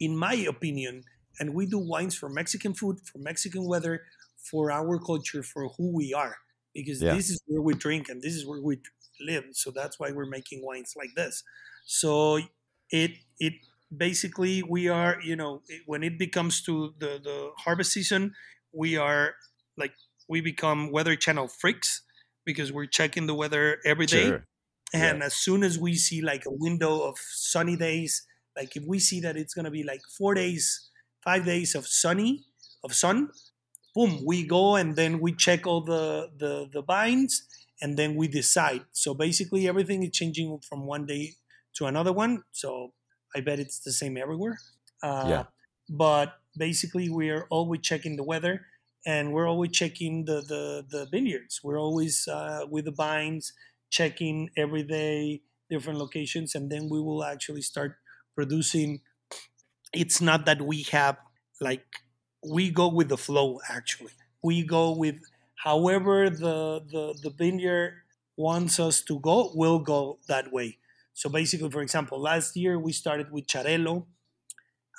in 0.00 0.16
my 0.16 0.34
opinion, 0.34 1.04
and 1.38 1.54
we 1.54 1.66
do 1.66 1.78
wines 1.78 2.14
for 2.16 2.28
Mexican 2.28 2.74
food, 2.74 2.98
for 3.00 3.18
Mexican 3.18 3.66
weather, 3.66 4.04
for 4.36 4.70
our 4.70 4.98
culture, 4.98 5.42
for 5.42 5.68
who 5.76 5.94
we 5.94 6.12
are, 6.12 6.36
because 6.74 7.00
Yeah. 7.00 7.08
this 7.08 7.30
is 7.30 7.40
where 7.46 7.62
we 7.62 7.74
drink 7.74 8.08
and 8.08 8.22
this 8.22 8.34
is 8.34 8.46
where 8.46 8.60
we 8.60 8.80
live. 9.20 9.44
So 9.52 9.70
that's 9.70 9.98
why 9.98 10.10
we're 10.12 10.26
making 10.26 10.64
wines 10.64 10.94
like 10.96 11.10
this. 11.16 11.42
So 11.84 12.40
it 12.90 13.12
it 13.38 13.54
basically 13.94 14.62
we 14.62 14.88
are 14.88 15.20
you 15.22 15.36
know 15.36 15.62
it- 15.68 15.82
when 15.86 16.02
it 16.02 16.18
becomes 16.18 16.62
to 16.64 16.94
the 16.98 17.18
the 17.22 17.50
harvest 17.58 17.92
season, 17.92 18.34
we 18.72 18.96
are 18.96 19.34
like 19.76 19.94
we 20.28 20.40
become 20.40 20.90
weather 20.90 21.16
channel 21.16 21.48
freaks 21.48 22.02
because 22.44 22.72
we're 22.72 22.86
checking 22.86 23.26
the 23.26 23.34
weather 23.34 23.78
every 23.84 24.06
day. 24.06 24.28
Sure. 24.28 24.46
And 24.94 25.22
Yeah. 25.22 25.26
as 25.26 25.34
soon 25.34 25.62
as 25.62 25.78
we 25.78 25.94
see 25.94 26.20
like 26.20 26.44
a 26.46 26.50
window 26.52 27.02
of 27.02 27.18
sunny 27.18 27.76
days, 27.76 28.26
like 28.56 28.76
if 28.76 28.84
we 28.86 28.98
see 28.98 29.20
that 29.20 29.36
it's 29.36 29.54
gonna 29.54 29.70
be 29.70 29.82
like 29.82 30.02
four 30.18 30.34
days, 30.34 30.90
five 31.24 31.44
days 31.44 31.74
of 31.74 31.86
sunny, 31.86 32.44
of 32.84 32.94
sun, 32.94 33.30
boom, 33.94 34.24
we 34.24 34.46
go 34.46 34.76
and 34.76 34.96
then 34.96 35.20
we 35.20 35.32
check 35.34 35.66
all 35.66 35.82
the 35.82 36.30
the 36.36 36.68
the 36.72 36.82
vines 36.82 37.46
and 37.80 37.98
then 37.98 38.14
we 38.16 38.28
decide. 38.28 38.84
So 38.92 39.14
basically 39.14 39.68
everything 39.68 40.02
is 40.02 40.10
changing 40.12 40.60
from 40.68 40.86
one 40.86 41.06
day 41.06 41.34
to 41.74 41.86
another 41.86 42.12
one. 42.12 42.44
So 42.52 42.94
I 43.34 43.40
bet 43.40 43.58
it's 43.58 43.80
the 43.80 43.92
same 43.92 44.16
everywhere. 44.16 44.58
Uh, 45.02 45.28
Yeah. 45.28 45.46
But 45.88 46.38
basically 46.56 47.08
we 47.08 47.30
are 47.30 47.46
always 47.50 47.80
checking 47.82 48.16
the 48.16 48.22
weather 48.24 48.66
and 49.04 49.32
we're 49.32 49.48
always 49.48 49.72
checking 49.72 50.24
the 50.24 50.40
the, 50.40 50.84
the 50.88 51.06
vineyards. 51.06 51.60
We're 51.62 51.80
always 51.80 52.28
uh, 52.28 52.66
with 52.68 52.84
the 52.84 52.92
vines 52.92 53.52
checking 53.90 54.50
every 54.56 54.82
day 54.82 55.42
different 55.68 55.98
locations 55.98 56.54
and 56.54 56.70
then 56.70 56.88
we 56.90 57.00
will 57.00 57.24
actually 57.24 57.62
start 57.62 57.96
producing. 58.34 59.00
It's 59.92 60.20
not 60.20 60.46
that 60.46 60.62
we 60.62 60.82
have 60.92 61.16
like 61.60 61.84
we 62.48 62.70
go 62.70 62.88
with 62.88 63.08
the 63.08 63.18
flow 63.18 63.60
actually. 63.68 64.12
We 64.42 64.64
go 64.64 64.92
with 64.96 65.16
however 65.56 66.30
the 66.30 66.80
the, 66.90 67.18
the 67.22 67.30
vineyard 67.30 68.02
wants 68.36 68.80
us 68.80 69.02
to 69.02 69.20
go 69.20 69.52
we'll 69.54 69.78
go 69.78 70.18
that 70.28 70.52
way. 70.52 70.78
So 71.14 71.28
basically 71.28 71.70
for 71.70 71.82
example 71.82 72.20
last 72.20 72.56
year 72.56 72.78
we 72.78 72.92
started 72.92 73.30
with 73.30 73.46
Xarello 73.46 74.06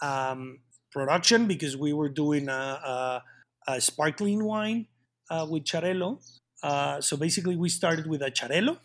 um, 0.02 0.60
production 0.92 1.48
because 1.48 1.76
we 1.76 1.94
were 1.94 2.10
doing 2.10 2.50
a, 2.50 2.52
a, 2.52 3.24
a 3.68 3.82
sparkling 3.82 4.44
wine 4.44 4.88
uh, 5.30 5.46
with 5.50 5.64
Xarello 5.64 6.22
uh, 6.64 7.02
so 7.02 7.18
basically 7.18 7.56
we 7.56 7.70
started 7.70 8.08
with 8.08 8.22
a 8.22 8.32
Xarello 8.32 8.78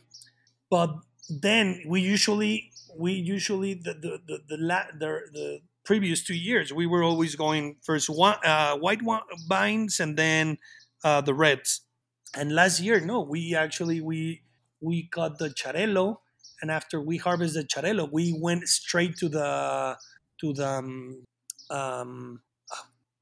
but 0.71 0.91
then 1.29 1.83
we 1.87 2.01
usually 2.01 2.71
we 2.97 3.13
usually 3.13 3.75
the 3.75 3.95
the 3.95 4.21
the 4.27 4.39
the, 4.49 4.57
la- 4.57 4.91
the, 4.99 5.21
the 5.33 5.61
previous 5.85 6.23
two 6.25 6.35
years 6.35 6.73
we 6.73 6.87
were 6.87 7.03
always 7.03 7.35
going 7.35 7.77
first 7.85 8.09
one, 8.09 8.37
uh, 8.45 8.77
white 8.77 9.01
wi- 9.01 9.23
vines 9.49 10.01
and 10.01 10.17
then 10.17 10.59
uh, 11.05 11.21
the 11.21 11.35
reds. 11.35 11.83
And 12.35 12.55
last 12.55 12.81
year 12.81 13.01
no 13.01 13.21
we 13.21 13.55
actually 13.55 14.01
we 14.01 14.43
we 14.81 15.09
got 15.11 15.39
the 15.39 15.51
Xarello 15.51 16.17
and 16.61 16.71
after 16.71 17.01
we 17.01 17.19
harvest 17.19 17.55
the 17.55 17.65
Xarello 17.65 18.11
we 18.11 18.37
went 18.39 18.69
straight 18.69 19.17
to 19.19 19.29
the 19.29 19.97
to 20.41 20.53
the 20.53 20.69
um, 20.69 21.25
um, 21.71 22.41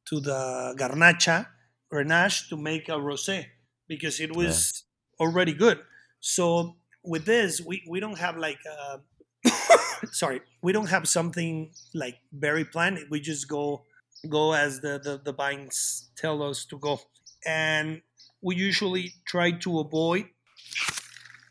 to 0.08 0.20
the 0.20 0.74
garnacha 0.78 1.48
grenache 1.92 2.48
to 2.48 2.56
make 2.56 2.88
a 2.88 2.92
rosé 2.92 3.46
because 3.88 4.20
it 4.20 4.34
was 4.34 4.84
already 5.20 5.52
good. 5.52 5.80
So 6.20 6.76
with 7.04 7.24
this 7.24 7.60
we, 7.60 7.84
we 7.88 8.00
don't 8.00 8.18
have 8.18 8.36
like 8.36 8.58
uh, 8.70 8.98
sorry 10.12 10.40
we 10.62 10.72
don't 10.72 10.88
have 10.88 11.08
something 11.08 11.72
like 11.94 12.16
very 12.32 12.64
planned. 12.64 12.98
We 13.10 13.20
just 13.20 13.48
go 13.48 13.84
go 14.28 14.52
as 14.52 14.80
the, 14.80 14.98
the 14.98 15.20
the 15.22 15.32
vines 15.32 16.10
tell 16.16 16.42
us 16.42 16.64
to 16.66 16.78
go. 16.78 17.00
And 17.46 18.02
we 18.42 18.56
usually 18.56 19.14
try 19.26 19.52
to 19.52 19.80
avoid 19.80 20.26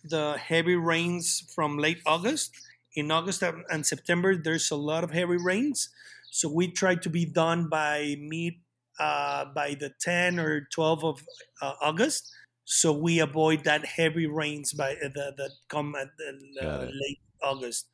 the 0.04 0.38
heavy 0.38 0.76
rains 0.76 1.44
from 1.54 1.78
late 1.78 2.02
august. 2.06 2.52
In 2.94 3.12
august 3.12 3.44
and 3.44 3.86
september 3.86 4.38
there's 4.38 4.72
a 4.72 4.78
lot 4.78 5.04
of 5.04 5.12
heavy 5.12 5.36
rains 5.36 5.90
so 6.36 6.50
we 6.52 6.72
try 6.72 6.96
to 6.96 7.10
be 7.10 7.26
done 7.26 7.70
by 7.70 8.16
mid 8.20 8.54
uh, 9.00 9.46
by 9.54 9.74
the 9.76 9.92
10 10.02 10.40
or 10.40 10.68
12 10.74 11.04
of 11.04 11.22
uh, 11.62 11.74
august 11.82 12.32
so 12.64 12.92
we 12.98 13.20
avoid 13.20 13.64
that 13.64 13.86
heavy 13.86 14.26
rains 14.28 14.74
by 14.74 14.94
uh, 14.96 15.10
that, 15.14 15.34
that 15.38 15.52
come 15.70 15.96
at 15.96 16.08
the, 16.18 16.30
uh, 16.62 16.86
late 16.92 17.20
August 17.44 17.90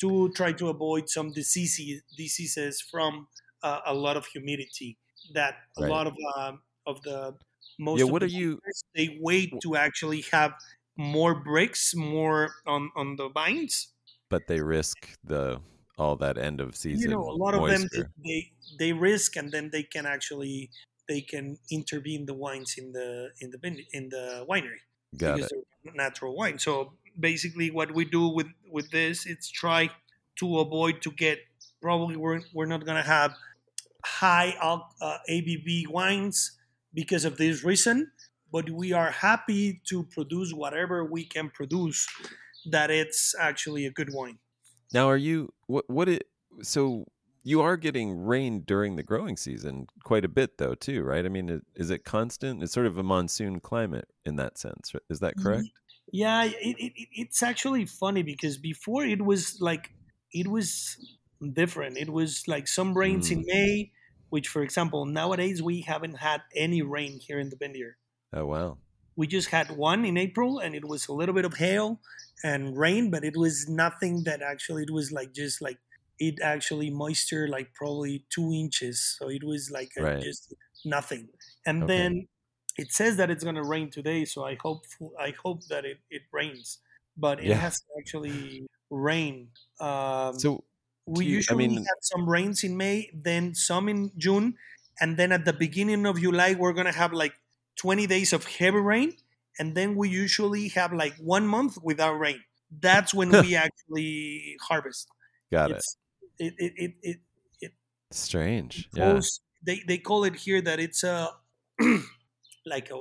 to 0.00 0.30
try 0.32 0.52
to 0.52 0.68
avoid 0.68 1.08
some 1.08 1.32
diseases 1.32 2.02
diseases 2.16 2.80
from 2.80 3.28
uh, 3.62 3.80
a 3.86 3.94
lot 3.94 4.16
of 4.16 4.26
humidity. 4.26 4.98
That 5.34 5.54
a 5.76 5.82
lot 5.82 6.06
of 6.06 6.14
um, 6.36 6.62
of 6.86 7.02
the 7.02 7.38
most 7.78 8.00
Yeah, 8.00 8.04
what 8.04 8.22
the 8.22 8.26
are 8.26 8.26
you- 8.26 8.60
they 8.94 9.18
wait 9.20 9.60
to 9.62 9.76
actually 9.76 10.22
have 10.32 10.54
more 10.96 11.34
Brix, 11.44 11.94
more 11.94 12.56
on 12.66 12.90
on 12.96 13.16
the 13.16 13.28
vines. 13.28 13.92
But 14.28 14.46
they 14.48 14.60
risk 14.60 15.16
the 15.22 15.60
all 15.98 16.16
that 16.16 16.38
end 16.38 16.60
of 16.60 16.74
season. 16.76 17.02
you 17.02 17.08
know, 17.08 17.22
a 17.22 17.36
lot 17.36 17.54
of 17.54 17.68
them 17.68 17.88
they, 18.24 18.52
they 18.78 18.92
risk 18.92 19.36
and 19.36 19.52
then 19.52 19.70
they 19.72 19.82
can 19.82 20.06
actually 20.06 20.70
they 21.08 21.20
can 21.20 21.58
intervene 21.70 22.26
the 22.26 22.34
wines 22.34 22.76
in 22.78 22.92
the 22.92 23.30
in 23.40 23.50
the 23.50 23.84
in 23.92 24.08
the 24.08 24.46
winery. 24.48 24.80
Got 25.16 25.36
because 25.36 25.52
it. 25.52 25.66
they're 25.84 25.94
natural 25.94 26.34
wine. 26.34 26.58
So 26.58 26.94
basically, 27.18 27.70
what 27.70 27.92
we 27.94 28.04
do 28.04 28.28
with 28.28 28.46
with 28.70 28.90
this, 28.90 29.26
it's 29.26 29.50
try 29.50 29.90
to 30.36 30.58
avoid 30.60 31.02
to 31.02 31.10
get. 31.10 31.38
Probably 31.80 32.16
we're 32.16 32.40
we're 32.54 32.66
not 32.66 32.86
gonna 32.86 33.02
have 33.02 33.34
high 34.04 34.56
uh, 34.60 35.18
ABV 35.28 35.88
wines 35.88 36.52
because 36.94 37.24
of 37.24 37.36
this 37.36 37.64
reason, 37.64 38.12
but 38.52 38.70
we 38.70 38.92
are 38.92 39.10
happy 39.10 39.80
to 39.88 40.04
produce 40.04 40.52
whatever 40.52 41.04
we 41.04 41.24
can 41.24 41.50
produce 41.50 42.06
that 42.70 42.90
it's 42.90 43.34
actually 43.38 43.86
a 43.86 43.90
good 43.90 44.12
wine. 44.12 44.38
Now, 44.92 45.08
are 45.08 45.16
you 45.16 45.52
what? 45.66 45.88
What 45.88 46.08
it? 46.08 46.24
So 46.62 47.06
you 47.44 47.60
are 47.60 47.76
getting 47.76 48.16
rain 48.24 48.60
during 48.60 48.96
the 48.96 49.02
growing 49.02 49.36
season 49.36 49.86
quite 50.04 50.24
a 50.24 50.28
bit, 50.28 50.58
though, 50.58 50.74
too, 50.74 51.02
right? 51.02 51.26
I 51.26 51.28
mean, 51.28 51.48
it- 51.48 51.66
is 51.74 51.90
it 51.90 52.04
constant? 52.04 52.62
It's 52.62 52.72
sort 52.72 52.86
of 52.86 52.96
a 52.98 53.02
monsoon 53.02 53.58
climate 53.60 54.08
in 54.24 54.36
that 54.36 54.58
sense. 54.58 54.92
Is 55.10 55.20
that 55.20 55.36
correct? 55.36 55.68
Yeah, 56.12 56.44
it, 56.44 56.54
it, 56.78 56.92
it- 56.94 57.08
it's 57.12 57.42
actually 57.42 57.86
funny 57.86 58.22
because 58.22 58.58
before 58.58 59.04
it 59.04 59.22
was 59.24 59.60
like 59.60 59.90
it 60.32 60.48
was 60.48 60.96
different. 61.52 61.96
It 61.98 62.10
was 62.10 62.46
like 62.46 62.68
some 62.68 62.94
rains 62.96 63.30
in 63.30 63.40
mm. 63.40 63.46
May, 63.46 63.92
which, 64.30 64.48
for 64.48 64.62
example, 64.62 65.04
nowadays 65.06 65.62
we 65.62 65.82
haven't 65.82 66.14
had 66.18 66.42
any 66.54 66.82
rain 66.82 67.18
here 67.20 67.38
in 67.38 67.50
the 67.50 67.56
vineyard. 67.56 67.96
Oh 68.32 68.46
wow. 68.46 68.78
We 69.16 69.26
just 69.26 69.48
had 69.50 69.70
one 69.76 70.04
in 70.04 70.16
April, 70.16 70.58
and 70.58 70.74
it 70.74 70.84
was 70.86 71.08
a 71.08 71.12
little 71.12 71.34
bit 71.34 71.44
of 71.44 71.54
hail 71.54 72.00
and 72.42 72.76
rain, 72.76 73.10
but 73.10 73.24
it 73.24 73.36
was 73.36 73.68
nothing 73.68 74.24
that 74.24 74.42
actually. 74.42 74.84
It 74.84 74.90
was 74.90 75.12
like 75.12 75.32
just 75.32 75.60
like 75.62 75.78
it 76.18 76.40
actually 76.40 76.90
moisture 76.90 77.48
like 77.48 77.74
probably 77.74 78.24
two 78.30 78.52
inches, 78.52 79.00
so 79.00 79.28
it 79.28 79.44
was 79.44 79.70
like 79.70 79.92
a, 79.98 80.02
just 80.20 80.54
nothing. 80.84 81.28
And 81.66 81.84
Okay. 81.84 81.92
then 81.94 82.28
it 82.78 82.92
says 82.92 83.16
that 83.18 83.30
it's 83.30 83.44
gonna 83.44 83.64
rain 83.64 83.90
today, 83.90 84.24
so 84.24 84.44
I 84.44 84.56
hope 84.56 84.84
I 85.18 85.32
hope 85.42 85.64
that 85.68 85.84
it, 85.84 85.98
it 86.10 86.22
rains, 86.32 86.78
but 87.16 87.40
it 87.40 87.48
Yeah. 87.48 87.56
has 87.56 87.80
to 87.80 87.86
actually 87.98 88.66
rain. 88.90 89.50
Um, 89.80 90.38
So 90.38 90.64
we 91.06 91.26
you- 91.26 91.42
I 91.50 91.54
usually 91.54 91.68
mean- 91.68 91.76
have 91.76 92.00
some 92.02 92.28
rains 92.28 92.64
in 92.64 92.76
May, 92.76 93.10
then 93.12 93.54
some 93.54 93.88
in 93.88 94.12
June, 94.16 94.56
and 95.00 95.16
then 95.18 95.32
at 95.32 95.44
the 95.44 95.52
beginning 95.52 96.06
of 96.06 96.20
July 96.20 96.54
we're 96.54 96.72
gonna 96.72 96.92
have 96.92 97.12
like 97.12 97.34
20 97.82 98.06
days 98.06 98.32
of 98.32 98.46
heavy 98.46 98.78
rain, 98.78 99.12
and 99.58 99.74
then 99.74 99.96
we 99.96 100.08
usually 100.08 100.68
have 100.68 100.92
like 100.92 101.14
one 101.16 101.46
month 101.46 101.76
without 101.82 102.14
rain. 102.14 102.40
That's 102.80 103.12
when 103.12 103.30
we 103.30 103.56
actually 103.56 104.56
harvest. 104.62 105.08
got 105.50 105.72
it. 105.72 105.76
It's, 105.76 105.96
it. 106.38 106.54
It 106.58 106.72
it 106.76 106.92
it 107.02 107.16
it 107.60 107.72
Strange. 108.12 108.88
Yeah. 108.94 109.20
They 109.66 109.82
they 109.86 109.98
call 109.98 110.24
it 110.24 110.36
here 110.36 110.60
that 110.62 110.78
it's 110.78 111.02
a 111.02 111.30
like 112.66 112.90
a 112.90 113.00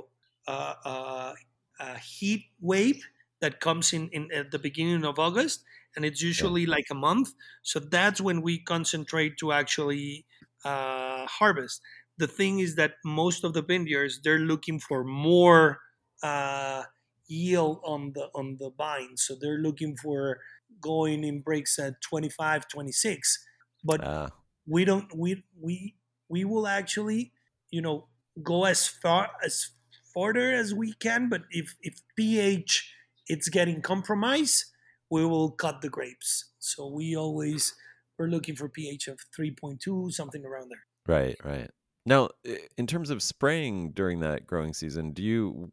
a, 0.52 0.76
a, 0.94 1.34
a 1.80 1.98
heat 2.00 2.46
wave 2.60 3.02
that 3.40 3.60
comes 3.60 3.94
in, 3.94 4.10
in 4.10 4.32
at 4.34 4.52
the 4.52 4.60
beginning 4.60 5.06
of 5.06 5.20
August, 5.20 5.64
and 5.96 6.06
it's 6.06 6.22
usually 6.22 6.66
like 6.66 6.88
a 6.90 6.96
month. 6.96 7.30
So 7.62 7.80
that's 7.80 8.20
when 8.20 8.42
we 8.42 8.60
concentrate 8.60 9.38
to 9.38 9.52
actually 9.52 10.26
uh, 10.66 11.26
harvest. 11.28 11.82
The 12.22 12.28
thing 12.28 12.59
is 12.59 12.76
that 12.76 12.93
most 13.03 13.43
of 13.43 13.53
the 13.53 13.63
vineyards 13.63 14.22
they're 14.22 14.45
looking 14.53 14.80
for 14.80 15.03
more 15.03 15.80
uh, 16.22 16.84
yield 17.28 17.82
on 17.84 18.13
the 18.13 18.30
on 18.36 18.57
the 18.59 18.69
vine, 18.78 19.17
so 19.17 19.34
they're 19.34 19.57
looking 19.57 19.97
for 19.97 20.39
going 20.80 21.24
in 21.24 21.41
Brix 21.41 21.80
at 21.80 21.99
25, 22.01 22.67
26. 22.67 23.43
But 23.84 24.01
Ah, 24.03 24.30
we 24.67 24.86
don't 24.86 25.09
we 25.17 25.43
we 25.59 25.95
we 26.30 26.45
will 26.45 26.67
actually 26.67 27.34
you 27.72 27.82
know 27.82 28.07
go 28.43 28.65
as 28.65 28.88
far 28.88 29.32
as 29.43 29.72
further 30.13 30.53
as 30.53 30.76
we 30.76 30.93
can. 30.93 31.28
But 31.28 31.49
if 31.49 31.74
if 31.82 32.01
pH 32.15 32.93
it's 33.26 33.49
getting 33.49 33.82
compromised, 33.82 34.65
we 35.09 35.26
will 35.26 35.49
cut 35.49 35.82
the 35.82 35.89
grapes. 35.89 36.51
So 36.59 36.88
we 36.88 37.17
always 37.17 37.74
we're 38.19 38.28
looking 38.28 38.55
for 38.55 38.69
pH 38.69 39.07
of 39.07 39.17
3.2, 39.36 40.11
something 40.11 40.45
around 40.45 40.69
there. 40.69 40.86
Right, 41.07 41.36
right. 41.43 41.72
Now, 42.06 42.30
in 42.78 42.88
terms 42.88 43.10
of 43.10 43.22
spraying 43.22 43.91
during 43.91 44.20
that 44.22 44.47
growing 44.47 44.74
season, 44.74 45.12
do 45.12 45.22
you 45.22 45.72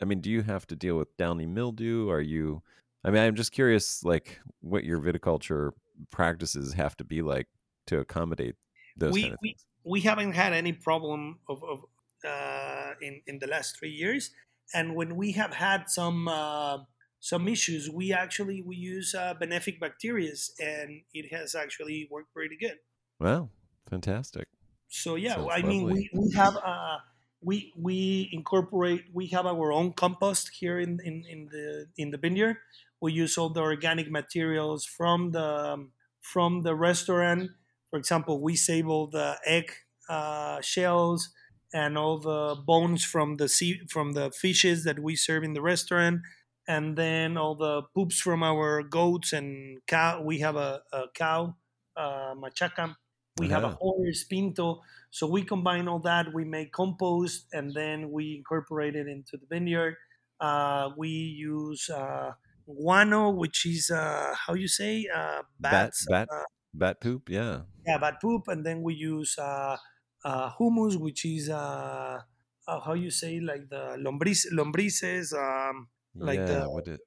I 0.00 0.04
mean, 0.04 0.20
do 0.20 0.30
you 0.30 0.42
have 0.42 0.66
to 0.68 0.76
deal 0.76 0.96
with 0.96 1.16
downy 1.16 1.46
mildew? 1.46 2.08
Are 2.08 2.20
you 2.20 2.62
I 3.04 3.10
mean, 3.10 3.22
I'm 3.22 3.34
just 3.34 3.52
curious 3.52 4.04
like 4.04 4.40
what 4.60 4.84
your 4.84 5.00
viticulture 5.00 5.72
practices 6.10 6.74
have 6.74 6.96
to 6.96 7.04
be 7.04 7.22
like 7.22 7.46
to 7.86 8.00
accommodate 8.00 8.56
those 8.96 9.12
we, 9.12 9.22
kind 9.22 9.34
of 9.34 9.38
we, 9.42 9.48
things. 9.50 9.66
We 9.84 10.00
haven't 10.02 10.32
had 10.32 10.52
any 10.52 10.72
problem 10.72 11.38
of, 11.48 11.62
of 11.64 11.84
uh, 12.24 12.92
in 13.00 13.22
in 13.26 13.38
the 13.38 13.46
last 13.46 13.78
three 13.78 13.90
years, 13.90 14.30
and 14.74 14.94
when 14.94 15.16
we 15.16 15.32
have 15.32 15.54
had 15.54 15.88
some 15.88 16.28
uh, 16.28 16.78
some 17.20 17.46
issues, 17.48 17.88
we 17.88 18.12
actually 18.12 18.62
we 18.62 18.76
use 18.76 19.14
uh, 19.14 19.34
benefic 19.40 19.78
bacteria, 19.80 20.32
and 20.60 21.02
it 21.14 21.32
has 21.32 21.54
actually 21.54 22.08
worked 22.10 22.32
pretty 22.34 22.56
good. 22.56 22.76
Wow, 23.20 23.50
fantastic! 23.88 24.48
So 24.88 25.16
yeah, 25.16 25.36
Sounds 25.36 25.48
I 25.52 25.62
mean 25.62 25.86
lovely. 25.86 26.10
we, 26.12 26.20
we 26.20 26.34
have 26.34 26.56
uh, 26.56 26.98
we 27.40 27.72
we 27.76 28.28
incorporate 28.32 29.04
we 29.12 29.26
have 29.28 29.46
our 29.46 29.72
own 29.72 29.92
compost 29.92 30.50
here 30.58 30.78
in, 30.78 30.98
in, 31.04 31.24
in 31.28 31.48
the 31.50 31.86
in 31.96 32.10
the 32.10 32.18
vineyard. 32.18 32.56
We 33.00 33.12
use 33.12 33.38
all 33.38 33.50
the 33.50 33.60
organic 33.60 34.10
materials 34.10 34.84
from 34.84 35.32
the 35.32 35.88
from 36.20 36.62
the 36.62 36.74
restaurant. 36.74 37.50
For 37.90 37.98
example, 37.98 38.40
we 38.42 38.56
save 38.56 38.88
all 38.88 39.06
the 39.06 39.38
egg 39.46 39.72
uh, 40.08 40.60
shells 40.60 41.30
and 41.72 41.98
all 41.98 42.18
the 42.18 42.56
bones 42.66 43.04
from 43.04 43.36
the 43.36 43.48
sea 43.48 43.80
from 43.88 44.12
the 44.12 44.30
fishes 44.30 44.84
that 44.84 44.98
we 44.98 45.14
serve 45.16 45.44
in 45.44 45.52
the 45.52 45.62
restaurant, 45.62 46.22
and 46.66 46.96
then 46.96 47.36
all 47.36 47.54
the 47.54 47.82
poops 47.94 48.20
from 48.20 48.42
our 48.42 48.82
goats 48.82 49.32
and 49.32 49.78
cow. 49.86 50.22
We 50.22 50.38
have 50.40 50.56
a, 50.56 50.82
a 50.92 51.04
cow, 51.14 51.56
uh, 51.96 52.34
machaca. 52.34 52.96
We 53.38 53.48
have 53.48 53.64
a 53.64 53.68
Uh-huh. 53.68 53.78
horse, 53.80 54.24
pinto. 54.24 54.82
So 55.10 55.26
we 55.26 55.44
combine 55.44 55.88
all 55.88 56.00
that. 56.00 56.34
We 56.34 56.44
make 56.44 56.72
compost, 56.72 57.46
and 57.52 57.74
then 57.74 58.10
we 58.10 58.36
incorporate 58.36 58.96
it 58.96 59.06
into 59.08 59.36
the 59.36 59.46
vineyard. 59.46 59.96
Uh, 60.40 60.90
we 60.96 61.08
use 61.10 61.88
uh, 61.90 62.32
guano, 62.66 63.30
which 63.30 63.66
is 63.66 63.90
uh, 63.90 64.34
how 64.34 64.54
you 64.54 64.68
say 64.68 65.06
uh, 65.14 65.42
Bat 65.70 65.90
bats, 65.90 66.06
bat 66.06 66.30
uh, 66.30 66.44
bat 66.74 67.00
poop, 67.00 67.28
yeah. 67.30 67.64
yeah, 67.86 67.98
bat 67.98 68.20
poop, 68.20 68.48
and 68.48 68.64
then 68.66 68.82
we 68.82 68.94
use 68.94 69.38
uh, 69.38 69.76
uh, 70.24 70.50
humus, 70.58 70.96
which 70.96 71.24
is 71.24 71.48
uh, 71.48 72.20
uh, 72.66 72.80
how 72.80 72.94
you 72.94 73.10
say 73.10 73.40
like 73.40 73.68
the 73.68 73.96
lombriz, 73.98 74.46
lombrices, 74.52 75.32
um, 75.34 75.88
like 76.18 76.44
yeah, 76.46 76.46
the 76.46 76.68
what 76.68 76.86
is, 76.88 76.98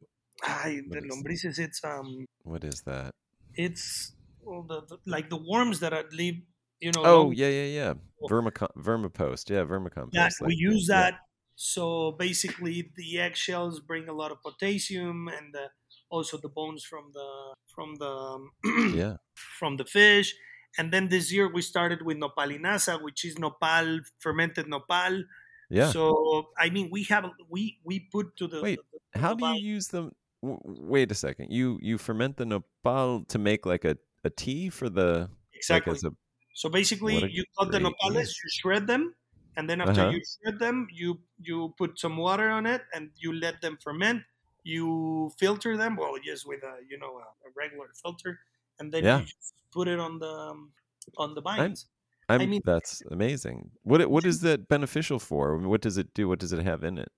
ay, 0.43 0.81
what 0.87 0.99
the 0.99 1.01
lombrices. 1.01 1.59
It's 1.59 1.83
um, 1.83 2.27
what 2.43 2.63
is 2.63 2.81
that? 2.85 3.13
it's 3.53 4.13
well, 4.43 4.63
the, 4.63 4.81
the 4.87 4.97
like 5.05 5.29
the 5.29 5.37
worms 5.37 5.79
that 5.79 5.93
are 5.93 6.05
leave, 6.11 6.41
you 6.79 6.91
know. 6.91 7.03
Oh, 7.05 7.31
yeah, 7.31 7.49
yeah, 7.49 7.65
yeah. 7.65 7.93
Vermicom- 8.29 8.75
vermipost. 8.75 9.49
Yeah, 9.49 9.63
vermicompost. 9.63 10.13
Yeah, 10.13 10.29
like 10.39 10.47
we 10.47 10.55
use 10.55 10.87
yeah. 10.89 11.01
that. 11.01 11.13
So 11.55 12.13
basically, 12.17 12.91
the 12.95 13.19
eggshells 13.19 13.79
bring 13.79 14.07
a 14.09 14.13
lot 14.13 14.31
of 14.31 14.41
potassium, 14.41 15.27
and 15.27 15.53
the, 15.53 15.69
also 16.09 16.37
the 16.37 16.49
bones 16.49 16.83
from 16.83 17.11
the 17.13 17.53
from 17.75 17.95
the 17.95 18.07
um, 18.09 18.51
Yeah. 18.95 19.17
from 19.59 19.77
the 19.77 19.85
fish. 19.85 20.33
And 20.77 20.91
then 20.93 21.09
this 21.09 21.31
year 21.33 21.51
we 21.51 21.61
started 21.61 22.01
with 22.01 22.17
nopalinaza, 22.17 23.01
which 23.03 23.25
is 23.25 23.37
nopal 23.37 23.99
fermented 24.19 24.67
nopal. 24.67 25.23
Yeah. 25.69 25.89
So 25.91 26.49
I 26.57 26.69
mean, 26.69 26.89
we 26.91 27.03
have 27.03 27.25
we 27.49 27.79
we 27.83 28.07
put 28.11 28.35
to 28.37 28.47
the 28.47 28.61
Wait, 28.61 28.79
the- 28.91 28.99
the 29.13 29.19
How 29.19 29.33
do 29.33 29.45
you 29.47 29.75
use 29.75 29.87
them? 29.89 30.11
w- 30.41 30.59
Wait 30.63 31.11
a 31.11 31.15
second. 31.15 31.51
You 31.51 31.77
you 31.81 31.97
ferment 31.97 32.37
the 32.37 32.45
nopal 32.45 33.25
to 33.27 33.37
make 33.39 33.65
like 33.65 33.85
a, 33.85 33.97
a 34.23 34.29
tea 34.29 34.69
for 34.69 34.89
the 34.89 35.29
exactly? 35.53 35.93
like 35.93 36.03
a 36.03 36.15
so 36.53 36.69
basically, 36.69 37.25
you 37.31 37.45
cut 37.57 37.71
the 37.71 37.79
nopales, 37.79 38.27
you 38.43 38.49
shred 38.49 38.85
them, 38.87 39.15
and 39.55 39.69
then 39.69 39.79
after 39.81 40.01
Uh-huh. 40.01 40.11
you 40.11 40.21
shred 40.25 40.59
them, 40.59 40.87
you 40.91 41.21
you 41.39 41.73
put 41.77 41.97
some 41.97 42.17
water 42.17 42.49
on 42.49 42.65
it, 42.65 42.83
and 42.93 43.11
you 43.17 43.33
let 43.33 43.61
them 43.61 43.77
ferment. 43.81 44.23
You 44.63 45.31
filter 45.39 45.77
them, 45.77 45.95
well, 45.95 46.17
just 46.23 46.45
with 46.45 46.61
a 46.63 46.81
you 46.87 46.97
know 46.97 47.17
a, 47.19 47.23
a 47.47 47.51
regular 47.55 47.89
filter, 48.03 48.39
and 48.79 48.91
then 48.93 49.05
Yeah. 49.05 49.19
you 49.19 49.25
put 49.71 49.87
it 49.87 49.99
on 49.99 50.19
the 50.19 50.29
um, 50.29 50.73
on 51.17 51.33
the 51.35 51.41
vines. 51.41 51.87
I'm 52.29 52.49
mean- 52.49 52.61
that's 52.65 53.01
amazing. 53.11 53.71
What 53.83 54.09
what 54.09 54.25
is 54.25 54.41
that 54.41 54.67
beneficial 54.67 55.19
for? 55.19 55.57
What 55.57 55.81
does 55.81 55.97
it 55.97 56.13
do? 56.13 56.27
What 56.27 56.39
does 56.39 56.53
it 56.53 56.63
have 56.63 56.83
in 56.83 56.97
it? 56.97 57.11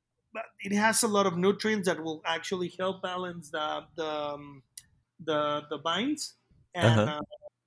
it 0.62 0.72
has 0.72 1.04
a 1.04 1.08
lot 1.08 1.26
of 1.26 1.38
nutrients 1.38 1.88
that 1.88 2.02
will 2.04 2.22
actually 2.26 2.70
help 2.80 3.02
balance 3.02 3.50
the 3.52 3.86
the 3.96 4.06
um, 4.06 4.64
the, 5.20 5.64
the 5.70 5.78
vines 5.80 6.36
and 6.74 7.00
Uh-huh. 7.00 7.08
uh, 7.08 7.22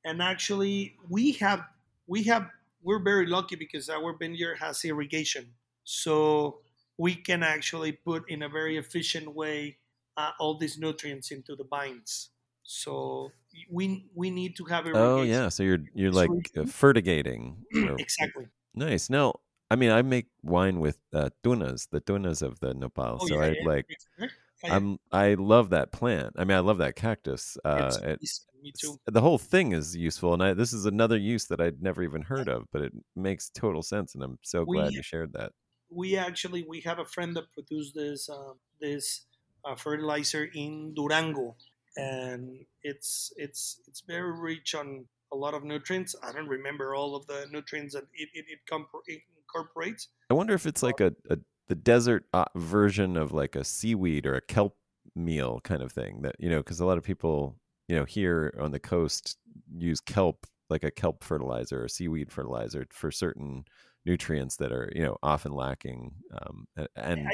and 0.04 0.22
actually 0.22 0.96
we 1.08 1.32
have 1.32 1.64
we 2.06 2.22
have 2.24 2.50
we're 2.82 3.02
very 3.02 3.26
lucky 3.26 3.56
because 3.56 3.88
our 3.88 4.12
vineyard 4.16 4.56
has 4.56 4.84
irrigation 4.84 5.54
so 5.84 6.60
we 6.98 7.14
can 7.14 7.42
actually 7.42 7.92
put 7.92 8.28
in 8.30 8.42
a 8.42 8.48
very 8.48 8.76
efficient 8.76 9.34
way 9.34 9.78
uh, 10.16 10.32
all 10.38 10.56
these 10.58 10.78
nutrients 10.78 11.30
into 11.30 11.54
the 11.56 11.64
vines 11.64 12.30
so 12.62 13.30
we 13.70 14.08
we 14.14 14.30
need 14.30 14.56
to 14.56 14.64
have 14.64 14.86
irrigation 14.86 14.94
Oh 14.94 15.22
yeah, 15.22 15.48
so 15.48 15.62
you're 15.62 15.78
you're 15.94 16.12
like 16.12 16.32
really- 16.32 16.44
uh, 16.56 16.64
fertigating. 16.64 17.66
exactly 17.98 18.48
Nice. 18.74 19.10
Now, 19.10 19.34
I 19.70 19.76
mean, 19.76 19.90
I 19.90 20.02
make 20.02 20.28
wine 20.42 20.80
with 20.80 20.98
uh, 21.12 21.30
tunas, 21.42 21.88
the 21.88 22.00
tunas 22.00 22.42
of 22.42 22.60
the 22.60 22.74
nopal. 22.74 23.20
oh 23.20 23.26
so 23.26 23.40
yeah, 23.40 23.40
I 23.40 23.54
yeah, 23.54 23.62
like 23.62 23.88
yeah. 24.18 24.28
I'm 24.64 24.98
I 25.12 25.34
love 25.34 25.70
that 25.70 25.92
plant. 25.92 26.34
I 26.36 26.44
mean, 26.44 26.56
I 26.56 26.60
love 26.60 26.78
that 26.78 26.96
cactus. 26.96 27.56
Uh, 27.64 27.76
it's- 27.88 27.96
it- 27.98 28.02
it's- 28.22 28.46
me 28.62 28.72
too 28.76 28.98
the 29.06 29.20
whole 29.20 29.38
thing 29.38 29.72
is 29.72 29.94
useful, 29.94 30.32
and 30.32 30.42
I, 30.42 30.54
this 30.54 30.72
is 30.72 30.86
another 30.86 31.16
use 31.18 31.44
that 31.48 31.60
I'd 31.60 31.82
never 31.82 32.02
even 32.02 32.22
heard 32.22 32.48
of, 32.48 32.64
but 32.72 32.82
it 32.82 32.92
makes 33.14 33.50
total 33.50 33.82
sense, 33.82 34.14
and 34.14 34.24
I'm 34.24 34.38
so 34.42 34.64
glad 34.64 34.92
you 34.94 35.02
shared 35.02 35.32
that. 35.34 35.52
we 35.90 36.16
actually 36.16 36.64
we 36.66 36.80
have 36.80 36.98
a 36.98 37.04
friend 37.04 37.36
that 37.36 37.52
produced 37.52 37.94
this 37.94 38.28
uh, 38.28 38.54
this 38.80 39.26
uh, 39.64 39.76
fertilizer 39.76 40.48
in 40.54 40.94
Durango, 40.94 41.54
and 41.96 42.64
it's 42.82 43.32
it's 43.36 43.80
it's 43.86 44.00
very 44.00 44.32
rich 44.40 44.74
on 44.74 45.06
a 45.32 45.36
lot 45.36 45.54
of 45.54 45.62
nutrients. 45.64 46.16
I 46.22 46.32
don't 46.32 46.48
remember 46.48 46.94
all 46.94 47.14
of 47.14 47.26
the 47.26 47.46
nutrients 47.52 47.94
that 47.94 48.04
it 48.14 48.28
it, 48.34 48.46
it, 48.48 48.60
compor- 48.70 49.04
it 49.06 49.20
incorporates. 49.38 50.08
I 50.30 50.34
wonder 50.34 50.54
if 50.54 50.66
it's 50.66 50.82
like 50.82 51.00
a, 51.00 51.12
a 51.30 51.36
the 51.68 51.74
desert 51.74 52.24
uh, 52.32 52.44
version 52.56 53.16
of 53.16 53.32
like 53.32 53.56
a 53.56 53.64
seaweed 53.64 54.26
or 54.26 54.34
a 54.34 54.40
kelp 54.40 54.76
meal 55.14 55.60
kind 55.64 55.82
of 55.82 55.92
thing 55.92 56.22
that 56.22 56.36
you 56.38 56.48
know 56.48 56.58
because 56.58 56.80
a 56.80 56.86
lot 56.86 56.98
of 56.98 57.04
people 57.04 57.56
you 57.88 57.96
know 57.96 58.04
here 58.04 58.54
on 58.60 58.70
the 58.72 58.80
coast 58.80 59.38
use 59.76 60.00
kelp 60.00 60.46
like 60.68 60.84
a 60.84 60.90
kelp 60.90 61.22
fertilizer 61.24 61.84
or 61.84 61.88
seaweed 61.88 62.30
fertilizer 62.30 62.86
for 62.90 63.10
certain 63.10 63.64
nutrients 64.04 64.56
that 64.56 64.72
are 64.72 64.92
you 64.94 65.02
know 65.02 65.16
often 65.22 65.52
lacking 65.52 66.12
um, 66.42 66.66
and 66.96 67.32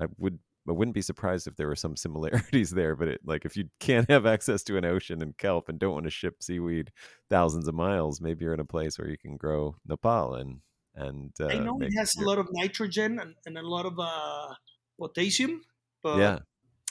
I- 0.00 0.04
I 0.04 0.06
would 0.18 0.38
I 0.68 0.72
wouldn't 0.72 0.94
be 0.94 1.02
surprised 1.02 1.46
if 1.48 1.56
there 1.56 1.66
were 1.66 1.76
some 1.76 1.96
similarities 1.96 2.70
there 2.74 2.94
but 2.96 3.08
it 3.08 3.20
like 3.24 3.44
if 3.44 3.56
you 3.56 3.68
can't 3.80 4.08
have 4.10 4.26
access 4.26 4.62
to 4.64 4.76
an 4.76 4.84
ocean 4.84 5.22
and 5.22 5.36
kelp 5.38 5.68
and 5.68 5.78
don't 5.78 5.94
want 5.94 6.04
to 6.04 6.10
ship 6.10 6.42
seaweed 6.42 6.92
thousands 7.30 7.68
of 7.68 7.74
miles 7.74 8.20
maybe 8.20 8.44
you're 8.44 8.54
in 8.54 8.60
a 8.60 8.64
place 8.64 8.98
where 8.98 9.08
you 9.08 9.18
can 9.18 9.36
grow 9.36 9.74
nopal 9.86 10.34
and 10.34 10.60
and 10.94 11.32
uh, 11.40 11.46
I 11.50 11.58
know 11.58 11.78
it 11.80 11.92
has 11.98 12.14
a 12.16 12.22
lot 12.24 12.38
of 12.38 12.48
nitrogen 12.52 13.18
and, 13.18 13.36
and 13.46 13.58
a 13.58 13.62
lot 13.66 13.86
of 13.86 13.98
uh, 13.98 14.54
potassium, 14.98 15.64
but 16.02 16.34
yeah 16.34 16.40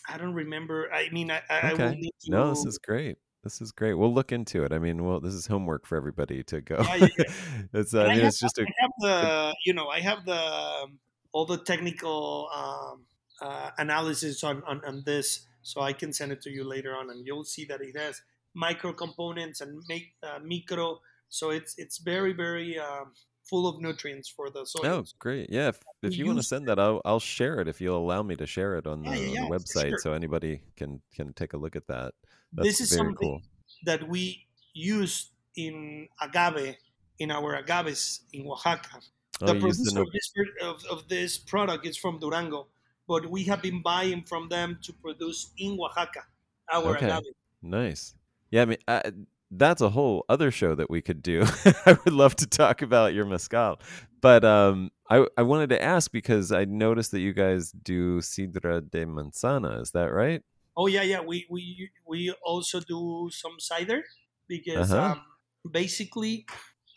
I 0.10 0.18
don't 0.18 0.34
remember. 0.36 0.92
I 0.94 1.10
mean, 1.12 1.32
I, 1.32 1.44
I, 1.50 1.60
I 1.72 1.74
will 1.76 1.90
Okay. 1.90 1.96
need 1.96 2.14
to. 2.26 2.32
No, 2.32 2.50
this 2.50 2.66
is 2.66 2.78
great. 2.78 3.18
This 3.44 3.62
is 3.62 3.72
great. 3.72 3.94
We'll 3.96 4.14
look 4.14 4.32
into 4.32 4.64
it. 4.64 4.72
I 4.72 4.80
mean, 4.80 5.04
well, 5.04 5.20
this 5.20 5.34
is 5.34 5.48
homework 5.48 5.86
for 5.86 5.96
everybody 5.96 6.44
to 6.46 6.62
go. 6.62 6.86
Yeah, 6.88 6.96
yeah, 6.96 7.08
yeah. 7.18 7.24
it's, 7.74 7.94
I 8.00 8.08
I 8.08 8.10
mean, 8.10 8.24
have- 8.24 8.26
it's 8.26 8.40
just 8.40 8.58
a 8.58 8.68
I 8.68 8.72
have 8.82 8.92
the 9.00 9.56
you 9.66 9.74
know 9.74 9.88
I 9.90 10.00
have 10.00 10.26
the 10.26 10.36
um, 10.42 11.00
all 11.32 11.46
the 11.46 11.58
technical 11.58 12.50
um, 12.54 13.06
uh, 13.42 13.72
analysis 13.78 14.44
on, 14.44 14.64
on 14.64 14.84
on 14.86 15.04
this, 15.06 15.48
so 15.62 15.82
I 15.82 15.94
can 15.94 16.14
send 16.14 16.32
it 16.32 16.42
to 16.44 16.50
you 16.52 16.64
later 16.64 16.96
on, 16.96 17.10
and 17.10 17.26
you'll 17.26 17.44
see 17.46 17.66
that 17.66 17.82
it 17.82 17.96
has 17.98 18.22
micro 18.54 18.94
components 18.94 19.62
and 19.62 19.84
make 19.88 20.14
uh, 20.24 20.40
micro. 20.44 21.02
So 21.30 21.50
it's 21.52 21.78
it's 21.78 21.98
very 22.00 22.34
very 22.34 22.80
um, 22.80 23.14
full 23.44 23.68
of 23.68 23.82
nutrients 23.82 24.30
for 24.30 24.50
the 24.50 24.66
soil. 24.66 24.86
oh, 24.86 25.04
great. 25.20 25.50
Yeah, 25.50 25.70
if, 25.70 25.80
if 26.02 26.18
you 26.18 26.26
want 26.26 26.40
to 26.40 26.44
send 26.44 26.68
that, 26.68 26.80
I'll 26.80 27.02
I'll 27.06 27.20
share 27.20 27.60
it 27.60 27.68
if 27.68 27.82
you'll 27.82 27.98
allow 27.98 28.24
me 28.24 28.36
to 28.38 28.46
share 28.48 28.76
it 28.78 28.88
on 28.88 29.04
the, 29.04 29.10
Yeah, 29.10 29.16
yeah, 29.16 29.42
on 29.42 29.50
the 29.50 29.58
website 29.58 29.90
sure. 29.90 29.98
so 30.00 30.14
anybody 30.14 30.62
can 30.76 31.02
can 31.14 31.34
take 31.34 31.54
a 31.54 31.58
look 31.58 31.76
at 31.76 31.88
that. 31.88 32.14
That's 32.54 32.68
this 32.68 32.82
is 32.82 32.90
something 32.90 33.16
cool. 33.16 33.42
that 33.86 34.08
we 34.08 34.46
use 34.74 35.32
in 35.56 36.08
agave 36.22 36.76
in 37.20 37.32
our 37.32 37.62
agaves 37.62 38.22
in 38.34 38.48
Oaxaca. 38.48 39.00
Oh, 39.42 39.48
the 39.48 39.56
you 39.56 39.68
use 39.68 39.78
the 39.78 39.94
producer 39.94 40.42
of, 40.62 40.82
this, 40.82 40.86
of, 40.92 40.98
of 41.00 41.08
this 41.10 41.38
product 41.38 41.86
is 41.88 41.98
from 41.98 42.20
Durango, 42.20 42.68
but 43.08 43.26
we 43.30 43.44
have 43.46 43.62
been 43.62 43.82
buying 43.82 44.24
from 44.24 44.50
them 44.50 44.78
to 44.84 44.94
produce 44.94 45.52
in 45.58 45.78
Oaxaca 45.80 46.24
our 46.72 46.96
Okay. 46.96 47.08
agave. 47.08 47.34
Nice. 47.62 48.16
Yeah, 48.52 48.64
I 48.64 48.66
mean, 48.66 48.78
I, 48.88 49.12
that's 49.52 49.82
a 49.82 49.90
whole 49.90 50.26
other 50.30 50.50
show 50.52 50.76
that 50.76 50.90
we 50.90 51.02
could 51.02 51.22
do. 51.22 51.44
I 51.86 51.98
would 52.06 52.14
love 52.14 52.36
to 52.38 52.48
talk 52.48 52.82
about 52.82 53.14
your 53.14 53.26
mezcal, 53.26 53.80
but 54.22 54.44
um, 54.46 54.92
I 55.10 55.26
I 55.38 55.44
wanted 55.44 55.70
to 55.70 55.82
ask 55.84 56.12
because 56.12 56.52
I 56.52 56.66
noticed 56.66 57.12
that 57.12 57.20
you 57.20 57.34
guys 57.34 57.72
do 57.72 58.20
sidra 58.22 58.82
de 58.90 59.06
manzana. 59.06 59.82
Is 59.82 59.92
that 59.92 60.12
right? 60.12 60.42
Oh 60.78 60.88
yeah, 60.88 61.04
yeah. 61.04 61.20
We 61.22 61.46
we 61.50 61.90
we 62.08 62.32
also 62.46 62.80
do 62.80 63.30
some 63.32 63.60
cider 63.60 64.04
because 64.48 64.92
Uh-huh. 64.92 65.12
um, 65.12 65.22
basically 65.70 66.46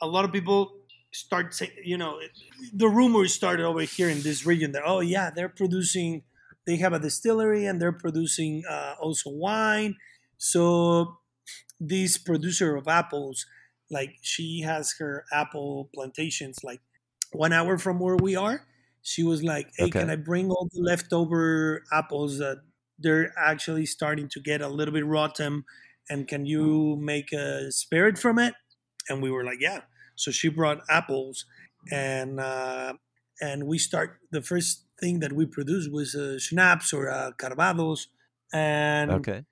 a 0.01 0.07
lot 0.07 0.25
of 0.25 0.33
people 0.33 0.73
start 1.13 1.55
saying, 1.55 1.73
you 1.85 1.97
know, 1.97 2.19
the 2.73 2.89
rumors 2.89 3.33
started 3.35 3.65
over 3.65 3.83
here 3.83 4.09
in 4.09 4.23
this 4.23 4.47
region 4.47 4.73
that 4.73 4.83
oh 4.87 5.01
yeah, 5.01 5.31
they're 5.35 5.49
producing, 5.49 6.23
they 6.67 6.77
have 6.77 6.93
a 6.93 6.99
distillery 6.99 7.67
and 7.67 7.81
they're 7.81 7.93
producing 7.93 8.63
uh, 8.69 8.95
also 9.01 9.31
wine. 9.31 9.97
So 10.39 11.19
this 11.81 12.19
producer 12.19 12.77
of 12.77 12.89
apples, 12.89 13.47
like 13.91 14.17
she 14.23 14.61
has 14.63 14.95
her 14.99 15.25
apple 15.33 15.91
plantations 15.95 16.65
like 16.65 16.81
one 17.33 17.53
hour 17.53 17.79
from 17.79 17.99
where 18.01 18.17
we 18.17 18.37
are. 18.37 18.67
She 19.03 19.23
was 19.23 19.43
like, 19.43 19.71
"Hey, 19.77 19.91
Okay. 19.91 19.91
can 19.93 20.11
I 20.11 20.17
bring 20.17 20.51
all 20.51 20.69
the 20.73 20.81
leftover 20.81 21.85
apples 21.93 22.39
that 22.39 22.63
they're 22.99 23.33
actually 23.39 23.87
starting 23.87 24.29
to 24.31 24.41
get 24.41 24.61
a 24.63 24.69
little 24.69 24.95
bit 24.95 25.05
rotten, 25.05 25.65
and 26.09 26.27
can 26.29 26.47
you 26.47 26.97
make 26.97 27.33
a 27.33 27.71
spirit 27.73 28.19
from 28.19 28.39
it?" 28.39 28.55
And 29.09 29.23
we 29.23 29.31
were 29.31 29.45
like, 29.45 29.61
"Yeah." 29.61 29.83
So 30.17 30.31
she 30.31 30.49
brought 30.49 30.83
apples, 30.89 31.45
and 31.91 32.41
uh, 32.41 32.95
and 33.41 33.67
we 33.67 33.79
start. 33.79 34.21
The 34.31 34.43
first 34.43 34.87
thing 35.01 35.21
that 35.21 35.33
we 35.33 35.47
produced 35.47 35.91
was 35.93 36.15
uh, 36.15 36.39
schnapps 36.39 36.93
or 36.93 37.11
uh, 37.11 37.33
carvados, 37.33 38.07
and 38.53 39.27
Okay. 39.27 39.45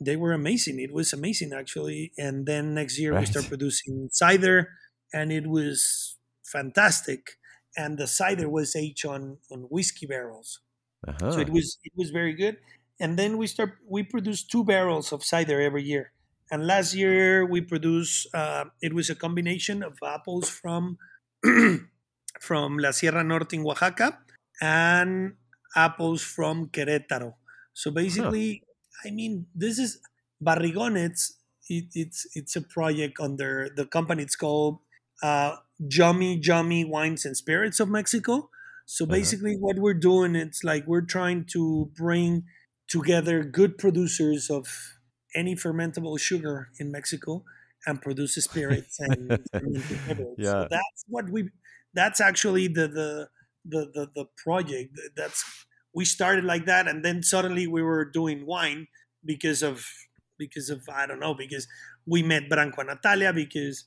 They 0.00 0.16
were 0.16 0.32
amazing. 0.32 0.78
It 0.80 0.92
was 0.92 1.12
amazing 1.12 1.52
actually. 1.52 2.12
And 2.18 2.46
then 2.46 2.74
next 2.74 2.98
year 2.98 3.14
we 3.14 3.26
Right. 3.26 3.26
start 3.26 3.48
producing 3.48 4.08
cider, 4.12 4.70
and 5.12 5.32
it 5.32 5.46
was 5.46 6.16
fantastic. 6.44 7.38
And 7.76 7.98
the 7.98 8.06
cider 8.06 8.48
was 8.48 8.74
aged 8.76 9.06
on 9.06 9.38
on 9.50 9.62
whiskey 9.70 10.06
barrels, 10.06 10.60
Uh-huh. 11.06 11.30
so 11.30 11.40
it 11.40 11.50
was 11.50 11.78
it 11.84 11.92
was 11.96 12.10
very 12.10 12.34
good. 12.34 12.58
And 13.00 13.18
then 13.18 13.38
we 13.38 13.46
start 13.46 13.78
we 13.86 14.02
produce 14.02 14.44
two 14.44 14.64
barrels 14.64 15.12
of 15.12 15.24
cider 15.24 15.60
every 15.60 15.84
year. 15.84 16.12
And 16.50 16.66
last 16.66 16.94
year 16.94 17.44
we 17.46 17.60
produced 17.60 18.28
uh, 18.34 18.66
it 18.82 18.94
was 18.94 19.10
a 19.10 19.14
combination 19.16 19.82
of 19.82 19.98
apples 20.02 20.48
from 20.50 20.98
from 22.40 22.78
La 22.78 22.90
Sierra 22.92 23.24
Norte 23.24 23.54
in 23.54 23.64
Oaxaca 23.66 24.18
and 24.60 25.36
apples 25.76 26.22
from 26.22 26.68
Querétaro. 26.68 27.34
So 27.72 27.90
basically, 27.90 28.62
I 29.04 29.10
mean, 29.10 29.46
this 29.54 29.78
is 29.78 30.00
Barrigones. 30.42 31.32
It, 31.68 31.86
it's 31.94 32.26
it's 32.34 32.56
a 32.56 32.62
project 32.62 33.18
under 33.20 33.68
the 33.74 33.86
company. 33.86 34.22
It's 34.22 34.36
called 34.36 34.78
uh, 35.22 35.56
Jummy 35.86 36.38
Jummy 36.38 36.84
Wines 36.84 37.24
and 37.24 37.36
Spirits 37.36 37.80
of 37.80 37.88
Mexico. 37.88 38.50
So 38.86 39.04
Uh-huh. 39.08 39.14
basically, 39.18 39.56
what 39.56 39.76
we're 39.78 39.94
doing, 39.94 40.34
it's 40.34 40.64
like 40.64 40.86
we're 40.86 41.02
trying 41.04 41.44
to 41.52 41.90
bring 41.94 42.46
together 42.88 43.44
good 43.44 43.76
producers 43.76 44.48
of 44.50 44.66
any 45.34 45.54
fermentable 45.54 46.18
sugar 46.18 46.68
in 46.78 46.90
Mexico 46.90 47.44
and 47.86 48.00
produce 48.00 48.34
spirits 48.36 48.98
and. 49.00 49.38
Yeah. 50.36 50.64
So 50.64 50.66
that's 50.70 51.04
what 51.08 51.28
we. 51.30 51.50
That's 51.94 52.20
actually 52.20 52.68
the 52.68 52.88
the 52.88 53.28
the 53.64 53.86
the, 53.92 54.10
the 54.14 54.24
project. 54.36 54.98
That's 55.16 55.66
we 55.98 56.04
started 56.04 56.44
like 56.52 56.64
that, 56.66 56.84
and 56.90 57.04
then 57.04 57.22
suddenly 57.22 57.66
we 57.66 57.82
were 57.82 58.04
doing 58.20 58.46
wine 58.46 58.86
because 59.24 59.62
of 59.70 59.76
because 60.42 60.70
of 60.70 60.80
I 60.88 61.06
don't 61.08 61.20
know 61.20 61.34
because 61.44 61.66
we 62.06 62.20
met 62.32 62.44
Branko 62.50 62.78
and 62.84 62.88
Natalia 62.94 63.32
because 63.32 63.84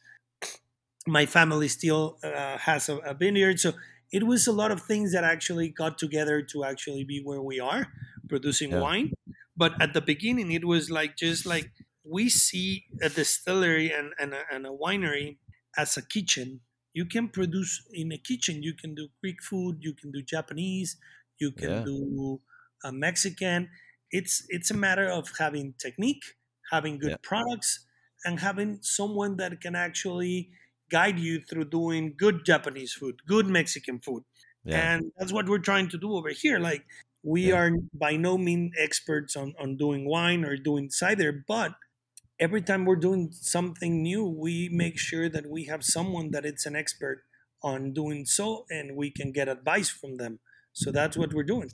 my 1.07 1.26
family 1.26 1.68
still 1.68 2.18
uh, 2.24 2.57
has 2.57 2.89
a, 2.89 2.97
a 2.97 3.14
vineyard, 3.14 3.59
so 3.59 3.74
it 4.12 4.24
was 4.28 4.45
a 4.47 4.51
lot 4.51 4.72
of 4.72 4.82
things 4.82 5.14
that 5.14 5.24
actually 5.24 5.70
got 5.70 5.97
together 5.97 6.41
to 6.43 6.64
actually 6.64 7.03
be 7.03 7.22
where 7.24 7.41
we 7.41 7.59
are 7.59 7.88
producing 8.30 8.72
Yeah. 8.72 8.78
wine. 8.78 9.14
But 9.55 9.82
at 9.82 9.93
the 9.93 10.01
beginning, 10.01 10.51
it 10.51 10.66
was 10.66 10.89
like 10.91 11.16
just 11.18 11.45
like 11.45 11.72
we 12.03 12.30
see 12.30 12.86
a 13.01 13.09
distillery 13.09 13.91
and, 13.91 14.14
and, 14.20 14.34
a, 14.34 14.43
and 14.51 14.66
a 14.66 14.70
winery 14.70 15.38
as 15.78 15.97
a 15.97 16.01
kitchen. 16.05 16.62
You 16.93 17.05
can 17.05 17.30
produce 17.30 17.86
in 17.93 18.12
a 18.12 18.18
kitchen. 18.18 18.64
You 18.64 18.74
can 18.74 18.95
do 18.95 19.09
Greek 19.22 19.41
food. 19.41 19.78
You 19.80 19.93
can 19.93 20.12
do 20.12 20.22
Japanese. 20.22 20.97
You 21.42 21.52
can 21.52 21.72
Yeah. 21.72 21.86
do 21.86 22.42
a 22.84 22.92
Mexican. 22.94 23.70
It's 24.12 24.46
it's 24.50 24.72
a 24.72 24.76
matter 24.78 25.08
of 25.10 25.32
having 25.39 25.74
technique, 25.86 26.26
having 26.72 27.00
good 27.00 27.12
Yeah. 27.12 27.18
products, 27.24 27.88
and 28.26 28.39
having 28.39 28.82
someone 28.84 29.38
that 29.38 29.62
can 29.62 29.76
actually 29.76 30.52
guide 30.89 31.20
you 31.20 31.42
through 31.42 31.66
doing 31.66 32.16
good 32.18 32.46
Japanese 32.46 32.94
food, 32.94 33.22
good 33.28 33.48
Mexican 33.48 34.00
food. 34.00 34.24
Yeah. 34.64 34.88
And 34.94 35.12
that's 35.18 35.34
what 35.34 35.48
we're 35.50 35.60
trying 35.72 35.89
to 35.89 35.98
do 35.98 36.14
over 36.14 36.30
here. 36.30 36.60
Like 36.60 36.86
we 37.24 37.52
are 37.52 37.72
by 37.94 38.18
no 38.18 38.38
means 38.38 38.74
experts 38.78 39.36
on, 39.36 39.54
on 39.60 39.78
doing 39.78 40.06
wine 40.06 40.44
or 40.46 40.58
doing 40.58 40.89
cider, 40.89 41.44
but 41.48 41.76
every 42.39 42.62
time 42.62 42.86
we're 42.86 42.96
doing 42.96 43.32
something 43.32 44.02
new, 44.02 44.26
we 44.26 44.70
make 44.70 44.98
sure 45.00 45.30
that 45.30 45.48
we 45.50 45.66
have 45.66 45.84
someone 45.84 46.32
that 46.32 46.46
it's 46.46 46.66
an 46.66 46.76
expert 46.76 47.24
on 47.64 47.94
doing 47.94 48.26
so 48.26 48.66
and 48.70 48.96
we 48.96 49.12
can 49.12 49.32
get 49.32 49.48
advice 49.48 49.89
from 49.89 50.18
them. 50.18 50.39
So 50.74 50.91
that's 50.91 51.17
what 51.17 51.34
we're 51.34 51.43
doing. 51.43 51.69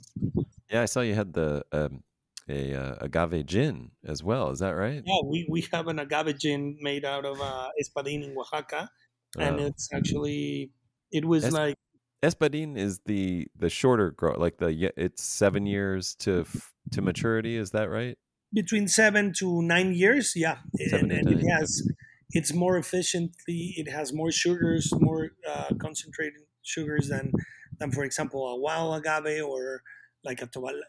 Yeah, 0.70 0.82
I 0.82 0.86
saw 0.86 1.00
you 1.00 1.14
had 1.14 1.32
the 1.32 1.64
um, 1.72 2.02
a 2.48 2.74
uh, 2.74 2.96
agave 3.00 3.46
gin 3.46 3.92
as 4.04 4.22
well. 4.22 4.50
Is 4.50 4.58
that 4.60 4.70
right? 4.70 5.02
Yeah, 5.04 5.20
we, 5.24 5.46
we 5.50 5.66
have 5.72 5.88
an 5.88 5.98
agave 5.98 6.38
gin 6.38 6.78
made 6.80 7.04
out 7.04 7.24
of 7.24 7.40
uh, 7.40 7.70
espadín 7.80 8.22
in 8.24 8.36
Oaxaca. 8.36 8.90
And 9.38 9.60
Uh, 9.60 9.64
it's 9.64 9.88
actually, 9.92 10.72
it 11.12 11.24
was 11.24 11.44
Es- 11.44 11.52
like, 11.52 11.76
Espadín 12.22 12.76
is 12.76 13.00
the 13.06 13.46
the 13.54 13.70
shorter 13.70 14.10
grow, 14.10 14.34
like 14.38 14.58
the 14.58 14.92
it's 14.96 15.22
seven 15.22 15.66
years 15.66 16.16
to 16.16 16.40
f- 16.40 16.74
to 16.90 17.00
maturity. 17.00 17.56
Is 17.56 17.70
that 17.70 17.88
right? 17.90 18.18
between 18.52 18.88
seven 18.88 19.32
to 19.38 19.60
nine 19.62 19.92
years 19.94 20.32
yeah 20.34 20.58
Seven 20.88 21.10
and, 21.10 21.28
and 21.28 21.40
it 21.40 21.46
has 21.46 21.86
it's 22.30 22.54
more 22.54 22.76
efficiently 22.78 23.74
it 23.76 23.90
has 23.90 24.12
more 24.12 24.30
sugars 24.32 24.90
more 24.98 25.30
uh, 25.46 25.68
concentrated 25.78 26.40
sugars 26.62 27.08
than 27.08 27.32
than 27.78 27.90
for 27.90 28.04
example 28.04 28.46
a 28.48 28.56
wild 28.56 28.94
agave 28.98 29.44
or 29.44 29.82
like 30.24 30.42
a 30.42 30.46
tobala 30.46 30.80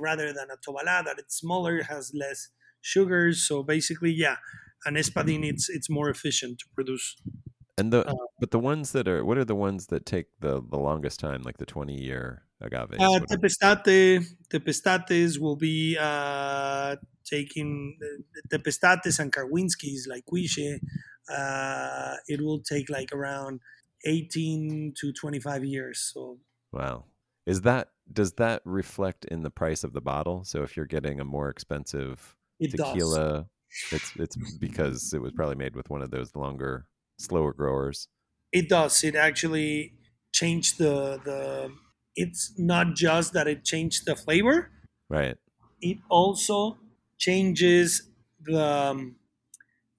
rather 0.00 0.32
than 0.32 0.48
a 0.50 0.56
tobala 0.56 1.04
that 1.04 1.16
it's 1.18 1.36
smaller 1.36 1.82
has 1.84 2.12
less 2.14 2.48
sugars 2.80 3.46
so 3.46 3.62
basically 3.62 4.12
yeah 4.12 4.36
an 4.84 4.94
espadín 4.94 5.44
it's 5.44 5.68
it's 5.68 5.88
more 5.88 6.10
efficient 6.10 6.58
to 6.58 6.66
produce 6.74 7.16
And 7.76 7.92
the 7.92 8.06
Uh, 8.06 8.14
but 8.38 8.50
the 8.50 8.58
ones 8.58 8.92
that 8.92 9.08
are 9.08 9.24
what 9.24 9.36
are 9.38 9.44
the 9.44 9.54
ones 9.54 9.86
that 9.88 10.06
take 10.06 10.26
the 10.40 10.62
the 10.62 10.78
longest 10.78 11.18
time, 11.18 11.42
like 11.42 11.58
the 11.58 11.66
twenty 11.66 12.00
year 12.00 12.44
agave? 12.60 12.94
Uh, 12.98 13.18
Tepeztate, 13.30 14.24
Tepeztates 14.48 15.38
will 15.38 15.56
be 15.56 15.96
uh, 15.98 16.96
taking 17.24 17.98
Tepeztates 18.52 19.18
and 19.18 19.32
Karwinskis 19.32 20.06
like 20.08 20.24
Cuishe. 20.26 20.78
Uh, 21.28 22.16
it 22.28 22.40
will 22.40 22.60
take 22.60 22.88
like 22.90 23.10
around 23.12 23.60
18 24.04 24.94
to 24.98 25.12
25 25.12 25.64
years. 25.64 26.10
So 26.12 26.38
wow, 26.72 27.04
is 27.46 27.62
that 27.62 27.88
does 28.12 28.34
that 28.34 28.62
reflect 28.64 29.24
in 29.24 29.42
the 29.42 29.50
price 29.50 29.84
of 29.84 29.92
the 29.92 30.00
bottle? 30.00 30.44
So 30.44 30.62
if 30.62 30.76
you're 30.76 30.86
getting 30.86 31.20
a 31.20 31.24
more 31.24 31.48
expensive 31.48 32.36
it 32.60 32.72
does. 32.72 32.92
tequila, 32.92 33.46
it's 33.92 34.12
it's 34.16 34.36
because 34.58 35.12
it 35.14 35.20
was 35.20 35.32
probably 35.32 35.56
made 35.56 35.74
with 35.74 35.90
one 35.90 36.02
of 36.02 36.10
those 36.10 36.34
longer, 36.36 36.86
slower 37.18 37.52
growers. 37.52 38.08
It 38.52 38.68
does. 38.68 39.02
It 39.04 39.16
actually 39.16 39.94
changed 40.32 40.78
the 40.78 41.20
the. 41.24 41.72
It's 42.16 42.52
not 42.56 42.94
just 42.94 43.32
that 43.32 43.48
it 43.48 43.64
changed 43.64 44.06
the 44.06 44.14
flavor. 44.14 44.70
Right. 45.10 45.36
it 45.82 45.98
also 46.08 46.78
changes 47.18 48.08
the 48.40 48.64
um, 48.64 49.16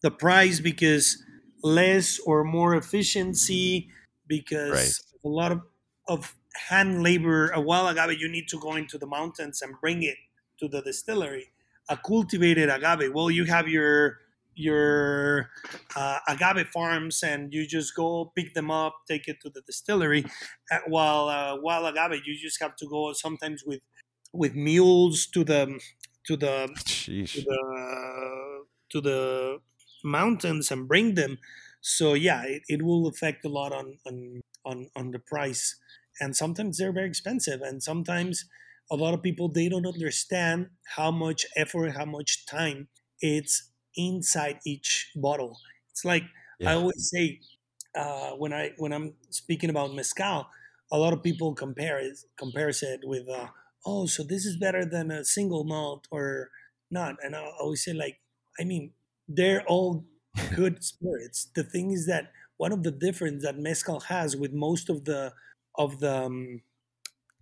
the 0.01 0.11
price 0.11 0.59
because 0.59 1.23
less 1.63 2.19
or 2.19 2.43
more 2.43 2.75
efficiency 2.75 3.89
because 4.27 4.71
Right. 4.71 4.93
a 5.23 5.27
lot 5.27 5.51
of, 5.51 5.61
of 6.07 6.35
hand 6.69 7.03
labor 7.03 7.49
a 7.49 7.59
wild 7.59 7.97
agave 7.97 8.19
you 8.19 8.29
need 8.29 8.47
to 8.47 8.59
go 8.59 8.75
into 8.75 8.97
the 8.97 9.07
mountains 9.07 9.61
and 9.61 9.75
bring 9.81 10.03
it 10.03 10.17
to 10.59 10.67
the 10.67 10.81
distillery. 10.81 11.51
A 11.89 11.97
cultivated 11.97 12.69
agave. 12.69 13.13
Well 13.13 13.29
you 13.29 13.45
have 13.45 13.67
your 13.67 14.19
your 14.57 15.51
uh, 15.97 16.19
agave 16.29 16.67
farms 16.69 17.21
and 17.21 17.53
you 17.53 17.67
just 17.67 17.93
go 17.95 18.31
pick 18.35 18.53
them 18.53 18.71
up 18.71 18.95
take 19.07 19.27
it 19.27 19.41
to 19.41 19.49
the 19.49 19.61
distillery. 19.61 20.25
Uh, 20.71 20.79
while 20.87 21.27
uh, 21.27 21.59
wild 21.59 21.85
agave 21.95 22.21
you 22.25 22.37
just 22.37 22.59
have 22.61 22.75
to 22.77 22.87
go 22.87 23.11
sometimes 23.13 23.63
with 23.65 23.81
with 24.33 24.55
mules 24.55 25.27
to 25.27 25.43
the 25.43 25.79
to 26.25 26.37
the 26.37 26.67
to 27.33 27.41
the 27.41 28.65
to 28.89 29.01
the 29.01 29.59
mountains 30.05 30.71
and 30.71 30.87
bring 30.87 31.15
them. 31.15 31.39
So 31.81 32.13
yeah, 32.13 32.43
it, 32.45 32.63
it 32.67 32.81
will 32.83 33.07
affect 33.07 33.45
a 33.45 33.49
lot 33.49 33.73
on, 33.73 33.99
on 34.05 34.41
on 34.65 34.89
on 34.95 35.11
the 35.11 35.19
price. 35.19 35.79
And 36.19 36.35
sometimes 36.35 36.77
they're 36.77 36.93
very 36.93 37.07
expensive, 37.07 37.61
and 37.61 37.83
sometimes 37.83 38.45
a 38.89 38.95
lot 38.95 39.13
of 39.13 39.21
people 39.21 39.49
they 39.49 39.67
don't 39.69 39.85
understand 39.85 40.69
how 40.95 41.11
much 41.11 41.45
effort, 41.55 41.91
how 41.91 42.05
much 42.05 42.45
time 42.45 42.87
it's 43.19 43.71
inside 43.95 44.59
each 44.65 45.11
bottle. 45.15 45.57
It's 45.89 46.05
like 46.05 46.23
Yeah. 46.57 46.69
I 46.69 46.73
always 46.75 47.09
say 47.09 47.41
uh, 47.95 48.31
when 48.35 48.53
I 48.53 48.73
when 48.77 48.93
I'm 48.93 49.15
speaking 49.29 49.69
about 49.69 49.93
mezcal, 49.93 50.49
a 50.91 50.97
lot 50.97 51.13
of 51.13 51.23
people 51.23 51.55
compare 51.55 51.99
it 51.99 52.17
compares 52.37 52.83
it 52.83 53.01
with 53.03 53.27
uh, 53.29 53.47
oh, 53.85 54.05
so 54.05 54.23
this 54.23 54.45
is 54.45 54.57
better 54.57 54.85
than 54.85 55.11
a 55.11 55.23
single 55.25 55.63
malt 55.63 56.07
or 56.11 56.51
not, 56.91 57.15
and 57.23 57.35
I 57.35 57.45
always 57.59 57.83
say 57.83 57.93
like, 57.93 58.19
I 58.59 58.63
mean, 58.63 58.93
they're 59.27 59.63
all 59.67 60.05
good 60.55 60.83
spirits. 60.83 61.49
The 61.55 61.63
thing 61.63 61.91
is 61.91 62.05
that 62.07 62.31
one 62.57 62.71
of 62.71 62.83
the 62.83 62.91
difference 62.91 63.43
that 63.43 63.57
mezcal 63.57 64.01
has 64.01 64.35
with 64.35 64.53
most 64.53 64.89
of 64.89 65.05
the 65.05 65.33
of 65.75 65.99
the 65.99 66.25
um, 66.25 66.61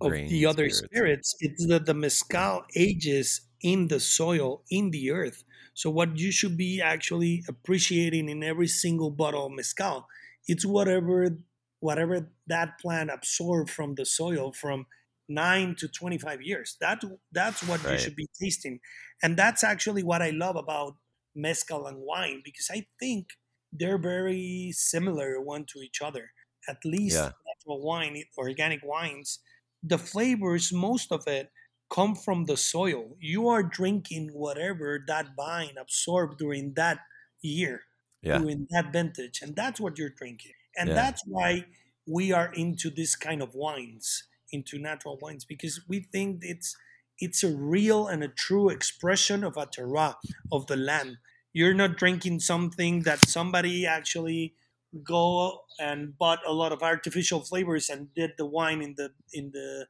of 0.02 0.12
the 0.28 0.46
other 0.46 0.70
spirits. 0.70 1.32
spirits, 1.32 1.36
it's 1.40 1.68
that 1.68 1.86
the 1.86 1.94
mezcal 1.94 2.64
ages 2.76 3.42
in 3.62 3.88
the 3.88 4.00
soil, 4.00 4.64
in 4.70 4.92
the 4.92 5.12
earth. 5.12 5.44
So 5.74 5.90
what 5.90 6.18
you 6.18 6.32
should 6.32 6.58
be 6.58 6.82
actually 6.82 7.44
appreciating 7.48 8.30
in 8.30 8.44
every 8.44 8.68
single 8.68 9.12
bottle 9.12 9.48
of 9.48 9.54
mezcal, 9.54 10.08
it's 10.48 10.66
whatever 10.66 11.38
whatever 11.80 12.32
that 12.48 12.80
plant 12.80 13.10
absorbed 13.12 13.70
from 13.70 13.96
the 13.96 14.06
soil 14.06 14.52
from 14.54 14.86
nine 15.30 15.76
to 15.80 15.88
twenty 15.88 16.18
five 16.18 16.42
years. 16.42 16.78
That 16.82 17.02
that's 17.32 17.64
what 17.68 17.84
you 17.90 17.98
should 17.98 18.16
be 18.16 18.28
tasting, 18.42 18.80
and 19.22 19.38
that's 19.38 19.64
actually 19.64 20.04
what 20.04 20.22
I 20.22 20.32
love 20.32 20.56
about 20.56 20.96
mezcal 21.36 21.88
and 21.88 22.00
wine 22.00 22.42
because 22.44 22.70
I 22.72 22.88
think 23.00 23.34
they're 23.72 23.98
very 23.98 24.72
similar 24.74 25.40
one 25.42 25.66
to 25.68 25.80
each 25.80 26.02
other. 26.02 26.32
At 26.68 26.86
least 26.86 27.16
Yeah. 27.16 27.34
natural 27.48 27.82
wine, 27.82 28.24
organic 28.38 28.82
wines, 28.84 29.40
the 29.82 29.98
flavors, 29.98 30.72
most 30.72 31.12
of 31.12 31.28
it, 31.28 31.52
come 31.90 32.16
from 32.16 32.46
the 32.46 32.58
soil. 32.58 33.18
You 33.20 33.48
are 33.50 33.64
drinking 33.64 34.30
whatever 34.34 35.04
that 35.08 35.36
vine 35.36 35.78
absorbed 35.78 36.38
during 36.40 36.74
that 36.76 37.00
year, 37.42 37.84
Yeah. 38.22 38.42
during 38.42 38.68
that 38.72 38.92
vintage, 38.92 39.42
and 39.42 39.56
that's 39.56 39.80
what 39.80 39.98
you're 39.98 40.10
drinking. 40.10 40.54
And 40.78 40.90
Yeah. 40.90 40.96
that's 40.96 41.22
why 41.26 41.66
we 42.08 42.32
are 42.32 42.52
into 42.54 42.90
this 42.90 43.16
kind 43.16 43.42
of 43.42 43.54
wines, 43.54 44.24
into 44.52 44.80
natural 44.80 45.18
wines, 45.22 45.46
because 45.46 45.88
we 45.88 46.00
think 46.02 46.44
it's 46.44 46.76
it's 47.20 47.44
a 47.44 47.56
real 47.56 48.08
and 48.08 48.24
a 48.24 48.28
true 48.28 48.70
expression 48.70 49.44
of 49.44 49.58
a 49.58 49.68
terroir 49.68 50.16
of 50.52 50.68
the 50.68 50.76
land. 50.78 51.18
You're 51.54 51.74
not 51.74 51.98
drinking 51.98 52.40
something 52.42 53.02
that 53.04 53.28
somebody 53.28 53.86
actually 53.86 54.56
go 55.04 55.66
and 55.80 56.18
bought 56.18 56.40
a 56.46 56.54
lot 56.54 56.72
of 56.72 56.84
artificial 56.84 57.42
flavors 57.42 57.90
and 57.90 58.14
did 58.14 58.34
the 58.38 58.46
wine 58.46 58.82
in 58.82 58.96
the 58.96 59.14
in 59.32 59.52
the 59.52 59.88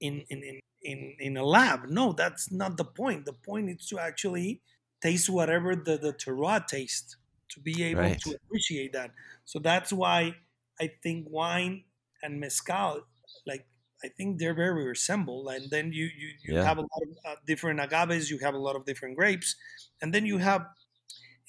in 0.00 0.20
in 0.28 0.42
in 0.42 0.60
in, 0.82 1.16
in 1.18 1.36
a 1.36 1.44
lab. 1.44 1.86
No, 1.88 2.12
that's 2.12 2.52
not 2.52 2.76
the 2.76 2.84
point. 2.84 3.24
The 3.24 3.32
point 3.32 3.70
is 3.70 3.86
to 3.88 3.98
actually 3.98 4.62
taste 5.02 5.28
whatever 5.28 5.74
the, 5.74 5.96
the 5.98 6.12
terroir 6.12 6.66
tastes 6.66 7.16
to 7.50 7.60
be 7.60 7.82
able 7.82 8.14
Right. 8.14 8.22
to 8.24 8.34
appreciate 8.34 8.92
that. 8.92 9.12
So 9.44 9.58
that's 9.58 9.92
why 9.92 10.36
I 10.80 10.88
think 11.02 11.28
wine 11.28 11.84
and 12.22 12.38
mezcal, 12.40 13.06
I 14.04 14.08
think 14.08 14.38
they're 14.38 14.54
very 14.54 14.84
resemble. 14.84 15.48
And 15.48 15.70
then 15.70 15.92
you 15.92 16.04
you, 16.04 16.28
you 16.44 16.54
Yeah. 16.54 16.64
have 16.64 16.78
a 16.78 16.82
lot 16.82 17.02
of 17.02 17.10
uh, 17.24 17.36
different 17.46 17.80
agaves, 17.80 18.30
you 18.30 18.38
have 18.38 18.54
a 18.54 18.58
lot 18.58 18.76
of 18.76 18.84
different 18.84 19.16
grapes, 19.16 19.56
and 20.00 20.12
then 20.14 20.26
you 20.26 20.38
have. 20.38 20.62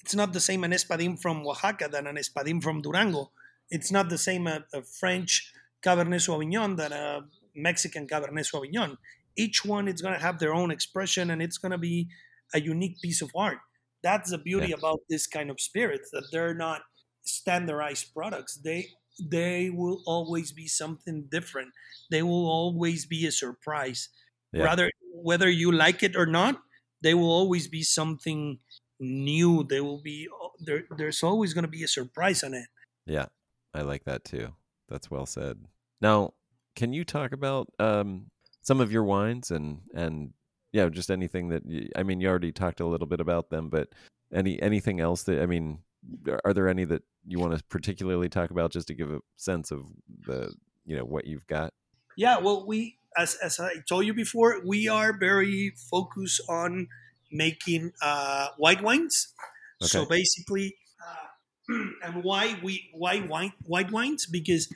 It's 0.00 0.14
not 0.14 0.32
the 0.32 0.40
same 0.40 0.64
an 0.64 0.70
espadín 0.72 1.20
from 1.20 1.46
Oaxaca 1.46 1.88
than 1.90 2.06
an 2.06 2.16
espadín 2.16 2.62
from 2.62 2.80
Durango. 2.80 3.30
It's 3.70 3.90
not 3.90 4.08
the 4.08 4.16
same 4.18 4.46
a, 4.46 4.64
a 4.72 4.82
French 4.82 5.52
Cabernet 5.82 6.22
Sauvignon 6.26 6.76
than 6.76 6.92
a 6.92 7.26
Mexican 7.54 8.06
Cabernet 8.06 8.46
Sauvignon. 8.50 8.96
Each 9.36 9.64
one 9.64 9.86
is 9.88 10.00
going 10.00 10.14
to 10.14 10.20
have 10.20 10.38
their 10.38 10.54
own 10.54 10.70
expression, 10.70 11.30
and 11.30 11.42
it's 11.42 11.58
going 11.58 11.72
to 11.72 11.78
be 11.78 12.08
a 12.54 12.60
unique 12.60 13.00
piece 13.02 13.20
of 13.20 13.30
art. 13.36 13.58
That's 14.02 14.30
the 14.30 14.38
beauty 14.38 14.68
Yeah. 14.68 14.76
about 14.78 15.00
this 15.10 15.26
kind 15.26 15.50
of 15.50 15.60
spirits 15.60 16.10
that 16.12 16.24
they're 16.32 16.54
not 16.54 16.82
standardized 17.22 18.14
products. 18.14 18.56
They 18.56 18.88
they 19.18 19.70
will 19.70 20.02
always 20.06 20.52
be 20.52 20.66
something 20.66 21.26
different. 21.30 21.70
They 22.10 22.22
will 22.22 22.46
always 22.46 23.06
be 23.06 23.26
a 23.26 23.32
surprise. 23.32 24.08
Yeah. 24.52 24.64
Rather 24.64 24.90
whether 25.12 25.48
you 25.48 25.72
like 25.72 26.02
it 26.02 26.16
or 26.16 26.26
not, 26.26 26.60
they 27.02 27.14
will 27.14 27.30
always 27.30 27.68
be 27.68 27.82
something 27.82 28.58
new. 29.00 29.64
They 29.64 29.80
will 29.80 30.00
be 30.00 30.28
there. 30.60 30.84
There's 30.96 31.22
always 31.22 31.52
going 31.54 31.64
to 31.64 31.70
be 31.70 31.82
a 31.84 31.88
surprise 31.88 32.42
on 32.42 32.54
it. 32.54 32.66
Yeah, 33.06 33.26
I 33.74 33.82
like 33.82 34.04
that 34.04 34.24
too. 34.24 34.54
That's 34.88 35.10
well 35.10 35.26
said. 35.26 35.58
Now, 36.00 36.34
can 36.76 36.92
you 36.92 37.04
talk 37.04 37.32
about 37.32 37.68
um, 37.78 38.30
some 38.62 38.80
of 38.80 38.92
your 38.92 39.04
wines 39.04 39.50
and 39.50 39.82
and 39.94 40.32
yeah, 40.72 40.88
just 40.88 41.10
anything 41.10 41.48
that 41.48 41.66
you, 41.66 41.88
I 41.96 42.02
mean, 42.02 42.20
you 42.20 42.28
already 42.28 42.52
talked 42.52 42.80
a 42.80 42.86
little 42.86 43.06
bit 43.06 43.20
about 43.20 43.50
them, 43.50 43.68
but 43.70 43.88
any 44.32 44.60
anything 44.62 45.00
else 45.00 45.22
that 45.24 45.40
I 45.42 45.46
mean, 45.46 45.80
are- 46.28 46.40
are 46.44 46.54
there 46.54 46.68
any 46.68 46.84
that 46.84 47.02
you 47.28 47.38
want 47.38 47.56
to 47.56 47.64
particularly 47.64 48.28
talk 48.28 48.50
about 48.50 48.72
just 48.72 48.88
to 48.88 48.94
give 48.94 49.10
a 49.10 49.20
sense 49.36 49.70
of 49.70 49.86
the 50.26 50.54
you 50.84 50.96
know 50.96 51.04
what 51.04 51.26
you've 51.26 51.46
got? 51.46 51.72
Yeah, 52.16 52.38
well, 52.38 52.66
we 52.66 52.98
as 53.16 53.34
as 53.36 53.60
I 53.60 53.76
told 53.88 54.06
you 54.06 54.14
before, 54.14 54.60
we 54.64 54.88
are 54.88 55.16
very 55.16 55.72
focused 55.90 56.40
on 56.48 56.88
making 57.30 57.92
uh, 58.02 58.48
white 58.56 58.82
wines. 58.82 59.34
Okay. 59.82 59.88
So 59.88 60.06
basically, 60.06 60.76
uh, 61.04 61.74
and 62.04 62.24
why 62.24 62.58
we 62.62 62.90
why 62.92 63.20
wine 63.20 63.52
white 63.64 63.90
wines? 63.92 64.26
Because 64.26 64.72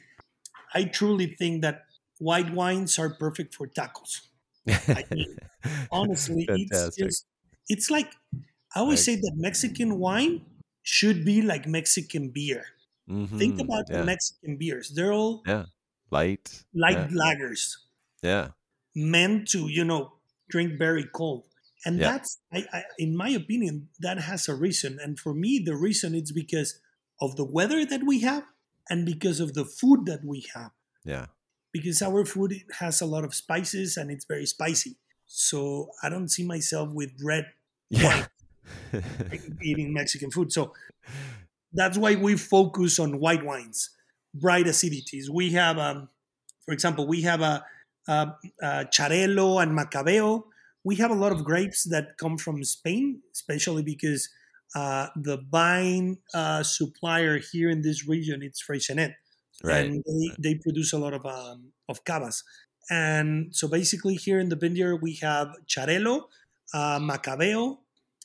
I 0.75 0.85
truly 0.85 1.27
think 1.27 1.63
that 1.63 1.87
white 2.19 2.53
wines 2.53 2.99
are 2.99 3.11
perfect 3.11 3.55
for 3.55 3.67
tacos. 3.67 4.29
I 4.95 5.05
mean, 5.11 5.37
Honestly, 5.91 6.53
it's 6.55 6.71
Fantastic. 6.71 7.05
just 7.05 7.27
it's 7.69 7.91
like 7.91 8.13
I 8.75 8.81
always 8.81 9.05
say 9.05 9.17
that 9.17 9.33
Mexican 9.37 9.99
wine 9.99 10.45
should 10.83 11.25
be 11.25 11.43
like 11.43 11.67
Mexican 11.67 12.31
beer. 12.31 12.67
Think 13.39 13.57
Mhm, 13.57 13.61
about 13.61 13.87
yeah, 13.89 13.95
the 13.95 14.01
Mexican 14.03 14.59
beers; 14.59 14.91
they're 14.95 15.13
all 15.13 15.47
Yeah. 15.47 15.67
light. 16.11 16.65
light 16.75 16.99
yeah, 16.99 17.11
lagers. 17.11 17.79
yeah, 18.23 18.53
meant 18.95 19.49
to 19.49 19.69
you 19.69 19.85
know 19.85 20.19
drink 20.49 20.79
very 20.79 21.05
cold 21.15 21.47
and 21.85 22.03
Yeah. 22.03 22.05
that's 22.05 22.39
I, 22.53 22.67
I 22.73 22.83
in 22.99 23.17
my 23.17 23.29
opinion 23.31 23.89
that 24.01 24.19
has 24.21 24.49
a 24.49 24.55
reason 24.55 24.99
and 25.01 25.19
for 25.19 25.35
me 25.35 25.59
the 25.65 25.77
reason 25.77 26.15
is 26.15 26.33
because 26.33 26.81
of 27.21 27.37
the 27.37 27.45
weather 27.45 27.85
that 27.87 28.03
we 28.05 28.21
have 28.21 28.45
and 28.91 29.07
because 29.07 29.41
of 29.41 29.55
the 29.55 29.65
food 29.65 30.07
that 30.07 30.25
we 30.25 30.47
have 30.55 30.73
yeah, 31.05 31.27
because 31.73 32.03
our 32.03 32.25
food 32.25 32.55
has 32.79 33.01
a 33.01 33.07
lot 33.07 33.25
of 33.25 33.35
spices 33.35 33.97
and 33.97 34.11
it's 34.11 34.25
very 34.25 34.47
spicy 34.47 34.97
so 35.27 35.91
i 36.03 36.09
don't 36.09 36.29
see 36.29 36.45
myself 36.47 36.91
with 36.93 37.13
red 37.23 37.47
yeah. 37.91 38.27
Eating 39.63 39.93
mexican 39.93 40.31
food 40.31 40.53
so 40.53 40.73
that's 41.73 41.97
why 41.97 42.15
we 42.15 42.37
focus 42.37 42.99
on 42.99 43.19
white 43.19 43.45
wines 43.45 43.91
bright 44.35 44.67
acidities 44.67 45.29
we 45.29 45.53
have 45.53 45.79
um, 45.79 46.09
for 46.65 46.73
example 46.73 47.07
we 47.07 47.23
have 47.23 47.41
a, 47.41 47.65
a, 48.09 48.33
a 48.63 48.67
Xarello 48.87 49.63
and 49.63 49.77
macabeo 49.77 50.45
we 50.85 50.97
have 50.97 51.11
a 51.11 51.15
lot 51.15 51.33
of 51.33 51.45
grapes 51.45 51.85
that 51.85 52.19
come 52.19 52.39
from 52.39 52.63
spain 52.65 53.21
especially 53.33 53.83
because 53.83 54.29
uh, 54.75 55.09
the 55.17 55.39
vine 55.51 56.17
uh, 56.33 56.63
supplier 56.63 57.39
here 57.39 57.69
in 57.69 57.83
this 57.83 58.09
region 58.09 58.43
it's 58.43 58.63
Freixenet 58.63 59.15
right. 59.63 59.87
and 59.87 60.05
they, 60.05 60.51
they 60.51 60.55
produce 60.57 60.93
a 60.93 60.99
lot 60.99 61.15
of 61.15 61.25
um, 61.27 61.73
of 61.89 62.05
cavas. 62.05 62.43
And 62.91 63.55
so 63.55 63.69
basically, 63.69 64.15
here 64.15 64.41
in 64.41 64.49
the 64.49 64.57
vineyard, 64.57 64.97
we 64.97 65.15
have 65.23 65.55
Xarello, 65.67 66.25
uh, 66.75 66.99
Macabeo. 66.99 67.79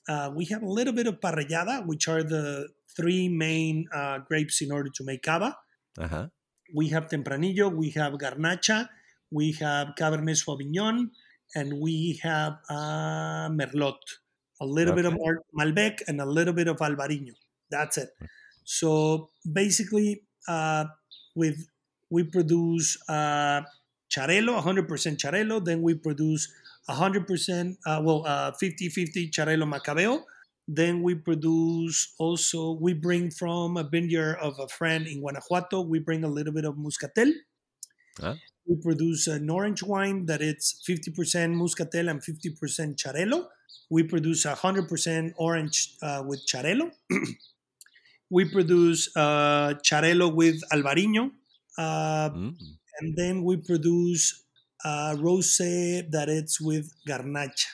Uh, 0.08 0.32
we 0.34 0.46
have 0.46 0.64
a 0.64 0.70
little 0.70 0.94
bit 0.94 1.08
of 1.08 1.20
Parellada, 1.20 1.86
which 1.86 2.08
are 2.08 2.24
the 2.24 2.70
three 2.96 3.28
main 3.28 3.88
uh, 3.94 4.20
grapes 4.20 4.62
in 4.62 4.72
order 4.72 4.90
to 4.90 5.04
make 5.04 5.24
cava. 5.24 5.58
Uh 5.98 6.08
huh. 6.08 6.28
We 6.74 6.90
have 6.90 7.08
Tempranillo, 7.08 7.74
we 7.74 7.92
have 7.92 8.14
Garnacha, 8.14 8.90
we 9.32 9.54
have 9.54 9.96
Cabernet 10.00 10.38
Sauvignon, 10.44 11.10
and 11.56 11.80
we 11.80 12.20
have 12.24 12.58
uh, 12.70 13.50
Merlot. 13.50 14.00
A 14.60 14.66
little 14.66 14.96
bit 14.96 15.06
of 15.06 15.14
Malbec 15.58 16.02
and 16.08 16.20
a 16.20 16.26
little 16.26 16.54
bit 16.54 16.68
of 16.68 16.78
Albarino. 16.78 17.34
That's 17.70 17.98
it. 17.98 18.10
So 18.64 19.30
basically, 19.46 20.24
uh, 20.48 20.86
with 21.36 21.68
we 22.10 22.24
produce 22.24 22.98
uh, 23.08 23.62
Xarello, 24.10 24.62
100% 24.62 24.88
Xarello. 25.18 25.64
Then 25.64 25.82
we 25.82 25.94
produce 25.96 26.52
100%, 26.90 27.78
uh, 27.86 28.02
well, 28.04 28.26
uh, 28.26 28.52
50-50 28.62 29.32
Xarello 29.32 29.66
Macabeo. 29.68 30.24
Then 30.68 31.02
we 31.02 31.16
produce 31.16 32.14
also, 32.20 32.74
we 32.74 32.94
bring 32.94 33.32
from 33.32 33.78
a 33.78 33.84
vineyard 33.84 34.36
of 34.42 34.60
a 34.60 34.68
friend 34.68 35.08
in 35.08 35.22
Guanajuato, 35.22 35.82
we 35.82 36.00
bring 36.00 36.24
a 36.24 36.28
little 36.28 36.54
bit 36.54 36.66
of 36.66 36.78
Muscatel. 36.78 37.32
Ah. 38.22 38.36
We 38.66 38.76
produce 38.84 39.28
an 39.28 39.50
orange 39.50 39.82
wine 39.84 40.26
that 40.26 40.42
it's 40.42 40.82
50% 40.88 41.56
Muscatel 41.56 42.10
and 42.10 42.22
50% 42.22 42.96
Xarello. 42.98 43.48
We 43.90 44.04
produce 44.04 44.46
100% 44.46 45.34
orange 45.38 45.96
uh, 46.02 46.24
with 46.28 46.46
Xarello. 46.46 46.92
we 48.30 48.46
produce 48.52 49.10
uh, 49.16 49.74
Xarello 49.84 50.34
with 50.34 50.62
Albarino. 50.72 51.32
Uh, 51.78 52.30
Mm. 52.32 52.56
and 53.00 53.16
then 53.16 53.44
we 53.44 53.56
produce 53.58 54.44
uh, 54.86 55.16
rosé 55.18 56.10
that 56.12 56.30
it's 56.30 56.62
with 56.62 56.92
garnacha 57.08 57.66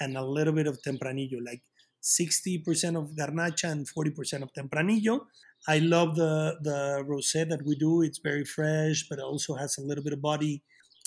and 0.00 0.16
a 0.16 0.24
little 0.24 0.52
bit 0.52 0.66
of 0.66 0.80
tempranillo, 0.82 1.44
like 1.44 1.62
60% 2.02 2.96
of 2.96 3.10
Garnacha 3.14 3.70
and 3.70 3.86
40% 3.86 4.42
of 4.42 4.52
Tempranillo. 4.52 5.26
I 5.68 5.78
love 5.78 6.16
the 6.16 6.56
the 6.62 7.04
rosé 7.06 7.46
that 7.48 7.62
we 7.66 7.76
do. 7.76 8.00
It's 8.00 8.18
very 8.18 8.44
fresh, 8.44 9.06
but 9.08 9.18
it 9.18 9.24
also 9.24 9.54
has 9.54 9.76
a 9.76 9.82
little 9.82 10.02
bit 10.02 10.14
of 10.14 10.22
body. 10.22 10.62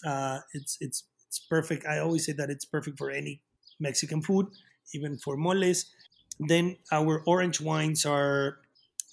Uh, 0.05 0.39
it's 0.53 0.77
it's 0.79 1.05
it's 1.27 1.39
perfect. 1.39 1.87
I 1.87 1.97
always 1.97 2.25
say 2.27 2.33
that 2.33 2.51
it's 2.51 2.65
perfect 2.65 2.99
for 2.99 3.09
any 3.09 3.41
Mexican 3.79 4.21
food, 4.21 4.45
even 4.93 5.17
for 5.17 5.35
moles. 5.35 5.85
Then 6.39 6.77
our 6.91 7.23
orange 7.25 7.61
wines 7.61 8.05
are 8.05 8.59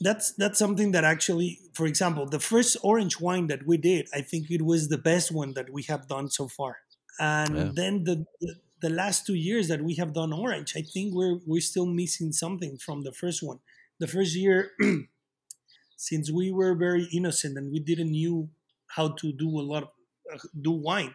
that's 0.01 0.33
that's 0.33 0.59
something 0.59 0.93
that 0.93 1.05
actually, 1.05 1.61
for 1.75 1.87
example, 1.87 2.27
the 2.27 2.41
first 2.41 2.77
orange 2.83 3.21
wine 3.21 3.49
that 3.49 3.67
we 3.67 3.77
did, 3.77 4.09
I 4.15 4.23
think 4.23 4.51
it 4.51 4.63
was 4.63 4.89
the 4.89 4.99
best 4.99 5.31
one 5.33 5.55
that 5.55 5.71
we 5.71 5.83
have 5.85 6.09
done 6.09 6.31
so 6.31 6.49
far. 6.49 6.79
And 7.19 7.55
Yeah. 7.55 7.73
then 7.77 8.05
the, 8.05 8.27
the 8.41 8.55
the 8.81 8.91
last 8.91 9.27
two 9.27 9.35
years 9.35 9.69
that 9.69 9.83
we 9.83 9.95
have 9.97 10.15
done 10.15 10.33
orange, 10.33 10.75
I 10.77 10.83
think 10.83 11.15
we're 11.15 11.39
we're 11.47 11.61
still 11.61 11.87
missing 11.87 12.33
something 12.33 12.79
from 12.79 13.03
the 13.03 13.13
first 13.13 13.43
one. 13.43 13.61
The 13.99 14.07
first 14.07 14.35
year, 14.35 14.73
since 15.97 16.31
we 16.31 16.51
were 16.51 16.75
very 16.75 17.05
innocent 17.13 17.57
and 17.59 17.73
we 17.73 17.81
didn't 17.81 18.11
knew 18.11 18.51
how 18.89 19.09
to 19.17 19.33
do 19.33 19.49
a 19.49 19.63
lot 19.63 19.83
of 19.85 19.91
uh, 20.33 20.39
do 20.61 20.71
wine, 20.71 21.15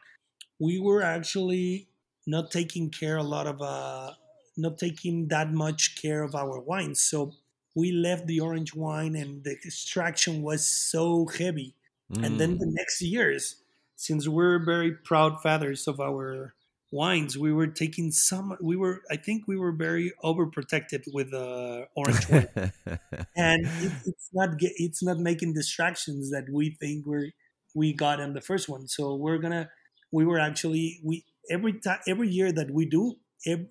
we 0.60 0.80
were 0.80 1.02
actually 1.02 1.90
not 2.28 2.52
taking 2.52 2.90
care 2.92 3.18
a 3.18 3.24
lot 3.24 3.48
of 3.48 3.62
uh, 3.62 4.14
not 4.58 4.78
taking 4.80 5.30
that 5.30 5.52
much 5.52 6.02
care 6.02 6.24
of 6.24 6.36
our 6.36 6.60
wines. 6.60 7.02
So 7.02 7.34
we 7.76 7.92
left 7.92 8.28
the 8.28 8.40
orange 8.40 8.74
wine, 8.76 9.16
and 9.16 9.44
the 9.44 9.52
extraction 9.52 10.42
was 10.42 10.68
so 10.68 11.28
heavy. 11.28 11.76
And 12.22 12.40
then 12.40 12.52
Mm. 12.52 12.60
the 12.60 12.68
next 12.68 13.02
years, 13.02 13.64
since 13.96 14.28
we're 14.28 14.64
very 14.64 14.94
proud 14.94 15.42
fathers 15.42 15.88
of 15.88 16.00
our 16.00 16.56
wines, 16.92 17.38
we 17.38 17.54
were 17.54 17.68
taking 17.68 18.12
some. 18.12 18.58
We 18.62 18.76
were, 18.78 19.04
I 19.12 19.18
think, 19.18 19.48
we 19.48 19.58
were 19.58 19.72
very 19.74 20.14
overprotected 20.24 21.04
with 21.14 21.32
the 21.32 21.88
orange 21.96 22.30
wine, 22.30 22.48
and 23.36 23.72
it, 23.80 23.94
it's 24.06 24.30
not 24.34 24.50
it's 24.60 25.04
not 25.04 25.18
making 25.18 25.54
distractions 25.54 26.32
that 26.32 26.50
we 26.50 26.72
think 26.72 27.06
we're 27.06 27.32
we 27.74 27.94
got 27.94 28.20
in 28.20 28.34
the 28.34 28.42
first 28.42 28.70
one. 28.70 28.88
So 28.88 29.16
we're 29.16 29.38
gonna 29.40 29.70
we 30.12 30.26
were 30.26 30.40
actually 30.40 31.00
we 31.04 31.26
every 31.50 31.80
time 31.80 32.00
every 32.08 32.30
year 32.30 32.52
that 32.52 32.72
we 32.72 32.86
do 32.86 33.16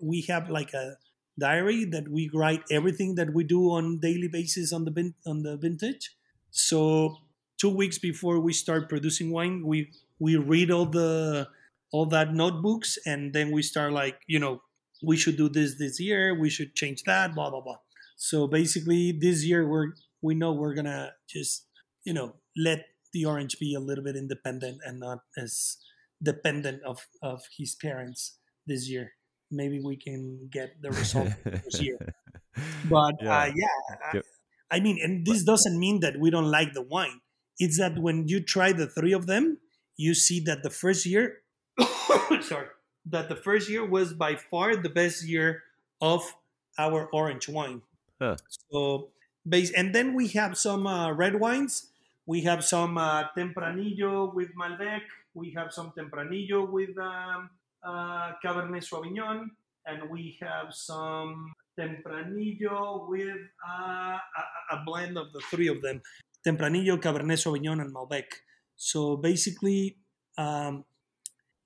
we 0.00 0.22
have 0.22 0.50
like 0.50 0.72
a 0.74 0.96
diary 1.38 1.84
that 1.86 2.08
we 2.08 2.30
write 2.32 2.62
everything 2.70 3.14
that 3.16 3.34
we 3.34 3.44
do 3.44 3.70
on 3.70 3.98
daily 4.00 4.28
basis 4.28 4.72
on 4.72 4.84
the 4.84 5.12
on 5.26 5.42
the 5.42 5.56
vintage. 5.56 6.14
So 6.50 7.16
two 7.58 7.74
weeks 7.74 7.98
before 7.98 8.38
we 8.40 8.52
start 8.52 8.88
producing 8.88 9.30
wine, 9.30 9.66
we 9.66 9.90
we 10.18 10.36
read 10.36 10.70
all 10.70 10.86
the 10.86 11.48
all 11.94 12.06
that 12.06 12.34
notebooks 12.34 12.98
and 13.06 13.32
then 13.32 13.52
we 13.52 13.62
start 13.62 13.92
like 13.92 14.18
you 14.26 14.38
know 14.38 14.60
we 15.06 15.16
should 15.16 15.36
do 15.36 15.48
this 15.48 15.78
this 15.78 16.00
year 16.00 16.34
we 16.34 16.50
should 16.50 16.74
change 16.74 17.04
that 17.04 17.34
blah 17.34 17.50
blah 17.50 17.60
blah 17.60 17.78
so 18.16 18.48
basically 18.48 19.12
this 19.12 19.44
year 19.44 19.66
we're 19.68 19.92
we 20.20 20.34
know 20.34 20.52
we're 20.52 20.74
gonna 20.74 21.12
just 21.28 21.68
you 22.02 22.12
know 22.12 22.34
let 22.56 22.86
the 23.12 23.24
orange 23.24 23.58
be 23.60 23.74
a 23.74 23.80
little 23.80 24.02
bit 24.02 24.16
independent 24.16 24.80
and 24.84 24.98
not 24.98 25.20
as 25.38 25.76
dependent 26.20 26.82
of 26.82 27.06
of 27.22 27.42
his 27.56 27.76
parents 27.76 28.38
this 28.66 28.88
year 28.90 29.12
maybe 29.54 29.80
we 29.80 29.96
can 29.96 30.48
get 30.50 30.80
the 30.82 30.90
result 30.90 31.30
this 31.64 31.80
year. 31.80 31.98
But 32.84 33.16
Yeah. 33.20 33.34
uh, 33.34 33.46
yeah 33.54 33.76
I- 34.00 34.22
i 34.70 34.80
mean 34.80 34.98
and 35.02 35.26
this 35.26 35.42
doesn't 35.44 35.78
mean 35.78 36.00
that 36.00 36.18
we 36.18 36.30
don't 36.30 36.50
like 36.50 36.72
the 36.72 36.82
wine. 36.82 37.20
It's 37.58 37.78
that 37.78 37.98
when 37.98 38.28
you 38.28 38.40
try 38.42 38.72
the 38.72 38.86
three 38.86 39.12
of 39.12 39.26
them 39.26 39.58
you 39.96 40.14
see 40.14 40.40
that 40.48 40.62
the 40.62 40.70
first 40.70 41.06
year 41.06 41.42
sorry 42.42 42.68
that 43.06 43.28
the 43.28 43.36
first 43.36 43.68
year 43.68 43.84
was 43.84 44.12
by 44.14 44.34
far 44.36 44.76
the 44.76 44.88
best 44.88 45.24
year 45.26 45.62
of 46.00 46.34
our 46.78 47.06
orange 47.12 47.48
wine. 47.48 47.82
Huh. 48.20 48.36
so 48.70 49.10
base 49.48 49.70
and 49.72 49.94
then 49.94 50.14
we 50.14 50.28
have 50.38 50.56
some 50.56 50.86
uh, 50.86 51.12
red 51.12 51.40
wines. 51.40 51.90
We 52.26 52.42
have 52.48 52.64
some 52.64 52.96
uh, 52.96 53.28
tempranillo 53.36 54.32
with 54.32 54.54
malbec. 54.56 55.02
We 55.34 55.50
have 55.58 55.72
some 55.72 55.92
tempranillo 55.92 56.64
with 56.70 56.96
um, 56.96 57.50
uh, 57.86 58.32
cabernet 58.44 58.84
sauvignon 58.84 59.46
and 59.86 60.08
we 60.10 60.38
have 60.40 60.72
some 60.72 61.52
tempranillo 61.78 63.08
with 63.08 63.36
uh, 63.68 64.16
a, 64.16 64.74
a 64.76 64.82
blend 64.84 65.18
of 65.18 65.32
the 65.32 65.40
three 65.50 65.68
of 65.68 65.82
them 65.82 66.00
tempranillo 66.46 66.98
cabernet 67.00 67.40
sauvignon 67.40 67.80
and 67.80 67.94
malbec. 67.94 68.24
So 68.76 69.16
basically 69.16 69.96
um, 70.38 70.84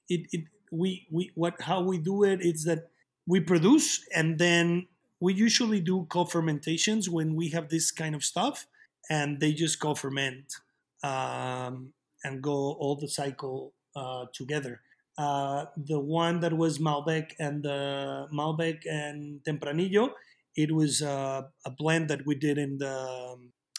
it, 0.09 0.27
it 0.33 0.45
we 0.71 1.07
we 1.11 1.31
what 1.35 1.61
how 1.61 1.83
we 1.83 1.99
do 1.99 2.25
it 2.25 2.41
is 2.43 2.65
that 2.65 2.91
we 3.27 3.41
produce 3.41 4.05
and 4.15 4.39
then 4.39 4.87
we 5.21 5.35
usually 5.35 5.81
do 5.81 6.07
co-fermentations 6.09 7.09
when 7.09 7.35
we 7.35 7.51
have 7.51 7.69
this 7.69 7.91
kind 7.91 8.15
of 8.15 8.23
stuff 8.23 8.67
and 9.11 9.41
they 9.41 9.53
just 9.53 9.81
co-ferment 9.81 10.55
um, 11.03 11.93
and 12.23 12.43
go 12.43 12.73
all 12.79 12.97
the 12.97 13.09
cycle 13.09 13.73
uh, 13.97 14.27
together 14.33 14.81
uh, 15.19 15.67
the 15.77 15.99
one 15.99 16.41
that 16.41 16.53
was 16.57 16.79
malbec 16.79 17.33
and 17.39 17.63
the 17.63 18.27
malbec 18.33 18.79
and 18.87 19.41
tempranillo 19.45 20.11
it 20.57 20.75
was 20.75 21.03
uh, 21.03 21.43
a 21.65 21.71
blend 21.71 22.09
that 22.09 22.27
we 22.27 22.35
did 22.35 22.59
in 22.59 22.79
the 22.79 23.37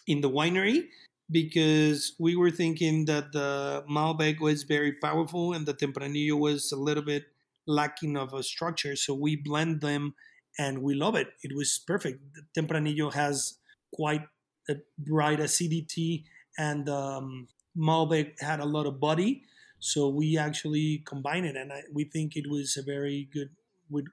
in 0.07 0.21
the 0.21 0.29
winery 0.29 0.87
because 1.31 2.13
we 2.19 2.35
were 2.35 2.51
thinking 2.51 3.05
that 3.05 3.31
the 3.31 3.83
Malbec 3.89 4.39
was 4.39 4.63
very 4.63 4.93
powerful 4.93 5.53
and 5.53 5.65
the 5.65 5.73
Tempranillo 5.73 6.39
was 6.39 6.71
a 6.71 6.75
little 6.75 7.03
bit 7.03 7.25
lacking 7.67 8.17
of 8.17 8.33
a 8.33 8.41
structure. 8.41 8.95
So 8.95 9.13
we 9.13 9.35
blend 9.35 9.81
them 9.81 10.15
and 10.57 10.81
we 10.81 10.95
love 10.95 11.15
it. 11.15 11.27
It 11.43 11.55
was 11.55 11.79
perfect. 11.85 12.19
The 12.33 12.61
Tempranillo 12.61 13.13
has 13.13 13.59
quite 13.93 14.23
a 14.69 14.75
bright 14.97 15.39
acidity 15.39 16.25
and 16.57 16.89
um, 16.89 17.47
Malbec 17.77 18.39
had 18.41 18.59
a 18.59 18.65
lot 18.65 18.87
of 18.87 18.99
body. 18.99 19.43
So 19.79 20.09
we 20.09 20.37
actually 20.37 21.03
combine 21.05 21.45
it 21.45 21.55
and 21.55 21.71
I, 21.71 21.83
we 21.93 22.03
think 22.03 22.35
it 22.35 22.49
was 22.49 22.77
a 22.77 22.83
very 22.83 23.29
good 23.31 23.49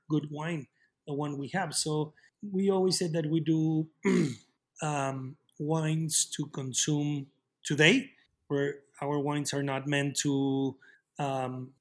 good 0.09 0.29
wine, 0.31 0.67
the 1.07 1.14
one 1.14 1.39
we 1.39 1.49
have. 1.49 1.75
So 1.75 2.12
we 2.43 2.71
always 2.71 2.99
said 2.99 3.12
that 3.12 3.27
we 3.27 3.41
do 3.41 3.89
um, 4.83 5.37
wines 5.59 6.25
to 6.37 6.47
consume 6.47 7.27
today, 7.64 8.11
where 8.49 8.77
our 9.03 9.19
wines 9.19 9.53
are 9.53 9.62
not 9.62 9.87
meant 9.87 10.17
to 10.19 10.77
um, 11.19 11.73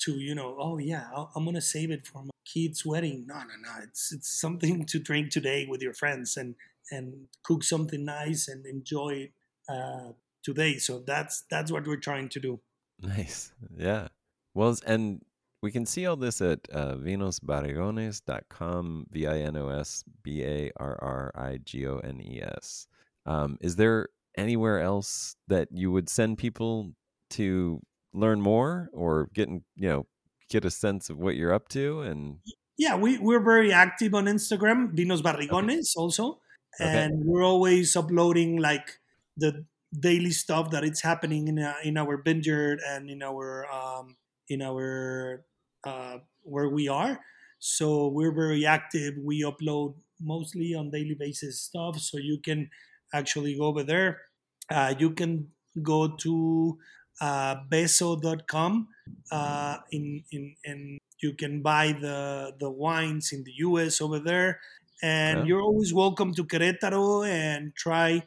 to 0.00 0.12
you 0.12 0.34
know 0.34 0.56
oh 0.58 0.78
yeah 0.78 1.08
I'm 1.34 1.44
gonna 1.44 1.60
save 1.60 1.90
it 1.90 2.06
for 2.06 2.24
my 2.24 2.30
kid's 2.44 2.84
wedding. 2.84 3.24
No 3.26 3.34
no 3.36 3.54
no, 3.62 3.70
it's 3.82 4.12
it's 4.12 4.28
something 4.40 4.84
to 4.92 4.98
drink 4.98 5.30
today 5.30 5.66
with 5.68 5.82
your 5.82 5.94
friends 5.94 6.36
and 6.36 6.54
and 6.90 7.28
cook 7.42 7.62
something 7.64 8.04
nice 8.04 8.48
and 8.48 8.66
enjoy 8.66 9.10
it 9.28 9.32
uh, 9.68 10.12
today. 10.42 10.76
So 10.78 11.00
that's 11.00 11.44
that's 11.50 11.72
what 11.72 11.86
we're 11.86 11.96
trying 11.96 12.28
to 12.30 12.40
do. 12.40 12.60
Nice. 13.02 13.52
Yeah. 13.76 14.08
Well, 14.54 14.76
and 14.86 15.22
we 15.62 15.70
can 15.70 15.86
see 15.86 16.06
all 16.06 16.16
this 16.16 16.40
at 16.40 16.60
uh, 16.72 16.96
vinosbarrigones.com, 16.96 19.06
V 19.10 19.26
I 19.26 19.38
N 19.38 19.56
O 19.56 19.68
S 19.68 20.04
B 20.22 20.44
A 20.44 20.70
R 20.78 20.98
R 21.00 21.32
I 21.34 21.58
G 21.64 21.86
O 21.86 21.98
N 21.98 22.20
E 22.20 22.40
S. 22.42 22.86
Um, 23.26 23.58
is 23.60 23.76
there 23.76 24.08
anywhere 24.36 24.80
else 24.80 25.36
that 25.48 25.68
you 25.70 25.92
would 25.92 26.08
send 26.08 26.38
people 26.38 26.92
to 27.30 27.80
learn 28.12 28.40
more 28.40 28.90
or 28.92 29.28
get, 29.34 29.48
in, 29.48 29.62
you 29.76 29.88
know, 29.88 30.06
get 30.48 30.64
a 30.64 30.70
sense 30.70 31.10
of 31.10 31.18
what 31.18 31.36
you're 31.36 31.52
up 31.52 31.68
to? 31.68 32.02
And 32.02 32.38
Yeah, 32.76 32.96
we, 32.96 33.18
we're 33.18 33.44
very 33.44 33.72
active 33.72 34.14
on 34.14 34.26
Instagram, 34.26 34.96
Vinos 34.96 35.22
Barrigones 35.22 35.96
also. 35.96 36.40
Okay. 36.80 37.04
And 37.04 37.24
we're 37.24 37.44
always 37.44 37.94
uploading 37.94 38.56
like 38.56 38.98
the 39.36 39.64
daily 39.98 40.30
stuff 40.30 40.70
that 40.70 40.84
it's 40.84 41.02
happening 41.02 41.48
in, 41.48 41.58
uh, 41.58 41.74
in 41.84 41.96
our 41.98 42.20
vineyard 42.22 42.80
and 42.86 43.10
in 43.10 43.22
our 43.22 43.70
um, 43.70 44.16
in 44.48 44.62
our 44.62 45.44
uh, 45.84 46.18
where 46.42 46.68
we 46.68 46.88
are. 46.88 47.20
So 47.58 48.08
we're 48.08 48.32
very 48.34 48.66
active. 48.66 49.14
We 49.18 49.42
upload 49.42 49.94
mostly 50.20 50.74
on 50.74 50.90
daily 50.90 51.14
basis 51.18 51.60
stuff. 51.60 51.98
So 51.98 52.18
you 52.18 52.38
can 52.40 52.70
actually 53.14 53.56
go 53.56 53.66
over 53.66 53.82
there. 53.82 54.22
Uh, 54.70 54.94
you 54.98 55.10
can 55.12 55.48
go 55.82 56.16
to 56.16 56.78
uh, 57.20 57.56
beso.com 57.70 58.88
uh, 59.30 59.78
in, 59.90 60.24
in, 60.30 60.54
in 60.64 60.98
you 61.20 61.34
can 61.34 61.62
buy 61.62 61.92
the 61.92 62.52
the 62.58 62.70
wines 62.70 63.32
in 63.32 63.44
the 63.44 63.52
US 63.58 64.00
over 64.00 64.18
there 64.18 64.60
and 65.02 65.40
Yeah. 65.40 65.44
you're 65.44 65.60
always 65.62 65.92
welcome 65.94 66.34
to 66.34 66.44
Querétaro 66.44 67.26
and 67.26 67.74
try 67.76 68.22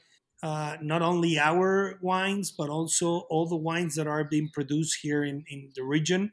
uh, 0.45 0.77
not 0.81 1.01
only 1.03 1.39
our 1.39 1.99
wines 2.01 2.51
but 2.51 2.69
also 2.69 3.21
all 3.31 3.47
the 3.49 3.57
wines 3.57 3.95
that 3.95 4.07
are 4.07 4.23
being 4.23 4.49
produced 4.53 4.99
here 5.03 5.25
in, 5.25 5.45
in 5.49 5.71
the 5.75 5.83
region. 5.83 6.31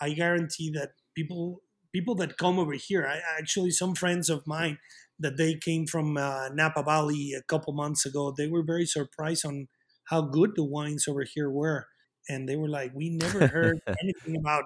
I 0.00 0.10
guarantee 0.12 0.70
that 0.72 0.92
people 1.14 1.62
people 1.92 2.14
that 2.16 2.38
come 2.38 2.58
over 2.58 2.74
here 2.74 3.06
I 3.06 3.20
actually 3.38 3.70
some 3.70 3.94
friends 3.94 4.30
of 4.30 4.46
mine 4.46 4.78
that 5.18 5.36
they 5.36 5.54
came 5.56 5.86
from 5.86 6.16
uh, 6.16 6.48
Napa 6.50 6.82
Valley 6.82 7.32
a 7.38 7.42
couple 7.42 7.72
months 7.72 8.06
ago 8.06 8.32
they 8.36 8.48
were 8.48 8.62
very 8.62 8.86
surprised 8.86 9.44
on 9.44 9.68
how 10.04 10.22
good 10.22 10.52
the 10.56 10.64
wines 10.64 11.06
over 11.08 11.24
here 11.24 11.50
were. 11.50 11.86
And 12.28 12.48
they 12.48 12.56
were 12.56 12.68
like 12.68 12.92
we 12.94 13.10
never 13.10 13.46
heard 13.52 13.80
anything 14.02 14.36
about 14.40 14.64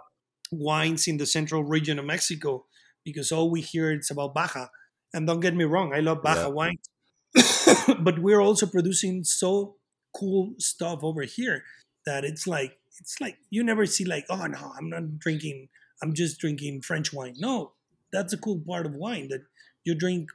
wines 0.50 1.06
in 1.08 1.16
the 1.18 1.26
central 1.26 1.64
region 1.64 1.98
of 1.98 2.04
Mexico 2.04 2.66
because 3.04 3.32
all 3.32 3.50
we 3.50 3.60
hear 3.60 3.90
it's 3.92 4.10
about 4.10 4.34
Baja. 4.34 4.68
And 5.12 5.26
don't 5.26 5.40
get 5.40 5.54
me 5.54 5.64
wrong, 5.64 5.94
I 5.94 6.00
love 6.00 6.22
Baja 6.22 6.48
Yeah. 6.48 6.50
wine, 6.50 6.78
but 8.00 8.18
we're 8.18 8.40
also 8.40 8.66
producing 8.66 9.24
so 9.24 9.76
cool 10.16 10.54
stuff 10.58 11.00
over 11.02 11.22
here 11.22 11.64
that 12.06 12.24
it's 12.24 12.46
like 12.46 12.78
it's 13.00 13.20
like 13.20 13.36
you 13.50 13.64
never 13.64 13.86
see 13.86 14.04
like 14.04 14.24
oh 14.30 14.46
no 14.46 14.72
I'm 14.78 14.88
not 14.88 15.18
drinking 15.18 15.68
I'm 16.02 16.12
just 16.12 16.38
drinking 16.38 16.82
French 16.82 17.12
wine. 17.12 17.34
No, 17.38 17.72
that's 18.12 18.32
a 18.32 18.38
cool 18.38 18.60
part 18.66 18.84
of 18.84 18.94
wine 18.94 19.28
that 19.28 19.42
you 19.84 19.94
drink 19.94 20.28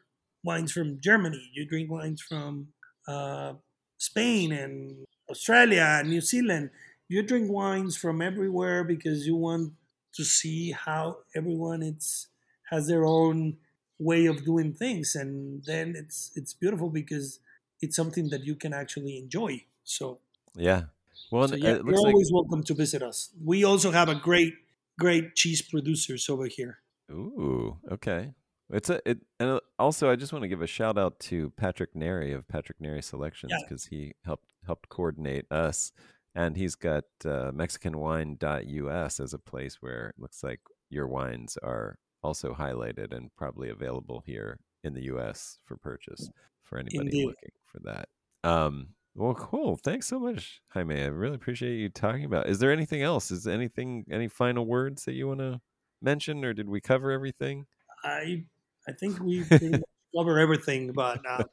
wines 0.43 0.71
from 0.71 0.99
Germany, 1.01 1.51
you 1.53 1.67
drink 1.67 1.91
wines 1.91 2.21
from 2.21 2.69
uh, 3.07 3.53
Spain 3.97 4.51
and 4.51 5.05
Australia 5.29 5.99
and 5.99 6.09
New 6.09 6.21
Zealand. 6.21 6.71
You 7.07 7.21
drink 7.21 7.51
wines 7.51 7.97
from 7.97 8.21
everywhere 8.21 8.83
because 8.83 9.27
you 9.27 9.35
want 9.35 9.73
to 10.15 10.23
see 10.23 10.71
how 10.71 11.17
everyone 11.35 11.83
it's 11.83 12.27
has 12.71 12.87
their 12.87 13.05
own 13.05 13.57
way 13.99 14.25
of 14.25 14.43
doing 14.45 14.73
things, 14.73 15.15
and 15.15 15.63
then 15.65 15.93
it's 15.95 16.31
it's 16.35 16.53
beautiful 16.53 16.89
because 16.89 17.39
it's 17.81 17.95
something 17.95 18.29
that 18.29 18.43
you 18.45 18.55
can 18.55 18.73
actually 18.73 19.17
enjoy. 19.17 19.63
So, 19.83 20.19
Yeah. 20.55 20.83
Well, 21.31 21.47
so 21.47 21.55
yeah, 21.55 21.71
it 21.71 21.75
you're 21.77 21.83
looks 21.85 22.01
like 22.01 22.13
always 22.13 22.31
welcome 22.31 22.63
to 22.63 22.73
visit 22.73 23.03
us. 23.03 23.29
We 23.43 23.63
also 23.63 23.91
have 23.91 24.09
a 24.09 24.15
great 24.15 24.53
great 24.97 25.35
cheese 25.35 25.61
producers 25.61 26.29
over 26.29 26.45
here. 26.47 26.79
Ooh, 27.11 27.77
okay. 27.91 28.33
It's 28.71 28.89
a 28.89 29.01
it, 29.09 29.19
and 29.39 29.49
uh, 29.49 29.59
also 29.77 30.09
I 30.11 30.15
just 30.15 30.31
want 30.31 30.43
to 30.43 30.47
give 30.47 30.61
a 30.61 30.67
shout 30.67 30.97
out 30.97 31.19
to 31.21 31.51
Patrick 31.57 31.95
Neri 31.95 32.33
of 32.33 32.47
Patrick 32.47 32.79
Neri 32.79 33.01
Selections 33.01 33.51
Yeah. 33.51 33.59
because 33.63 33.85
he 33.85 34.13
helped 34.25 34.49
helped 34.65 34.89
coordinate 34.89 35.45
us, 35.51 35.91
and 36.35 36.55
he's 36.55 36.75
got 36.75 37.05
uh, 37.25 37.51
MexicanWine.us 37.51 39.19
as 39.19 39.33
a 39.33 39.39
place 39.39 39.77
where 39.81 40.09
it 40.09 40.15
looks 40.21 40.43
like 40.43 40.61
your 40.89 41.07
wines 41.07 41.57
are 41.63 41.97
also 42.23 42.53
highlighted 42.53 43.13
and 43.13 43.29
probably 43.35 43.69
available 43.69 44.23
here 44.25 44.59
in 44.83 44.93
the 44.93 45.03
U.S. 45.05 45.59
for 45.65 45.77
purchase 45.77 46.29
for 46.63 46.77
anybody 46.77 47.07
Indeed. 47.07 47.25
looking 47.25 47.51
for 47.65 47.79
that. 47.83 48.09
Um, 48.43 48.89
well, 49.15 49.33
cool. 49.33 49.75
Thanks 49.75 50.07
so 50.07 50.19
much, 50.19 50.61
Xaime. 50.73 51.03
I 51.03 51.07
really 51.07 51.35
appreciate 51.35 51.77
you 51.77 51.89
talking 51.89 52.25
about. 52.25 52.47
Is 52.47 52.59
there 52.59 52.71
anything 52.71 53.01
else? 53.01 53.31
Is 53.31 53.47
anything 53.47 54.05
any 54.09 54.27
final 54.27 54.65
words 54.65 55.05
that 55.05 55.13
you 55.13 55.27
want 55.27 55.39
to 55.39 55.59
mention, 56.01 56.45
or 56.45 56.53
did 56.53 56.69
we 56.69 56.79
cover 56.79 57.11
everything? 57.11 57.65
I 58.03 58.45
I 58.87 58.93
think 58.93 59.19
we 59.19 59.43
cover 60.15 60.39
everything, 60.39 60.93
but 60.93 61.21
uh, 61.27 61.43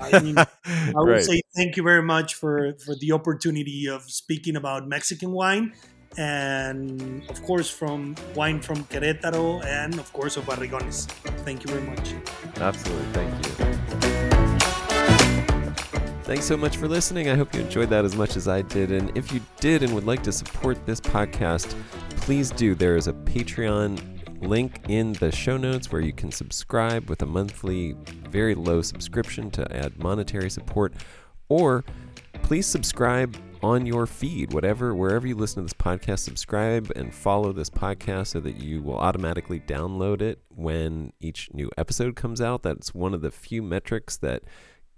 I 0.00 0.20
mean, 0.20 0.38
I 0.64 0.92
would 0.94 1.10
right. 1.10 1.24
say 1.24 1.42
thank 1.56 1.76
you 1.76 1.82
very 1.82 2.02
much 2.02 2.34
for 2.34 2.74
for 2.84 2.94
the 2.94 3.12
opportunity 3.12 3.88
of 3.88 4.02
speaking 4.02 4.56
about 4.56 4.86
Mexican 4.86 5.32
wine, 5.32 5.72
and 6.16 7.22
of 7.30 7.42
course 7.42 7.70
from 7.70 8.14
wine 8.34 8.60
from 8.60 8.84
Querétaro, 8.84 9.64
and 9.64 9.98
of 9.98 10.12
course 10.12 10.36
of 10.36 10.44
Barrigones. 10.44 11.06
Thank 11.44 11.64
you 11.64 11.70
very 11.74 11.86
much. 11.86 12.14
Absolutely. 12.56 13.06
Thank 13.12 13.46
you. 13.46 13.50
Thanks 16.24 16.44
so 16.44 16.56
much 16.56 16.76
for 16.76 16.86
listening. 16.86 17.28
I 17.28 17.34
hope 17.34 17.52
you 17.54 17.60
enjoyed 17.60 17.90
that 17.90 18.04
as 18.04 18.14
much 18.14 18.36
as 18.36 18.46
I 18.46 18.62
did. 18.62 18.92
And 18.92 19.16
if 19.16 19.32
you 19.32 19.40
did 19.58 19.82
and 19.82 19.92
would 19.94 20.06
like 20.06 20.22
to 20.22 20.30
support 20.30 20.86
this 20.86 21.00
podcast, 21.00 21.74
please 22.18 22.50
do. 22.52 22.76
There 22.76 22.96
is 22.96 23.08
a 23.08 23.12
Patreon 23.12 24.00
link 24.40 24.80
in 24.88 25.12
the 25.14 25.32
show 25.32 25.56
notes 25.56 25.90
where 25.90 26.00
you 26.00 26.12
can 26.12 26.30
subscribe 26.30 27.10
with 27.10 27.22
a 27.22 27.26
monthly, 27.26 27.96
very 28.28 28.54
low 28.54 28.80
subscription 28.80 29.50
to 29.50 29.76
add 29.76 29.98
monetary 29.98 30.50
support. 30.50 30.92
Or 31.48 31.84
please 32.42 32.66
subscribe 32.66 33.36
on 33.62 33.86
your 33.86 34.06
feed, 34.06 34.52
whatever, 34.52 34.94
wherever 34.94 35.26
you 35.26 35.34
listen 35.34 35.56
to 35.56 35.62
this 35.62 35.72
podcast, 35.72 36.20
subscribe 36.20 36.90
and 36.96 37.14
follow 37.14 37.52
this 37.52 37.70
podcast 37.70 38.28
so 38.28 38.40
that 38.40 38.56
you 38.56 38.82
will 38.82 38.98
automatically 38.98 39.60
download 39.60 40.22
it 40.22 40.40
when 40.48 41.12
each 41.20 41.48
new 41.52 41.70
episode 41.76 42.16
comes 42.16 42.40
out. 42.40 42.62
That's 42.62 42.94
one 42.94 43.14
of 43.14 43.20
the 43.20 43.30
few 43.30 43.62
metrics 43.62 44.16
that 44.18 44.42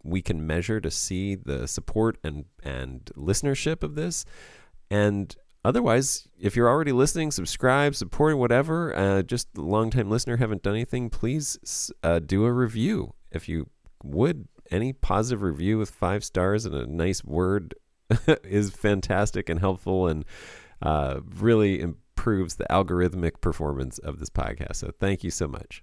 we 0.05 0.23
can 0.23 0.47
measure 0.47 0.81
to 0.81 0.91
see 0.91 1.35
the 1.35 1.67
support 1.69 2.19
and 2.25 2.45
and 2.63 3.11
listenership 3.17 3.83
of 3.83 3.95
this. 3.95 4.25
And 4.91 5.35
otherwise, 5.65 6.29
if 6.39 6.57
you're 6.57 6.69
already 6.69 6.93
listening, 6.93 7.31
subscribe, 7.31 7.95
supporting, 7.95 8.39
whatever, 8.39 8.97
uh, 8.97 9.23
just 9.23 9.49
a 9.57 9.61
longtime 9.61 10.11
listener, 10.11 10.37
haven't 10.37 10.63
done 10.63 10.75
anything, 10.75 11.11
please 11.11 11.91
uh, 12.03 12.19
do 12.19 12.45
a 12.45 12.53
review. 12.53 13.15
If 13.31 13.49
you 13.49 13.69
would, 14.03 14.49
any 14.71 14.93
positive 14.93 15.43
review 15.43 15.79
with 15.79 15.91
five 15.91 16.25
stars 16.25 16.65
and 16.67 16.75
a 16.75 16.87
nice 16.87 17.23
word 17.25 17.75
is 18.45 18.71
fantastic 18.71 19.49
and 19.49 19.61
helpful 19.61 20.09
and 20.09 20.25
uh, 20.81 21.21
really 21.39 21.81
improves 21.81 22.57
the 22.57 22.67
algorithmic 22.71 23.41
performance 23.41 23.99
of 23.99 24.19
this 24.19 24.31
podcast. 24.31 24.77
So 24.77 24.93
thank 24.99 25.25
you 25.25 25.31
so 25.31 25.49
much. 25.49 25.83